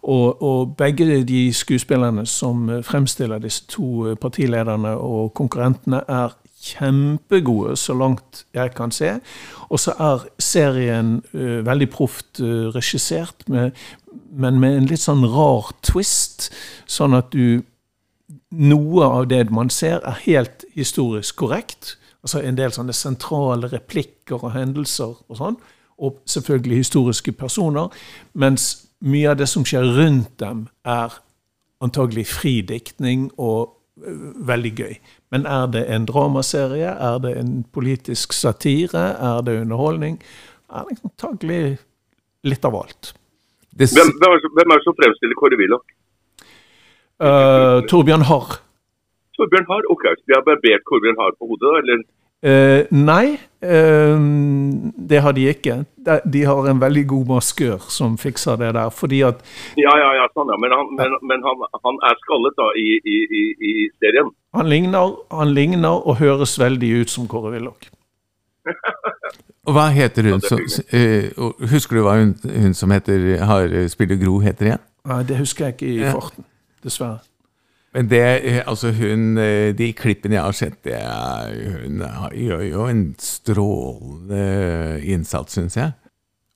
Og, 0.05 0.43
og 0.43 0.77
begge 0.77 1.23
de 1.25 1.53
skuespillerne 1.53 2.27
som 2.27 2.69
eh, 2.71 2.83
fremstiller 2.85 3.41
disse 3.41 3.65
to 3.73 4.11
eh, 4.11 4.17
partilederne 4.21 4.97
og 5.01 5.33
konkurrentene, 5.35 6.03
er 6.09 6.35
kjempegode, 6.65 7.77
så 7.77 7.95
langt 7.95 8.45
jeg 8.55 8.75
kan 8.77 8.93
se. 8.93 9.15
Og 9.69 9.81
så 9.81 9.93
er 10.01 10.25
serien 10.41 11.19
uh, 11.35 11.61
veldig 11.67 11.89
proft 11.93 12.41
uh, 12.41 12.71
regissert, 12.73 13.45
med, 13.49 13.71
men 14.33 14.61
med 14.61 14.79
en 14.79 14.89
litt 14.89 15.03
sånn 15.03 15.27
rar 15.29 15.75
twist, 15.85 16.51
sånn 16.87 17.17
at 17.21 17.33
du 17.33 17.63
Noe 18.55 19.03
av 19.03 19.25
det 19.27 19.49
man 19.51 19.67
ser, 19.71 19.99
er 20.07 20.21
helt 20.29 20.63
historisk 20.77 21.41
korrekt. 21.43 21.97
Altså 22.23 22.39
en 22.39 22.55
del 22.55 22.71
sånne 22.71 22.95
sentrale 22.95 23.67
replikker 23.73 24.45
og 24.47 24.53
hendelser 24.55 25.11
og 25.11 25.39
sånn. 25.41 25.57
Og 25.99 26.21
selvfølgelig 26.31 26.85
historiske 26.85 27.35
personer. 27.35 27.91
Mens 28.39 28.84
mye 29.05 29.31
av 29.31 29.39
det 29.41 29.49
som 29.51 29.65
skjer 29.69 29.85
rundt 29.99 30.35
dem, 30.41 30.67
er 30.85 31.15
antagelig 31.85 32.27
fri 32.33 32.59
diktning 32.65 33.29
og 33.39 33.75
veldig 34.49 34.73
gøy. 34.79 34.95
Men 35.31 35.45
er 35.47 35.67
det 35.71 35.85
en 35.93 36.07
dramaserie? 36.09 36.91
Er 37.09 37.19
det 37.23 37.37
en 37.39 37.53
politisk 37.73 38.33
satire? 38.33 39.05
Er 39.21 39.43
det 39.47 39.61
underholdning? 39.61 40.19
Er 40.73 40.89
det 40.89 40.99
antagelig 41.05 41.79
litt 42.45 42.65
av 42.69 42.77
alt. 42.77 43.13
Det, 43.75 43.89
Hvem, 43.91 44.11
hvem, 44.21 44.31
er, 44.31 44.37
det 44.37 44.43
som- 44.45 44.55
hvem 44.57 44.71
er 44.71 44.77
det 44.79 44.85
som 44.85 44.97
fremstiller 45.01 45.37
Kåre 45.41 45.57
Willoch? 45.61 45.87
Uh, 47.25 47.79
Torbjørn 47.91 48.27
Harr. 48.31 48.61
Torbjørn 49.37 49.67
Harr? 49.71 49.85
Ok, 49.91 50.05
vi 50.27 50.33
de 50.33 50.35
har 50.37 50.45
barbert 50.47 50.85
Torbjørn 50.89 51.19
Harr 51.21 51.35
på 51.39 51.49
hodet, 51.51 51.67
da? 51.71 51.79
Eller? 51.83 52.05
Eh, 52.45 52.85
nei, 52.93 53.39
uh, 53.65 54.19
det 55.09 55.21
har 55.25 55.33
de 55.33 55.47
ikke. 55.49 55.79
De, 56.05 56.19
de 56.29 56.43
har 56.45 56.67
en 56.69 56.81
veldig 56.83 57.05
god 57.09 57.31
maskør 57.31 57.87
som 57.89 58.19
fikser 58.21 58.59
det 58.61 58.75
der. 58.77 58.91
Fordi 58.93 59.23
at 59.25 59.41
Ja, 59.81 59.95
ja, 59.97 60.11
ja, 60.19 60.27
sånn, 60.37 60.53
ja. 60.53 60.59
Men, 60.61 60.75
han, 60.77 60.91
men, 60.99 61.17
men 61.31 61.47
han, 61.47 61.65
han 61.87 62.01
er 62.05 62.19
skallet 62.21 62.59
da 62.61 62.67
i, 62.77 62.87
i, 63.01 63.17
i, 63.41 63.43
i 63.71 63.75
serien. 63.97 64.29
han 64.59 64.69
ligner, 64.69 65.17
han 65.33 65.55
ligner 65.57 66.05
og 66.05 66.19
høres 66.21 66.59
veldig 66.61 66.93
ut 67.01 67.15
som 67.17 67.29
Kåre 67.33 67.55
Willoch. 67.57 67.89
Hva 69.65 69.89
heter 69.93 70.29
hun 70.29 70.41
som 70.45 70.61
uh, 70.61 71.53
Husker 71.73 71.97
du 71.99 72.03
hva 72.05 72.19
hun, 72.21 72.35
hun 72.45 72.77
som 72.77 72.93
heter, 72.93 73.39
har 73.45 73.73
spiller 73.93 74.21
Gro, 74.21 74.39
heter 74.45 74.71
igjen? 74.75 74.85
Nei, 75.09 75.23
det 75.29 75.41
husker 75.41 75.71
jeg 75.71 75.79
ikke 75.79 75.89
i 75.89 75.97
Ja. 76.05 76.13
farten, 76.17 76.45
dessverre. 76.85 77.25
Men 77.95 78.11
det, 78.11 78.23
eh, 78.43 78.63
altså 78.67 78.91
hun, 78.93 79.39
eh, 79.39 79.71
de 79.79 79.93
klippene 79.93 80.35
jeg 80.35 80.43
har 80.43 80.53
sett, 80.53 80.81
det 80.85 80.97
er, 80.99 81.53
hun 81.85 82.03
gjør 82.35 82.63
jo 82.67 82.87
en 82.91 83.05
strålende 83.19 85.01
innsats, 85.05 85.55
syns 85.55 85.77
jeg. 85.77 85.93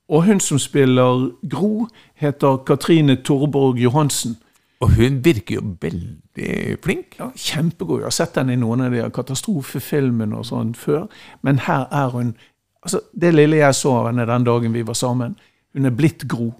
Og 0.09 0.25
hun 0.25 0.39
som 0.39 0.59
spiller 0.59 1.29
Gro, 1.49 1.87
heter 2.15 2.57
Katrine 2.67 3.15
Torborg 3.15 3.77
Johansen. 3.77 4.37
Og 4.79 4.89
hun 4.95 5.19
virker 5.25 5.55
jo 5.55 5.75
veldig 5.81 6.77
flink. 6.83 7.19
Ja, 7.19 7.29
Kjempegod. 7.35 7.99
Jeg 7.99 8.05
har 8.05 8.15
sett 8.15 8.37
henne 8.39 8.55
i 8.55 8.59
noen 8.59 8.85
av 8.85 8.95
de 8.95 9.03
katastrofefilmene 9.15 10.39
og 10.39 10.47
sånn 10.47 10.71
før. 10.77 11.09
Men 11.43 11.59
her 11.67 11.87
er 11.91 12.15
hun 12.15 12.33
altså 12.79 13.01
Det 13.11 13.33
lille 13.33 13.57
jeg 13.59 13.75
så 13.75 13.91
av 13.91 14.05
henne 14.07 14.25
den 14.25 14.45
dagen 14.47 14.73
vi 14.73 14.85
var 14.87 14.95
sammen, 14.95 15.33
hun 15.75 15.85
er 15.85 15.91
blitt 15.91 16.23
Gro. 16.31 16.53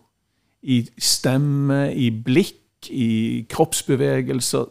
I 0.62 0.82
stemme, 1.00 1.94
i 1.96 2.10
blikk, 2.12 2.59
i 2.90 3.46
kroppsbevegelser. 3.50 4.68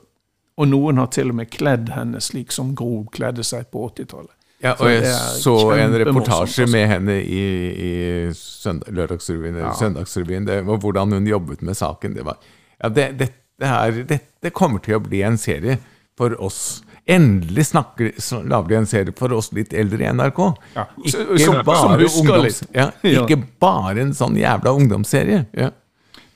Og 0.59 0.66
noen 0.68 0.98
har 0.98 1.06
til 1.14 1.30
og 1.30 1.36
med 1.38 1.50
kledd 1.54 1.92
henne 1.94 2.18
slik 2.24 2.50
som 2.52 2.72
Gro 2.74 3.04
kledde 3.14 3.44
seg 3.46 3.68
på 3.70 3.84
80-tallet. 3.92 4.32
Ja, 4.59 4.72
Så 4.74 4.82
og 4.84 4.90
jeg 4.90 5.02
det 5.04 5.12
så 5.38 5.52
en 5.76 5.92
reportasje 6.02 6.64
altså. 6.64 6.72
med 6.72 6.88
henne 6.90 7.14
i, 7.22 7.42
i 7.78 7.92
søndag, 8.34 8.90
Lørdagsrevyen 8.90 9.54
eller 9.54 9.68
Ja. 9.68 9.74
Søndagsrevyen. 9.78 10.48
Det 10.48 10.56
var 10.66 10.80
hvordan 10.82 11.12
hun 11.14 11.26
jobbet 11.30 11.62
med 11.62 11.76
saken. 11.78 12.14
Det, 12.16 12.24
var, 12.26 12.40
ja, 12.82 12.88
det, 12.88 13.04
dette, 13.20 13.62
her, 13.62 14.02
dette 14.09 14.50
kommer 14.50 14.82
til 14.82 14.96
å 14.98 15.00
bli 15.04 15.22
en 15.22 15.38
serie 15.38 15.78
for 16.18 16.34
oss. 16.42 16.82
Endelig 17.09 17.68
snakker, 17.70 18.11
lager 18.50 18.68
de 18.68 18.74
en 18.80 18.86
serie 18.90 19.14
for 19.16 19.32
oss 19.32 19.52
litt 19.54 19.70
eldre 19.72 20.02
i 20.02 20.11
NRK. 20.11 20.40
Ja, 20.74 20.88
Ikke, 21.06 21.38
som- 21.38 21.62
bare 21.64 22.09
som 22.11 22.26
ungdoms, 22.26 22.62
Ja. 22.74 22.90
ikke 23.04 23.38
bare 23.62 24.00
en 24.02 24.11
sånn 24.12 24.34
jævla 24.36 24.74
ungdomsserie. 24.74 25.46
Ja. 25.54 25.70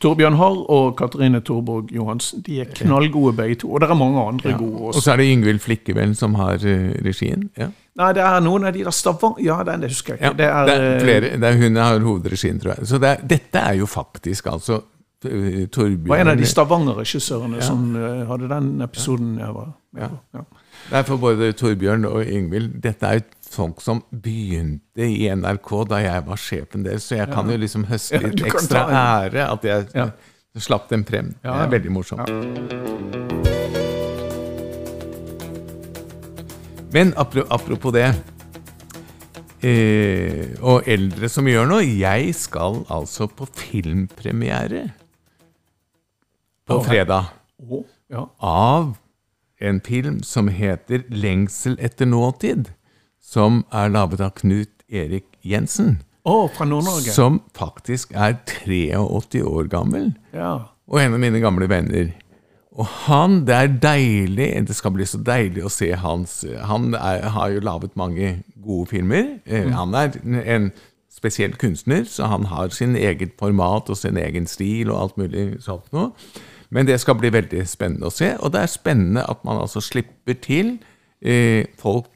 Torbjørn 0.03 0.35
Harr 0.39 0.63
og 0.75 0.97
Katrine 0.99 1.41
Torborg 1.47 1.93
Johansen 1.95 2.43
de 2.47 2.61
er 2.61 2.71
knallgode 2.75 3.37
begge 3.39 3.61
to. 3.63 3.71
Og 3.73 3.81
det 3.81 3.91
er 3.91 3.95
mange 3.99 4.21
andre 4.23 4.51
Ja. 4.51 4.57
gode 4.59 4.91
Og 4.91 4.95
så 4.99 5.13
er 5.13 5.17
det 5.23 5.29
Yngvild 5.31 5.61
Flikkeveld 5.63 6.17
som 6.19 6.35
har 6.35 6.55
eh, 6.67 6.91
regien. 7.07 7.49
Ja. 7.59 7.69
Nei, 8.01 8.13
det 8.17 8.23
er 8.25 8.41
noen 8.41 8.65
av 8.65 8.73
de 8.75 8.85
der 8.87 8.91
Stavang... 8.97 9.37
Ja, 9.45 9.59
den 9.69 9.83
det 9.85 9.91
husker 9.93 10.15
jeg 10.17 10.23
Ja, 10.23 10.31
ikke. 10.33 10.39
Det 10.39 10.47
er, 10.47 11.21
eh. 11.27 11.39
Det 11.41 11.49
er, 11.51 11.59
hun 11.61 11.77
har 11.77 11.99
hovedregien, 12.01 12.59
tror 12.61 12.75
jeg. 12.79 12.87
Så 12.89 12.99
det 12.99 13.09
er, 13.09 13.23
dette 13.35 13.59
er 13.59 13.75
jo 13.79 13.87
faktisk 13.87 14.47
altså 14.47 14.81
eh, 15.25 15.67
Torbjørn 15.69 16.09
var 16.09 16.25
en 16.25 16.33
av 16.33 16.41
de 16.41 16.47
Stavanger-regissørene 16.49 17.63
som 17.63 17.95
uh, 17.95 18.25
hadde 18.31 18.49
den 18.51 18.81
episoden 18.83 19.39
jeg 19.39 19.55
var 19.55 19.71
med 19.93 20.03
Ja. 20.03 20.09
på. 20.09 20.19
Ja. 20.35 20.45
Det 20.91 20.99
er 20.99 21.03
for 21.07 21.17
både 21.23 21.53
Torbjørn 21.53 22.05
og 22.09 22.25
Yngvild. 22.27 22.81
Dette 22.83 23.07
er 23.07 23.21
jo 23.21 23.21
folk 23.53 23.81
som 23.85 24.03
begynte 24.11 25.05
i 25.07 25.29
NRK 25.33 25.71
da 25.91 26.01
jeg 26.03 26.25
var 26.27 26.41
sjefen 26.41 26.85
deres, 26.87 27.07
så 27.09 27.19
jeg 27.21 27.31
kan 27.33 27.49
jo 27.53 27.57
liksom 27.61 27.85
høste 27.91 28.21
litt 28.23 28.43
ekstra 28.49 28.87
ære 28.89 29.47
at 29.53 29.65
jeg 29.69 29.89
Ja. 29.95 30.11
slapp 30.59 30.89
dem 30.91 31.05
frem. 31.05 31.35
Det 31.43 31.51
er 31.51 31.69
veldig 31.73 31.93
morsomt. 31.93 32.29
Men 36.93 37.15
apropos 37.17 37.93
det 37.97 38.09
eh, 39.65 40.53
Og 40.61 40.83
eldre 40.91 41.29
som 41.33 41.47
gjør 41.49 41.71
noe. 41.71 41.85
Jeg 41.87 42.35
skal 42.37 42.83
altså 42.93 43.29
på 43.33 43.47
filmpremiere 43.57 44.91
på 46.69 46.79
fredag 46.87 47.33
av 48.41 48.93
en 49.63 49.81
film 49.81 50.21
som 50.23 50.49
heter 50.49 51.03
'Lengsel 51.11 51.75
etter 51.81 52.07
nåtid', 52.07 52.71
som 53.33 53.63
er 53.73 53.93
laget 53.93 54.21
av 54.25 54.35
Knut 54.41 54.73
Erik 54.93 55.25
Jensen. 55.47 56.01
Å, 56.29 56.47
fra 56.55 56.67
Nord-Norge. 56.69 57.11
Som 57.15 57.41
faktisk 57.59 58.13
er 58.15 58.37
83 58.47 59.43
år 59.43 59.71
gammel, 59.73 60.13
Ja. 60.37 60.69
og 60.87 61.01
en 61.01 61.15
av 61.17 61.23
mine 61.23 61.41
gamle 61.43 61.67
venner. 61.71 62.13
Og 62.73 62.87
han, 63.07 63.43
det 63.45 63.55
er 63.57 63.73
deilig, 63.83 64.47
det 64.69 64.77
skal 64.77 64.95
bli 64.95 65.05
så 65.05 65.19
deilig 65.21 65.65
å 65.67 65.69
se 65.73 65.91
hans 65.93 66.39
Han 66.65 66.95
er, 66.95 67.27
har 67.35 67.51
jo 67.53 67.61
laget 67.61 67.97
mange 67.97 68.43
gode 68.65 68.87
filmer. 68.89 69.27
Mm. 69.45 69.73
Han 69.77 69.95
er 69.99 70.17
en 70.57 70.71
spesiell 71.13 71.53
kunstner, 71.61 72.05
så 72.09 72.31
han 72.33 72.47
har 72.49 72.73
sin 72.73 72.97
eget 72.97 73.35
format 73.39 73.91
og 73.93 73.97
sin 74.01 74.17
egen 74.17 74.47
stil 74.49 74.91
og 74.91 75.01
alt 75.03 75.21
mulig 75.21 75.61
sånt 75.61 75.91
noe. 75.93 76.13
Men 76.73 76.87
det 76.89 76.97
skal 77.03 77.19
bli 77.21 77.29
veldig 77.35 77.67
spennende 77.69 78.09
å 78.09 78.15
se, 78.15 78.33
og 78.41 78.55
det 78.55 78.63
er 78.63 78.73
spennende 78.73 79.27
at 79.29 79.45
man 79.45 79.61
altså 79.61 79.83
slipper 79.85 80.39
til 80.41 80.79
eh, 81.21 81.67
folk 81.79 82.09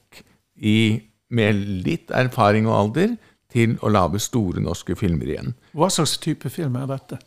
i, 0.57 1.03
med 1.29 1.65
litt 1.87 2.13
erfaring 2.15 2.69
og 2.69 2.79
alder 2.81 3.17
til 3.53 3.77
å 3.83 3.91
lage 3.93 4.21
store 4.23 4.63
norske 4.63 4.97
filmer 4.99 5.31
igjen. 5.33 5.57
Hva 5.77 5.89
slags 5.93 6.17
type 6.23 6.51
film 6.53 6.77
er 6.81 6.89
dette? 6.91 7.19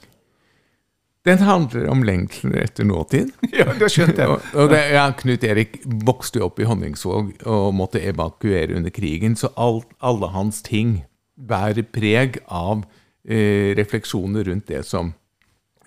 Den 1.27 1.41
handler 1.43 1.89
om 1.91 2.03
lengsel 2.07 2.55
etter 2.61 2.87
nåtid. 2.87 3.33
Ja, 3.59 3.67
det 3.75 3.89
skjønte 3.91 4.23
jeg. 4.23 4.39
Og, 4.55 4.69
det, 4.71 4.79
ja, 4.93 5.09
Knut 5.19 5.43
Erik 5.43 5.81
vokste 6.07 6.39
jo 6.39 6.47
opp 6.47 6.61
i 6.61 6.67
Honningsvåg 6.69 7.43
og 7.49 7.73
måtte 7.75 8.01
evakuere 8.07 8.77
under 8.79 8.93
krigen, 8.93 9.35
så 9.35 9.51
alt, 9.59 9.89
alle 9.99 10.31
hans 10.31 10.63
ting 10.65 11.01
bærer 11.35 11.85
preg 11.91 12.39
av 12.45 12.85
eh, 13.27 13.75
refleksjoner 13.79 14.47
rundt 14.47 14.69
det 14.71 14.85
som 14.87 15.13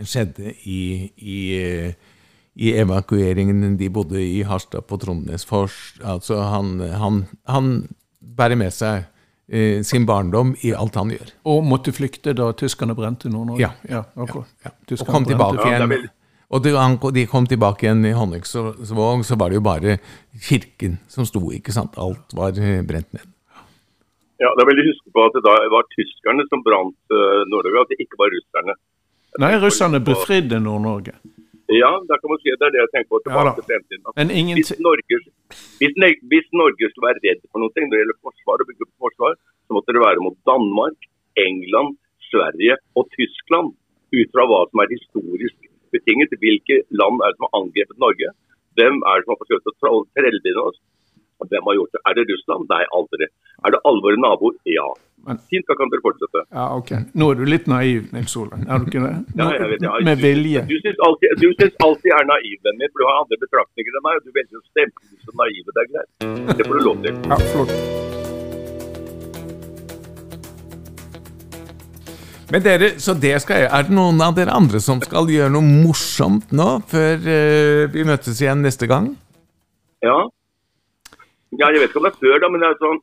skjedde 0.03 0.53
i, 0.69 0.83
i, 1.17 1.39
eh, 1.61 2.12
i 2.55 2.75
evakueringen. 2.79 3.77
De 3.77 3.89
bodde 3.91 4.21
i 4.21 4.43
Harstad 4.47 4.87
på 4.89 4.99
Trondheimsfors. 5.01 5.79
Altså 6.05 6.41
han, 6.53 6.79
han, 6.81 7.25
han 7.49 7.73
bærer 8.21 8.59
med 8.61 8.75
seg 8.75 9.05
eh, 9.49 9.83
sin 9.87 10.07
barndom 10.09 10.55
i 10.63 10.75
alt 10.77 10.99
han 11.01 11.13
gjør. 11.15 11.33
Og 11.49 11.63
måtte 11.67 11.95
flykte 11.97 12.35
da 12.37 12.51
tyskerne 12.57 12.97
brente 12.99 13.33
Nord-Norge? 13.33 13.63
Ja. 13.63 13.73
ja 13.89 14.05
okay. 14.15 14.45
Ja. 14.65 14.75
Og 14.99 15.07
kom 15.09 15.29
tilbake 15.29 15.65
Ja, 15.65 15.87
igjen. 15.87 16.11
Og 16.53 16.61
de, 16.61 16.75
han, 16.77 16.99
de 17.17 17.25
kom 17.25 17.47
tilbake 17.49 17.87
igjen 17.87 18.05
i 18.05 18.13
Honningsvåg, 18.13 19.23
så 19.25 19.37
var 19.41 19.49
det 19.49 19.57
jo 19.57 19.65
bare 19.65 19.97
kirken 20.37 20.99
som 21.09 21.25
sto, 21.25 21.47
ikke 21.57 21.73
sant? 21.73 21.97
Alt 21.97 22.35
var 22.37 22.59
eh, 22.61 22.83
brent 22.85 23.09
ned. 23.17 23.25
Ja, 24.43 24.51
Da 24.59 24.67
vil 24.67 24.81
jeg 24.81 24.91
huske 24.91 25.13
på 25.15 25.23
at 25.25 25.37
det 25.37 25.45
da 25.47 25.55
var 25.71 25.87
tyskerne 25.95 26.45
som 26.51 26.65
brant 26.67 27.15
uh, 27.15 27.45
Nord-Norge, 27.47 27.85
at 27.85 27.93
det 27.95 28.05
ikke 28.05 28.19
var 28.21 28.33
russerne. 28.35 28.75
Nei, 29.41 29.53
russerne 29.63 30.01
befridde 30.05 30.59
Nord-Norge. 30.61 31.15
Ja, 31.71 31.91
da 32.09 32.19
kan 32.19 32.33
man 32.33 32.41
si 32.43 32.51
at 32.53 32.59
det 32.61 32.67
er 32.69 32.75
det 32.75 32.81
jeg 32.83 32.91
tenker 32.95 33.11
på 33.15 33.21
tilbake 33.23 33.51
ja, 33.51 33.55
til 33.59 33.67
fremtiden. 33.71 34.05
Men 34.19 34.33
ingen 34.35 34.59
Hvis 34.59 34.73
Norge, 34.83 35.19
hvis, 35.81 35.95
hvis 36.31 36.49
Norge 36.63 36.91
skulle 36.91 37.09
være 37.09 37.23
redd 37.27 37.43
for 37.51 37.63
noe 37.63 37.71
når 37.71 37.93
det 37.95 38.01
gjelder 38.03 38.19
forsvar 38.27 38.63
og 38.65 38.69
bygge 38.71 38.87
opp 38.87 38.95
forsvar, 39.07 39.37
så 39.67 39.77
måtte 39.77 39.95
det 39.95 40.03
være 40.03 40.25
mot 40.27 40.37
Danmark, 40.51 40.99
England, 41.47 41.97
Sverige 42.31 42.77
og 42.99 43.09
Tyskland. 43.17 43.75
Ut 44.13 44.29
fra 44.35 44.45
hva 44.49 44.61
som 44.69 44.83
er 44.83 44.93
historisk 44.93 45.59
betinget. 45.95 46.35
Hvilke 46.43 46.83
land 46.91 47.23
er 47.23 47.33
det 47.33 47.39
som 47.39 47.47
har 47.47 47.59
angrepet 47.63 48.03
Norge? 48.03 48.33
Hvem 48.77 49.01
er 49.09 49.15
det 49.21 49.25
som 49.25 49.35
har 49.35 49.43
forsøkt 49.45 49.71
å 49.71 50.03
trelle 50.17 50.43
inn 50.51 50.65
oss? 50.67 50.81
Hvem 51.51 51.65
har 51.71 51.75
gjort 51.79 51.93
det? 51.97 52.01
Er 52.09 52.15
det 52.19 52.25
Russland? 52.31 52.69
Nei, 52.71 52.83
aldri. 52.99 53.27
Er 53.65 53.75
det 53.75 53.81
alle 53.89 54.05
våre 54.07 54.21
naboer? 54.21 54.55
Ja. 54.69 54.87
Men- 55.27 55.39
Fint, 55.51 55.67
da 55.69 55.75
kan 55.79 55.91
dere 55.91 56.03
fortsette. 56.03 56.41
Ja, 56.51 56.65
ok. 56.77 56.91
Nå 57.15 57.31
er 57.31 57.35
du 57.39 57.45
litt 57.47 57.67
naiv, 57.71 58.09
Nils 58.13 58.35
Olav. 58.37 58.59
Er 58.67 58.79
du 58.83 58.87
ikke 58.91 59.03
det? 59.07 59.15
Ja, 59.39 59.51
jeg 59.55 59.69
vet, 59.71 59.83
ja, 59.87 59.93
Med 60.03 60.19
vilje. 60.19 60.63
Du 60.67 60.77
syns 60.83 60.99
alltid, 61.07 61.37
du 61.39 61.49
syns 61.61 61.75
alltid 61.87 62.11
jeg 62.11 62.19
er 62.19 62.27
naiv, 62.27 62.57
vennen 62.67 62.83
min, 62.83 62.91
for 62.91 62.99
du 63.03 63.07
har 63.11 63.21
andre 63.23 63.39
betraktninger 63.45 63.99
enn 63.99 64.07
meg. 64.09 64.15
og 64.19 64.25
Du 64.27 64.33
velger 64.35 64.59
å 64.59 64.65
stemple 64.73 65.05
som 65.23 65.35
naive. 65.43 65.69
Det 65.71 65.81
er 65.85 65.91
greit. 65.93 66.59
Det 66.59 66.67
får 66.67 66.75
du 66.75 66.83
lov 66.91 66.97
til. 67.07 67.15
Ja, 67.31 67.37
flott. 67.55 68.11
Men 72.53 72.61
dere, 72.61 72.91
så 73.01 73.15
det 73.17 73.39
skal 73.41 73.63
jeg, 73.63 73.71
Er 73.73 73.87
det 73.87 73.95
noen 73.97 74.21
av 74.21 74.35
dere 74.37 74.53
andre 74.53 74.81
som 74.85 75.01
skal 75.01 75.31
gjøre 75.33 75.55
noe 75.55 75.65
morsomt 75.65 76.51
nå, 76.53 76.83
før 76.91 77.15
uh, 77.25 77.87
vi 77.95 78.05
møtes 78.05 78.43
igjen 78.43 78.61
neste 78.61 78.89
gang? 78.91 79.15
Ja. 80.05 80.19
Ja, 81.61 81.69
jeg 81.69 81.83
vet 81.83 81.91
ikke 81.91 82.01
om 82.01 82.07
det 82.09 82.13
er 82.15 82.23
før, 82.23 82.37
da, 82.43 82.49
men 82.53 82.63
det 82.63 82.69
er 82.71 82.79
sånn 82.81 83.01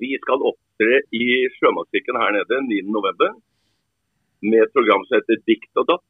Vi 0.00 0.12
skal 0.22 0.44
opptre 0.46 1.00
i 1.16 1.26
Sjømannskirken 1.56 2.18
her 2.22 2.36
nede 2.36 2.60
9.11. 2.68 3.32
med 4.46 4.62
et 4.64 4.74
program 4.76 5.02
som 5.08 5.18
heter 5.18 5.40
Dikt 5.48 5.82
og 5.82 5.88
datt. 5.88 6.06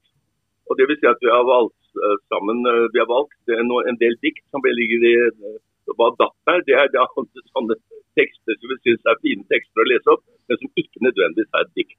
Og 0.70 0.78
det 0.78 0.86
vil 0.86 0.98
si 1.00 1.08
at 1.10 1.22
vi 1.24 1.32
har 1.32 1.46
valgt 1.48 2.02
eh, 2.04 2.18
sammen 2.30 2.60
eh, 2.68 2.84
Vi 2.94 3.00
har 3.02 3.08
valgt 3.10 3.54
en 3.56 3.98
del 4.02 4.14
dikt 4.22 4.44
som 4.52 4.62
ligger 4.62 5.06
i 5.08 5.14
eh, 5.24 5.56
Hva 5.96 6.10
datt 6.20 6.52
er, 6.52 6.60
det 6.68 6.76
er 6.78 6.92
da 6.94 7.06
sånne 7.54 7.78
tekster 8.18 8.58
som 8.58 8.70
vi 8.70 8.78
syns 8.84 9.08
er 9.10 9.18
fine 9.24 9.46
tekster 9.50 9.82
å 9.82 9.88
lese 9.88 10.12
opp, 10.12 10.22
men 10.50 10.58
som 10.60 10.80
ikke 10.82 11.02
nødvendigvis 11.06 11.58
er 11.58 11.72
dikt. 11.78 11.98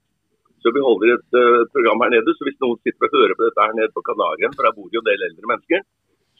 Så 0.62 0.70
vi 0.76 0.82
holder 0.84 1.16
et 1.16 1.36
uh, 1.40 1.64
program 1.74 2.04
her 2.04 2.12
nede. 2.12 2.34
Så 2.36 2.46
hvis 2.46 2.58
noen 2.62 2.78
sitter 2.84 3.08
og 3.08 3.16
hører 3.16 3.34
på 3.38 3.46
dette 3.46 3.64
her 3.64 3.72
nede 3.78 3.90
på 3.96 4.04
Kanarien, 4.06 4.52
for 4.54 4.68
der 4.68 4.76
bor 4.76 4.92
jo 4.92 5.00
en 5.00 5.08
del 5.08 5.24
eldre 5.26 5.50
mennesker, 5.50 5.82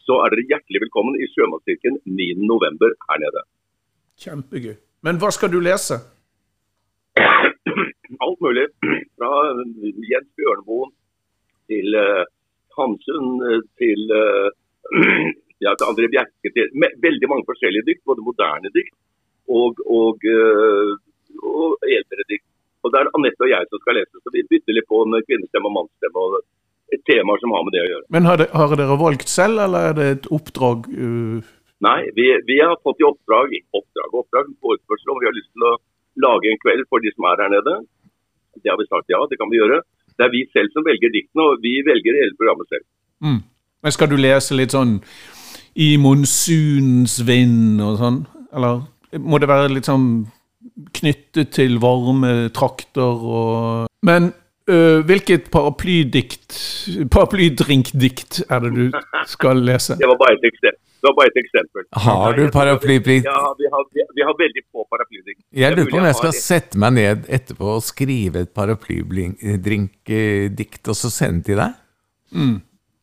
så 0.07 0.19
er 0.23 0.35
dere 0.35 0.49
hjertelig 0.51 0.83
velkommen 0.85 1.19
i 1.19 1.29
Sjømannskirken 1.33 2.01
9.11. 2.07 2.97
her 3.09 3.23
nede. 3.23 3.45
Kjempegøy. 4.23 4.75
Men 5.07 5.19
hva 5.23 5.31
skal 5.35 5.51
du 5.53 5.59
lese? 5.63 5.99
Alt 7.19 8.41
mulig. 8.45 8.67
Fra 9.19 9.31
Jens 10.11 10.31
Bjørneboen 10.39 10.93
til 11.71 11.97
uh, 11.99 12.25
Hamsun 12.77 13.29
eh, 13.49 13.63
til 13.81 14.01
uh, 14.13 14.49
ja, 15.65 15.73
til 15.75 15.89
André 15.89 16.09
Bjerke. 16.13 16.53
Til, 16.55 16.71
veldig 17.07 17.31
mange 17.31 17.47
forskjellige 17.51 17.87
dikt, 17.89 18.05
både 18.09 18.27
moderne 18.27 18.73
dikt 18.77 18.95
og, 19.51 19.79
og, 19.87 20.23
uh, 20.23 20.93
og 21.43 21.87
eldre 21.99 22.27
dikt. 22.31 22.47
Og 22.83 22.91
Det 22.91 22.99
er 22.99 23.13
Anette 23.15 23.47
og 23.47 23.53
jeg 23.53 23.69
som 23.71 23.83
skal 23.83 23.99
lese, 24.01 24.19
så 24.19 24.35
vi 24.35 24.49
bytter 24.51 24.75
litt 24.75 24.89
på 24.91 25.05
med 25.07 25.27
kvinnestemme 25.29 25.71
og 25.71 25.77
mannsstemme. 25.79 26.27
og 26.27 26.43
et 26.93 27.03
tema 27.09 27.37
som 27.41 27.55
har 27.57 27.65
med 27.67 27.75
det 27.77 27.83
å 27.83 27.89
gjøre. 27.91 28.07
Men 28.15 28.29
har, 28.29 28.41
de, 28.41 28.47
har 28.53 28.75
dere 28.77 28.99
valgt 29.01 29.33
selv, 29.33 29.63
eller 29.65 29.91
er 29.91 29.99
det 29.99 30.09
et 30.17 30.29
oppdrag? 30.35 30.89
Uh, 30.93 31.41
Nei, 31.83 32.01
vi, 32.17 32.29
vi 32.47 32.59
har 32.63 32.77
fått 32.85 33.01
i 33.03 33.09
oppdrag, 33.09 33.57
oppdrag, 33.75 34.13
oppdrag, 34.21 34.53
forespørsel 34.63 35.15
om 35.15 35.23
vi 35.23 35.29
har 35.29 35.35
lyst 35.35 35.51
til 35.51 35.67
å 35.67 35.73
lage 36.23 36.51
en 36.51 36.61
kveld 36.63 36.87
for 36.93 37.03
de 37.03 37.11
som 37.15 37.27
er 37.31 37.43
her 37.43 37.53
nede. 37.55 37.79
Det 38.61 38.71
har 38.71 38.79
vi 38.79 38.87
sagt 38.91 39.11
ja, 39.11 39.23
det 39.31 39.39
kan 39.41 39.51
vi 39.51 39.59
gjøre. 39.59 39.81
Det 40.13 40.27
er 40.27 40.35
vi 40.35 40.45
selv 40.53 40.75
som 40.75 40.85
velger 40.87 41.11
diktene, 41.15 41.49
og 41.49 41.65
vi 41.65 41.79
velger 41.87 42.21
hele 42.21 42.37
programmet 42.39 42.69
selv. 42.71 42.87
Mm. 43.25 43.41
Men 43.83 43.95
skal 43.97 44.13
du 44.13 44.19
lese 44.21 44.59
litt 44.59 44.77
sånn 44.77 44.99
i 45.83 45.89
monsunens 45.99 47.17
vind 47.27 47.83
og 47.83 47.99
sånn? 47.99 48.21
Eller 48.53 48.85
må 49.25 49.41
det 49.41 49.51
være 49.51 49.73
litt 49.73 49.89
sånn 49.89 50.07
knyttet 50.95 51.51
til 51.57 51.81
varme 51.83 52.53
trakter 52.55 53.27
og 53.27 53.89
Men 54.07 54.31
øh, 54.75 54.99
hvilket 55.09 55.43
paraplydikt, 55.55 56.51
paraplydrinkdikt 57.15 58.33
er 58.49 58.59
det 58.65 58.71
du 58.79 58.85
skal 59.35 59.57
lese? 59.69 59.93
Det 60.01 60.07
var 60.11 60.19
bare 60.23 60.33
et 60.39 60.47
eksempel. 60.53 60.83
Bare 61.03 61.27
et 61.27 61.39
eksempel. 61.45 61.83
Har 62.07 62.29
du 62.39 62.43
paraplydikt? 62.55 63.25
Ja, 63.27 63.41
vi 63.61 63.67
har, 63.73 63.83
vi, 63.95 64.01
vi 64.17 64.23
har 64.29 64.35
veldig 64.45 64.63
få 64.73 64.81
paraplydikt. 64.93 65.41
Jeg 65.53 65.69
lurer 65.77 65.89
på 65.91 65.97
om 65.99 66.05
jeg 66.11 66.19
skal 66.21 66.35
sette 66.39 66.75
meg 66.79 66.91
ned 66.99 67.19
etterpå 67.39 67.67
og 67.77 67.83
skrive 67.83 68.37
et 68.47 68.53
paraplydrinkdikt 68.59 70.85
og 70.89 70.97
så 70.97 71.09
sende 71.11 71.43
til 71.49 71.57
deg. 71.63 71.71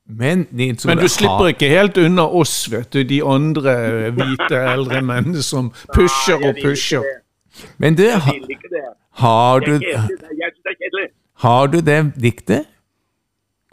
Men 0.09 0.47
Nils 0.51 0.85
Men 0.89 0.97
du 0.97 1.07
slipper 1.07 1.47
ikke 1.51 1.67
helt 1.69 1.97
unna 2.01 2.23
oss, 2.41 2.71
vet 2.71 2.93
du. 2.93 3.03
De 3.05 3.19
andre 3.21 4.09
hvite 4.15 4.57
eldre 4.73 5.01
mennene 5.05 5.43
som 5.45 5.69
pusher 5.93 6.39
og 6.41 6.55
pusher. 6.63 7.03
Men 7.77 7.95
du, 7.99 8.03
har 9.21 9.59
Det 9.59 9.67
du. 9.67 9.73
Jeg 9.85 10.07
syns 10.07 10.19
det 10.63 10.71
er 10.71 10.77
kjedelig. 10.81 11.07
Har 11.43 11.69
du 11.71 11.79
det 11.85 11.99
diktet? 12.19 12.67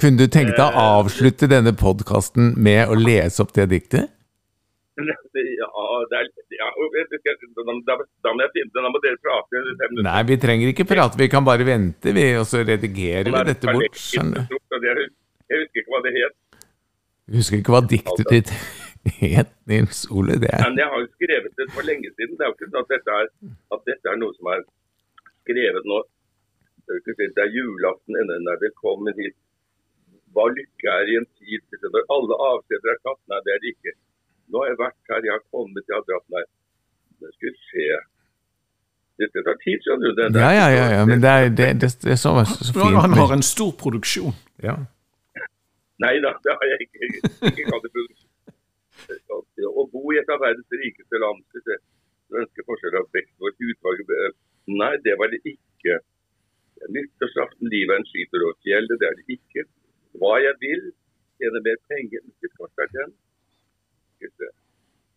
Kunne 0.00 0.20
du 0.20 0.28
tenke 0.28 0.52
deg 0.52 0.66
å 0.66 0.76
Eh, 0.76 0.92
avslutte 1.00 1.48
denne 1.48 1.72
podkasten 1.72 2.52
med 2.60 2.90
å 2.92 2.96
lese 2.98 3.40
opp 3.42 3.54
det 3.56 3.68
diktet? 3.72 4.12
Ja, 4.96 5.14
det 5.32 6.18
er, 6.18 6.28
ja, 6.56 6.68
da, 6.72 6.82
må 6.86 8.44
jeg 8.44 8.52
finne 8.54 8.70
det. 8.72 8.80
Da 8.80 8.88
må 8.88 9.00
dere 9.04 9.18
prate 9.20 9.60
i 9.60 9.74
fem 9.76 9.90
minutter. 9.92 10.06
Nei, 10.08 10.22
vi 10.28 10.36
trenger 10.40 10.72
ikke 10.72 10.86
prate, 10.88 11.20
vi 11.20 11.28
kan 11.32 11.44
bare 11.44 11.64
vente, 11.68 12.12
vi, 12.16 12.26
og 12.40 12.46
så 12.48 12.62
redigerer 12.64 13.28
vi 13.32 13.44
dette 13.50 13.72
bort. 13.72 14.00
skjønner 14.00 14.46
du. 14.48 14.56
Jeg 14.86 15.08
jeg 15.46 15.62
husker 15.62 15.82
ikke 15.82 15.92
hva 15.94 16.02
det 16.04 16.12
het. 16.16 16.36
Jeg 17.26 17.36
husker 17.40 17.60
ikke 17.60 17.74
hva 17.74 17.82
diktet 17.90 18.32
ditt 18.32 18.52
het, 19.36 19.52
Nils 19.70 20.04
Ole. 20.10 20.38
Det 20.42 20.50
er 20.52 20.64
Men 20.68 20.80
jeg 20.80 20.90
har 20.92 21.02
jo 21.04 21.08
skrevet 21.14 21.52
det 21.60 21.66
for 21.74 21.86
lenge 21.86 22.10
siden. 22.16 22.34
Det 22.36 22.46
er 22.46 22.50
jo 22.50 22.56
ikke 22.56 22.70
sånn 22.72 22.82
at 22.82 22.92
dette 22.94 23.18
er, 23.20 23.30
at 23.76 23.84
dette 23.90 24.12
er 24.12 24.20
noe 24.22 24.36
som 24.38 24.52
er 24.54 24.64
skrevet 25.46 25.88
nå. 25.92 26.00
Det 26.86 26.94
er 26.94 26.98
jo 26.98 27.02
ikke 27.02 27.16
sånn, 27.18 27.34
Det 27.36 27.44
er 27.44 27.54
julaften 27.58 28.18
ennå 28.22 28.38
når 28.46 28.60
det 28.62 28.72
kommer 28.78 29.16
hit. 29.20 29.36
Hva 30.36 30.44
lykke 30.52 30.92
er 30.92 31.12
i 31.12 31.16
en 31.20 31.28
tid 31.40 31.78
når 31.82 32.10
alle 32.14 32.36
avskjeder 32.50 32.92
er 32.92 33.00
tatt. 33.02 33.22
Nei, 33.32 33.40
det 33.46 33.54
er 33.54 33.62
det 33.62 33.72
ikke. 33.74 33.94
Nå 34.52 34.62
har 34.62 34.68
jeg 34.70 34.78
vært 34.82 35.12
her, 35.12 35.24
jeg 35.26 35.34
har 35.34 35.44
kommet, 35.54 35.88
jeg 35.88 35.96
har 35.96 36.04
dratt 36.10 36.28
meg. 36.34 36.50
Det 37.22 37.32
skal 37.34 37.54
vi 37.54 37.62
se. 37.70 37.86
Dette 39.16 39.42
tar 39.46 39.56
tid, 39.64 39.78
skjønner 39.84 40.12
du. 40.12 40.18
Det, 40.18 40.26
det 40.34 40.44
Ja, 40.44 40.50
ja, 40.52 40.66
ja, 40.76 40.86
ja, 40.98 41.04
men 41.08 41.22
det 41.24 41.30
er, 41.32 41.48
det, 41.48 41.68
det, 41.80 41.90
det 42.04 42.12
er 42.14 42.20
så, 42.20 42.34
så 42.44 42.72
fint. 42.76 43.00
Han 43.00 43.16
har 43.16 43.32
en 43.38 43.46
stor 43.54 43.72
produksjon. 43.82 44.36
ja. 44.68 44.76
Nei 46.04 46.16
da, 46.20 46.34
det 46.44 46.52
har 46.52 46.66
jeg 46.68 46.84
ikke. 46.84 47.06
ikke 47.50 47.64
kalt 47.70 47.86
det 47.86 47.92
produksjon. 47.94 48.26
Å 49.80 49.84
bo 49.92 50.02
i 50.12 50.18
et 50.20 50.32
av 50.32 50.42
verdens 50.42 50.76
rikeste 50.82 51.20
land. 51.22 51.40
Ønsker 52.42 52.66
forskjell 52.68 52.98
av 53.00 53.08
vekst 53.16 53.32
og 53.40 53.64
utvalg 53.70 54.12
eh, 54.18 54.34
Nei, 54.76 54.92
det 55.06 55.14
var 55.20 55.30
det 55.32 55.40
ikke. 55.46 56.00
Nyttårsaften, 56.92 57.68
livet 57.72 57.94
er 57.94 58.00
en 58.00 58.08
skyter 58.10 58.44
over 58.44 58.56
fjellet, 58.64 59.00
det 59.00 59.08
er 59.08 59.14
det 59.18 59.38
ikke. 59.38 59.64
Hva 60.20 60.36
jeg 60.44 60.54
vil, 60.62 60.82
tjene 61.40 61.62
mer 61.64 61.78
penger 61.90 62.20
er. 62.94 63.10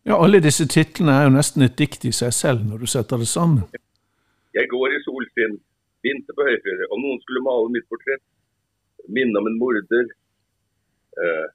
Ja, 0.08 0.16
alle 0.16 0.40
disse 0.44 0.66
titlene 0.68 1.14
er 1.16 1.28
jo 1.28 1.32
nesten 1.36 1.64
et 1.64 1.76
dikt 1.78 2.04
i 2.08 2.12
seg 2.16 2.32
selv 2.36 2.64
når 2.66 2.82
du 2.82 2.90
setter 2.90 3.20
det 3.20 3.28
sammen. 3.28 3.64
Jeg 4.56 4.66
går 4.72 4.96
i 4.96 5.02
solskinn, 5.04 5.58
vinter 6.04 6.36
på 6.36 6.46
høyfjellet, 6.48 6.90
Om 6.90 7.04
noen 7.04 7.20
skulle 7.22 7.44
male 7.44 7.72
mitt 7.76 7.88
portrett. 7.92 8.24
Minne 9.08 9.38
om 9.38 9.46
en 9.46 9.58
morder. 9.60 10.06
Eh, 11.20 11.46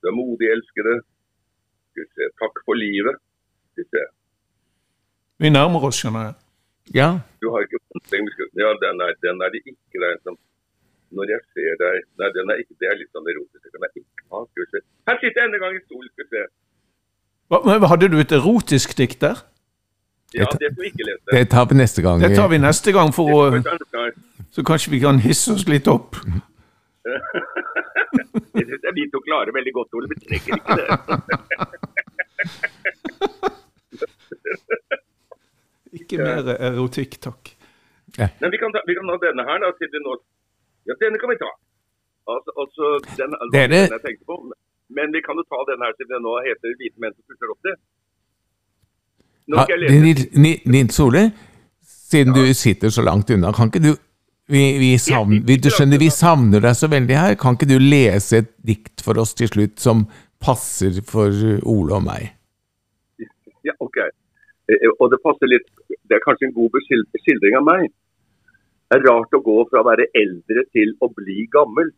du 0.00 0.08
er 0.08 0.16
modig 0.16 0.48
elskede. 0.54 1.00
Takk 2.40 2.64
for 2.64 2.74
livet. 2.74 3.16
Vi 5.38 5.50
nærmer 5.50 5.84
oss, 5.88 6.00
skjønner 6.00 6.28
jeg. 6.28 6.34
Ja. 6.90 7.08
Du 7.40 7.50
har 7.54 7.60
ikke 7.62 7.78
Ja, 8.58 8.70
den 8.84 8.96
er, 9.06 9.14
den 9.22 9.36
er 9.44 9.48
det 9.52 9.62
ikke. 9.62 9.76
Det 9.92 10.08
er 10.08 10.18
som 10.24 10.36
Når 11.12 11.24
jeg 11.28 11.40
ser 11.54 11.72
deg 11.82 11.94
Nei, 12.18 12.28
den 12.36 12.50
er 12.50 12.56
ikke, 12.62 12.74
det 12.80 12.88
er 12.88 12.96
litt 12.98 13.12
sånn 13.12 13.28
erotisk. 13.28 13.68
Den 13.70 13.82
er 13.84 13.90
ikke 13.92 14.04
ha, 14.32 14.42
skal 14.48 14.60
vi 14.64 14.68
se. 14.72 14.78
Her 15.08 15.16
sitter 15.20 15.38
jeg 15.40 15.46
enda 15.50 15.58
gang 15.62 15.74
i 15.76 15.82
stol, 15.84 16.06
skal 16.10 16.24
vi 16.24 16.30
se. 16.34 16.44
Hva, 17.52 17.58
men 17.68 17.88
hadde 17.92 18.08
du 18.12 18.18
et 18.22 18.32
erotisk 18.32 18.96
dikt 18.98 19.20
der? 19.24 19.42
Ja, 20.32 20.48
det 20.48 20.72
skal 20.72 20.80
vi 20.80 20.88
ikke 20.88 21.04
lese. 21.04 21.26
Det 21.28 21.48
tar 21.52 21.66
vi 21.68 21.74
neste 21.76 22.00
gang. 22.04 22.22
Det 22.22 22.32
tar 22.36 22.48
vi 22.48 22.58
neste 22.62 22.90
gang, 22.96 23.12
for 23.12 23.28
å, 23.28 23.40
får 23.52 24.14
så 24.56 24.64
kanskje 24.64 24.94
vi 24.94 25.00
kan 25.04 25.20
hisse 25.20 25.52
oss 25.52 25.68
litt 25.68 25.88
opp. 25.92 26.16
Det 28.52 28.64
syns 28.68 28.82
jeg 28.84 28.92
vi 28.94 29.04
to 29.12 29.20
klarer 29.24 29.52
veldig 29.56 29.72
godt, 29.72 29.94
Ole. 29.96 30.08
Vi 30.10 30.16
trenger 30.20 30.52
ikke 30.58 30.76
det. 30.76 30.86
Ikke 35.92 36.18
mer 36.22 36.48
erotikk, 36.56 37.18
takk. 37.20 37.52
Men 38.18 38.50
vi 38.52 38.58
kan, 38.60 38.72
ta, 38.74 38.80
vi 38.88 38.94
kan 38.98 39.08
ha 39.12 39.16
denne 39.22 39.44
her, 39.48 39.58
da. 39.64 39.70
Siden 39.80 40.04
nå 40.06 40.16
Ja, 40.88 40.94
denne 41.00 41.18
kan 41.22 41.30
vi 41.30 41.36
ta. 41.38 41.50
Altså, 42.32 42.50
altså 42.62 42.84
den, 43.18 43.34
det 43.54 43.62
den 43.70 43.92
jeg 43.96 44.02
tenkte 44.06 44.24
på. 44.26 44.36
Men 44.96 45.12
vi 45.14 45.20
kan 45.24 45.38
jo 45.38 45.44
ta 45.48 45.58
denne 45.70 45.86
her 45.88 45.94
siden 45.98 46.14
den 46.16 46.24
nå 46.26 46.32
heter 46.46 46.74
'Hvite 46.78 46.98
menn 47.02 47.14
som 47.16 47.24
pusher 47.28 47.52
opp 47.54 47.60
til'. 47.66 47.78
Nå 49.48 49.56
Ja, 49.58 49.64
skal 49.64 49.80
jeg 49.80 49.90
lese. 50.02 50.68
Nils- 50.74 51.00
Ole, 51.04 51.22
siden 51.82 52.34
du 52.34 52.42
sitter 52.54 52.88
så 52.90 53.02
langt 53.02 53.30
unna, 53.30 53.52
kan 53.52 53.68
ikke 53.70 53.82
du 53.88 53.92
vi, 54.52 54.62
vi 54.78 54.90
savner, 54.98 55.40
vi, 55.46 55.56
Du 55.56 55.70
skjønner, 55.70 55.98
vi 55.98 56.10
savner 56.10 56.60
deg 56.60 56.74
så 56.76 56.88
veldig 56.90 57.16
her. 57.16 57.34
Kan 57.40 57.54
ikke 57.56 57.68
du 57.70 57.78
lese 57.78 58.42
et 58.42 58.50
dikt 58.66 59.00
for 59.06 59.18
oss 59.22 59.32
til 59.38 59.48
slutt 59.48 59.78
som 59.80 60.06
passer 60.42 60.98
for 61.06 61.30
Ole 61.64 61.94
og 61.94 62.02
meg? 62.04 62.32
Ja, 63.64 63.72
ok. 63.80 63.96
Eh, 64.68 64.90
Og 65.00 65.10
det 65.10 65.18
passer 65.22 65.46
litt 65.46 65.68
Det 66.08 66.16
er 66.16 66.24
kanskje 66.24 66.48
en 66.48 66.56
god 66.56 66.78
skildring 66.86 67.58
av 67.58 67.66
meg. 67.66 67.90
Det 68.92 68.98
er 68.98 69.06
rart 69.08 69.36
å 69.36 69.40
gå 69.40 69.58
fra 69.70 69.80
å 69.80 69.88
være 69.88 70.10
eldre 70.18 70.64
til 70.76 70.94
å 71.00 71.08
bli 71.16 71.46
gammel. 71.54 71.92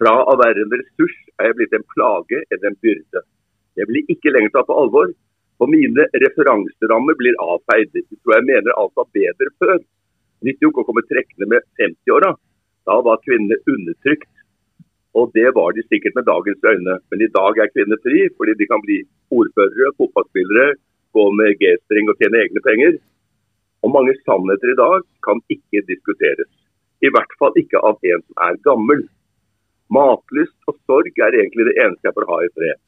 Fra 0.00 0.14
å 0.26 0.34
være 0.40 0.64
en 0.64 0.72
ressurs 0.74 1.18
er 1.38 1.50
jeg 1.50 1.58
blitt 1.60 1.76
en 1.78 1.86
plage 1.94 2.40
eller 2.48 2.70
en 2.70 2.78
byrde. 2.82 3.22
Jeg 3.78 3.88
blir 3.88 4.10
ikke 4.12 4.32
lenger 4.34 4.54
tatt 4.56 4.68
på 4.68 4.78
alvor, 4.82 5.12
og 5.62 5.70
mine 5.70 6.08
referanserammer 6.24 7.16
blir 7.20 7.38
avfeid. 7.44 7.92
Jeg 7.94 8.18
tror 8.18 8.34
jeg 8.34 8.48
mener 8.48 8.74
alt 8.74 8.96
var 8.98 9.08
bedre 9.14 9.52
før. 9.62 9.78
Nytter 10.42 10.66
jo 10.66 10.72
ikke 10.72 10.82
å 10.82 10.88
komme 10.88 11.04
trekkende 11.06 11.48
med 11.54 11.66
50-åra. 11.78 12.32
Da 12.88 12.98
var 13.06 13.22
kvinnene 13.22 13.60
undertrykt. 13.70 14.30
Og 15.14 15.30
det 15.36 15.52
var 15.54 15.76
de 15.76 15.84
sikkert 15.86 16.16
med 16.18 16.26
dagens 16.26 16.66
øyne. 16.66 16.96
Men 17.12 17.22
i 17.22 17.30
dag 17.30 17.60
er 17.62 17.70
kvinner 17.70 18.00
fri, 18.02 18.24
fordi 18.34 18.56
de 18.58 18.66
kan 18.66 18.82
bli 18.82 19.02
ordførere, 19.30 19.92
fotballspillere, 20.00 20.72
gå 21.16 21.24
med 21.38 21.58
G-streng 21.60 22.10
og 22.10 22.20
tjene 22.20 22.42
egne 22.42 22.62
penger. 22.66 22.98
Og 23.82 23.92
mange 23.94 24.14
sannheter 24.22 24.72
i 24.72 24.78
dag 24.78 25.06
kan 25.26 25.42
ikke 25.52 25.82
diskuteres. 25.88 26.50
I 27.02 27.10
hvert 27.10 27.34
fall 27.38 27.56
ikke 27.58 27.82
av 27.82 27.98
en 28.12 28.22
som 28.22 28.44
er 28.46 28.60
gammel. 28.66 29.02
Matlyst 29.92 30.70
og 30.70 30.78
sorg 30.86 31.18
er 31.18 31.36
egentlig 31.36 31.66
det 31.68 31.78
eneste 31.82 32.08
jeg 32.08 32.16
får 32.16 32.28
ha 32.30 32.38
i 32.44 32.52
fred. 32.56 32.78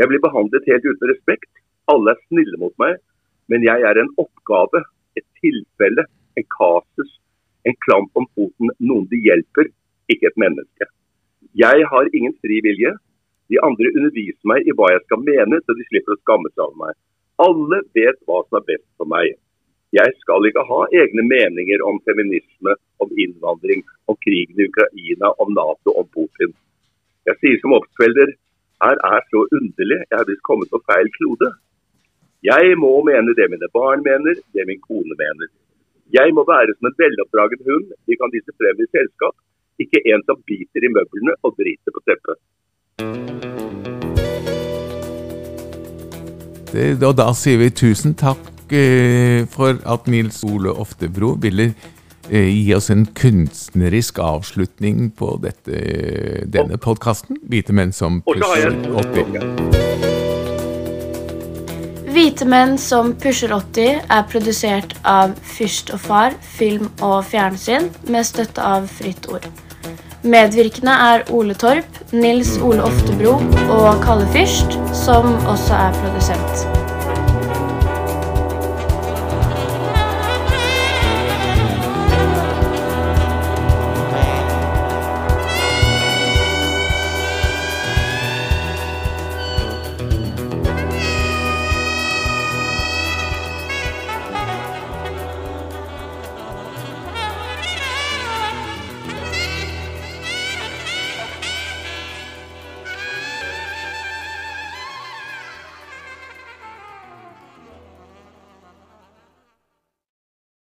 Jeg 0.00 0.08
blir 0.10 0.22
behandlet 0.24 0.68
helt 0.70 0.86
uten 0.88 1.10
respekt. 1.10 1.50
Alle 1.92 2.14
er 2.14 2.20
snille 2.28 2.60
mot 2.60 2.74
meg. 2.82 3.00
Men 3.50 3.64
jeg 3.66 3.84
er 3.88 3.98
en 3.98 4.12
oppgave, 4.22 4.84
et 5.18 5.26
tilfelle, 5.42 6.04
en 6.38 6.46
kasus, 6.54 7.10
en 7.68 7.76
klamp 7.84 8.12
om 8.18 8.28
foten, 8.36 8.70
noen 8.80 9.08
de 9.10 9.18
hjelper, 9.26 9.68
ikke 10.12 10.30
et 10.30 10.38
menneske. 10.40 10.88
Jeg 11.58 11.88
har 11.90 12.12
ingen 12.16 12.34
fri 12.44 12.60
vilje. 12.64 12.94
De 13.50 13.58
andre 13.66 13.90
underviser 13.98 14.48
meg 14.48 14.68
i 14.68 14.74
hva 14.76 14.92
jeg 14.94 15.02
skal 15.04 15.24
mene, 15.26 15.58
så 15.64 15.76
de 15.76 15.84
slipper 15.90 16.14
å 16.14 16.20
skamme 16.22 16.52
seg 16.52 16.64
over 16.64 16.78
meg. 16.86 16.96
Alle 17.42 17.78
vet 17.96 18.18
hva 18.26 18.42
som 18.46 18.58
er 18.60 18.68
best 18.68 18.86
for 19.00 19.08
meg. 19.10 19.34
Jeg 19.92 20.14
skal 20.22 20.46
ikke 20.48 20.64
ha 20.68 20.80
egne 21.02 21.24
meninger 21.28 21.82
om 21.84 21.98
feminisme, 22.08 22.74
om 23.02 23.10
innvandring, 23.24 23.82
om 24.08 24.16
krigen 24.24 24.60
i 24.60 24.68
Ukraina, 24.70 25.32
om 25.42 25.52
Nato, 25.56 25.92
om 26.00 26.06
Putin. 26.16 26.54
Jeg 27.28 27.38
sier 27.40 27.58
som 27.60 27.74
oppsvelder, 27.76 28.32
her 28.82 28.96
er 29.08 29.26
så 29.30 29.44
underlig, 29.58 30.00
jeg 30.10 30.18
har 30.18 30.28
visst 30.30 30.46
kommet 30.48 30.72
på 30.72 30.80
feil 30.88 31.10
klode. 31.18 31.50
Jeg 32.42 32.78
må 32.82 32.94
mene 33.06 33.36
det 33.38 33.46
mine 33.52 33.68
barn 33.76 34.02
mener, 34.06 34.40
det 34.54 34.66
min 34.66 34.80
kone 34.88 35.18
mener. 35.20 35.50
Jeg 36.18 36.34
må 36.36 36.42
være 36.48 36.74
som 36.76 36.88
en 36.90 36.98
veloppdragen 36.98 37.62
hund 37.68 37.92
de 38.08 38.18
kan 38.20 38.32
vise 38.34 38.56
frem 38.58 38.82
i 38.82 38.90
selskap, 38.96 39.36
ikke 39.82 40.02
en 40.12 40.26
som 40.26 40.42
biter 40.50 40.82
i 40.82 40.94
møblene 40.96 41.38
og 41.42 41.54
driter 41.60 41.94
på 41.94 42.02
teppet. 42.08 43.61
Og 46.74 47.16
da 47.18 47.28
sier 47.36 47.58
vi 47.60 47.70
tusen 47.74 48.14
takk 48.18 48.72
eh, 48.72 49.44
for 49.50 49.76
at 49.84 50.06
Nils 50.10 50.42
Ole 50.48 50.72
Oftebro 50.72 51.34
ville 51.42 51.72
eh, 52.30 52.48
gi 52.48 52.72
oss 52.76 52.90
en 52.94 53.04
kunstnerisk 53.06 54.18
avslutning 54.22 55.10
på 55.18 55.36
dette, 55.42 55.72
denne 56.46 56.78
podkasten. 56.80 57.36
'Hvite 57.42 57.76
menn 57.76 57.92
som 57.92 58.22
pusher 58.26 58.72
80'. 58.92 59.82
Hvite 62.12 62.44
menn 62.44 62.74
som 62.76 63.14
pusher 63.16 63.52
80 63.56 64.02
er 64.12 64.24
produsert 64.28 64.92
av 65.08 65.32
Fyrst 65.48 65.94
og 65.94 66.00
Far, 66.04 66.34
film 66.44 66.90
og 67.00 67.22
fjernsyn, 67.24 67.88
med 68.12 68.28
støtte 68.28 68.60
av 68.60 68.84
Fritt 68.92 69.30
Ord. 69.32 69.48
Medvirkende 70.22 70.92
er 70.92 71.24
Ole 71.34 71.54
Torp, 71.54 71.98
Nils 72.12 72.58
Ole 72.62 72.82
Oftebro 72.82 73.32
og 73.74 74.04
Kalle 74.04 74.28
Fyrst, 74.32 74.78
som 74.94 75.34
også 75.50 75.74
er 75.74 75.98
produsent. 75.98 76.81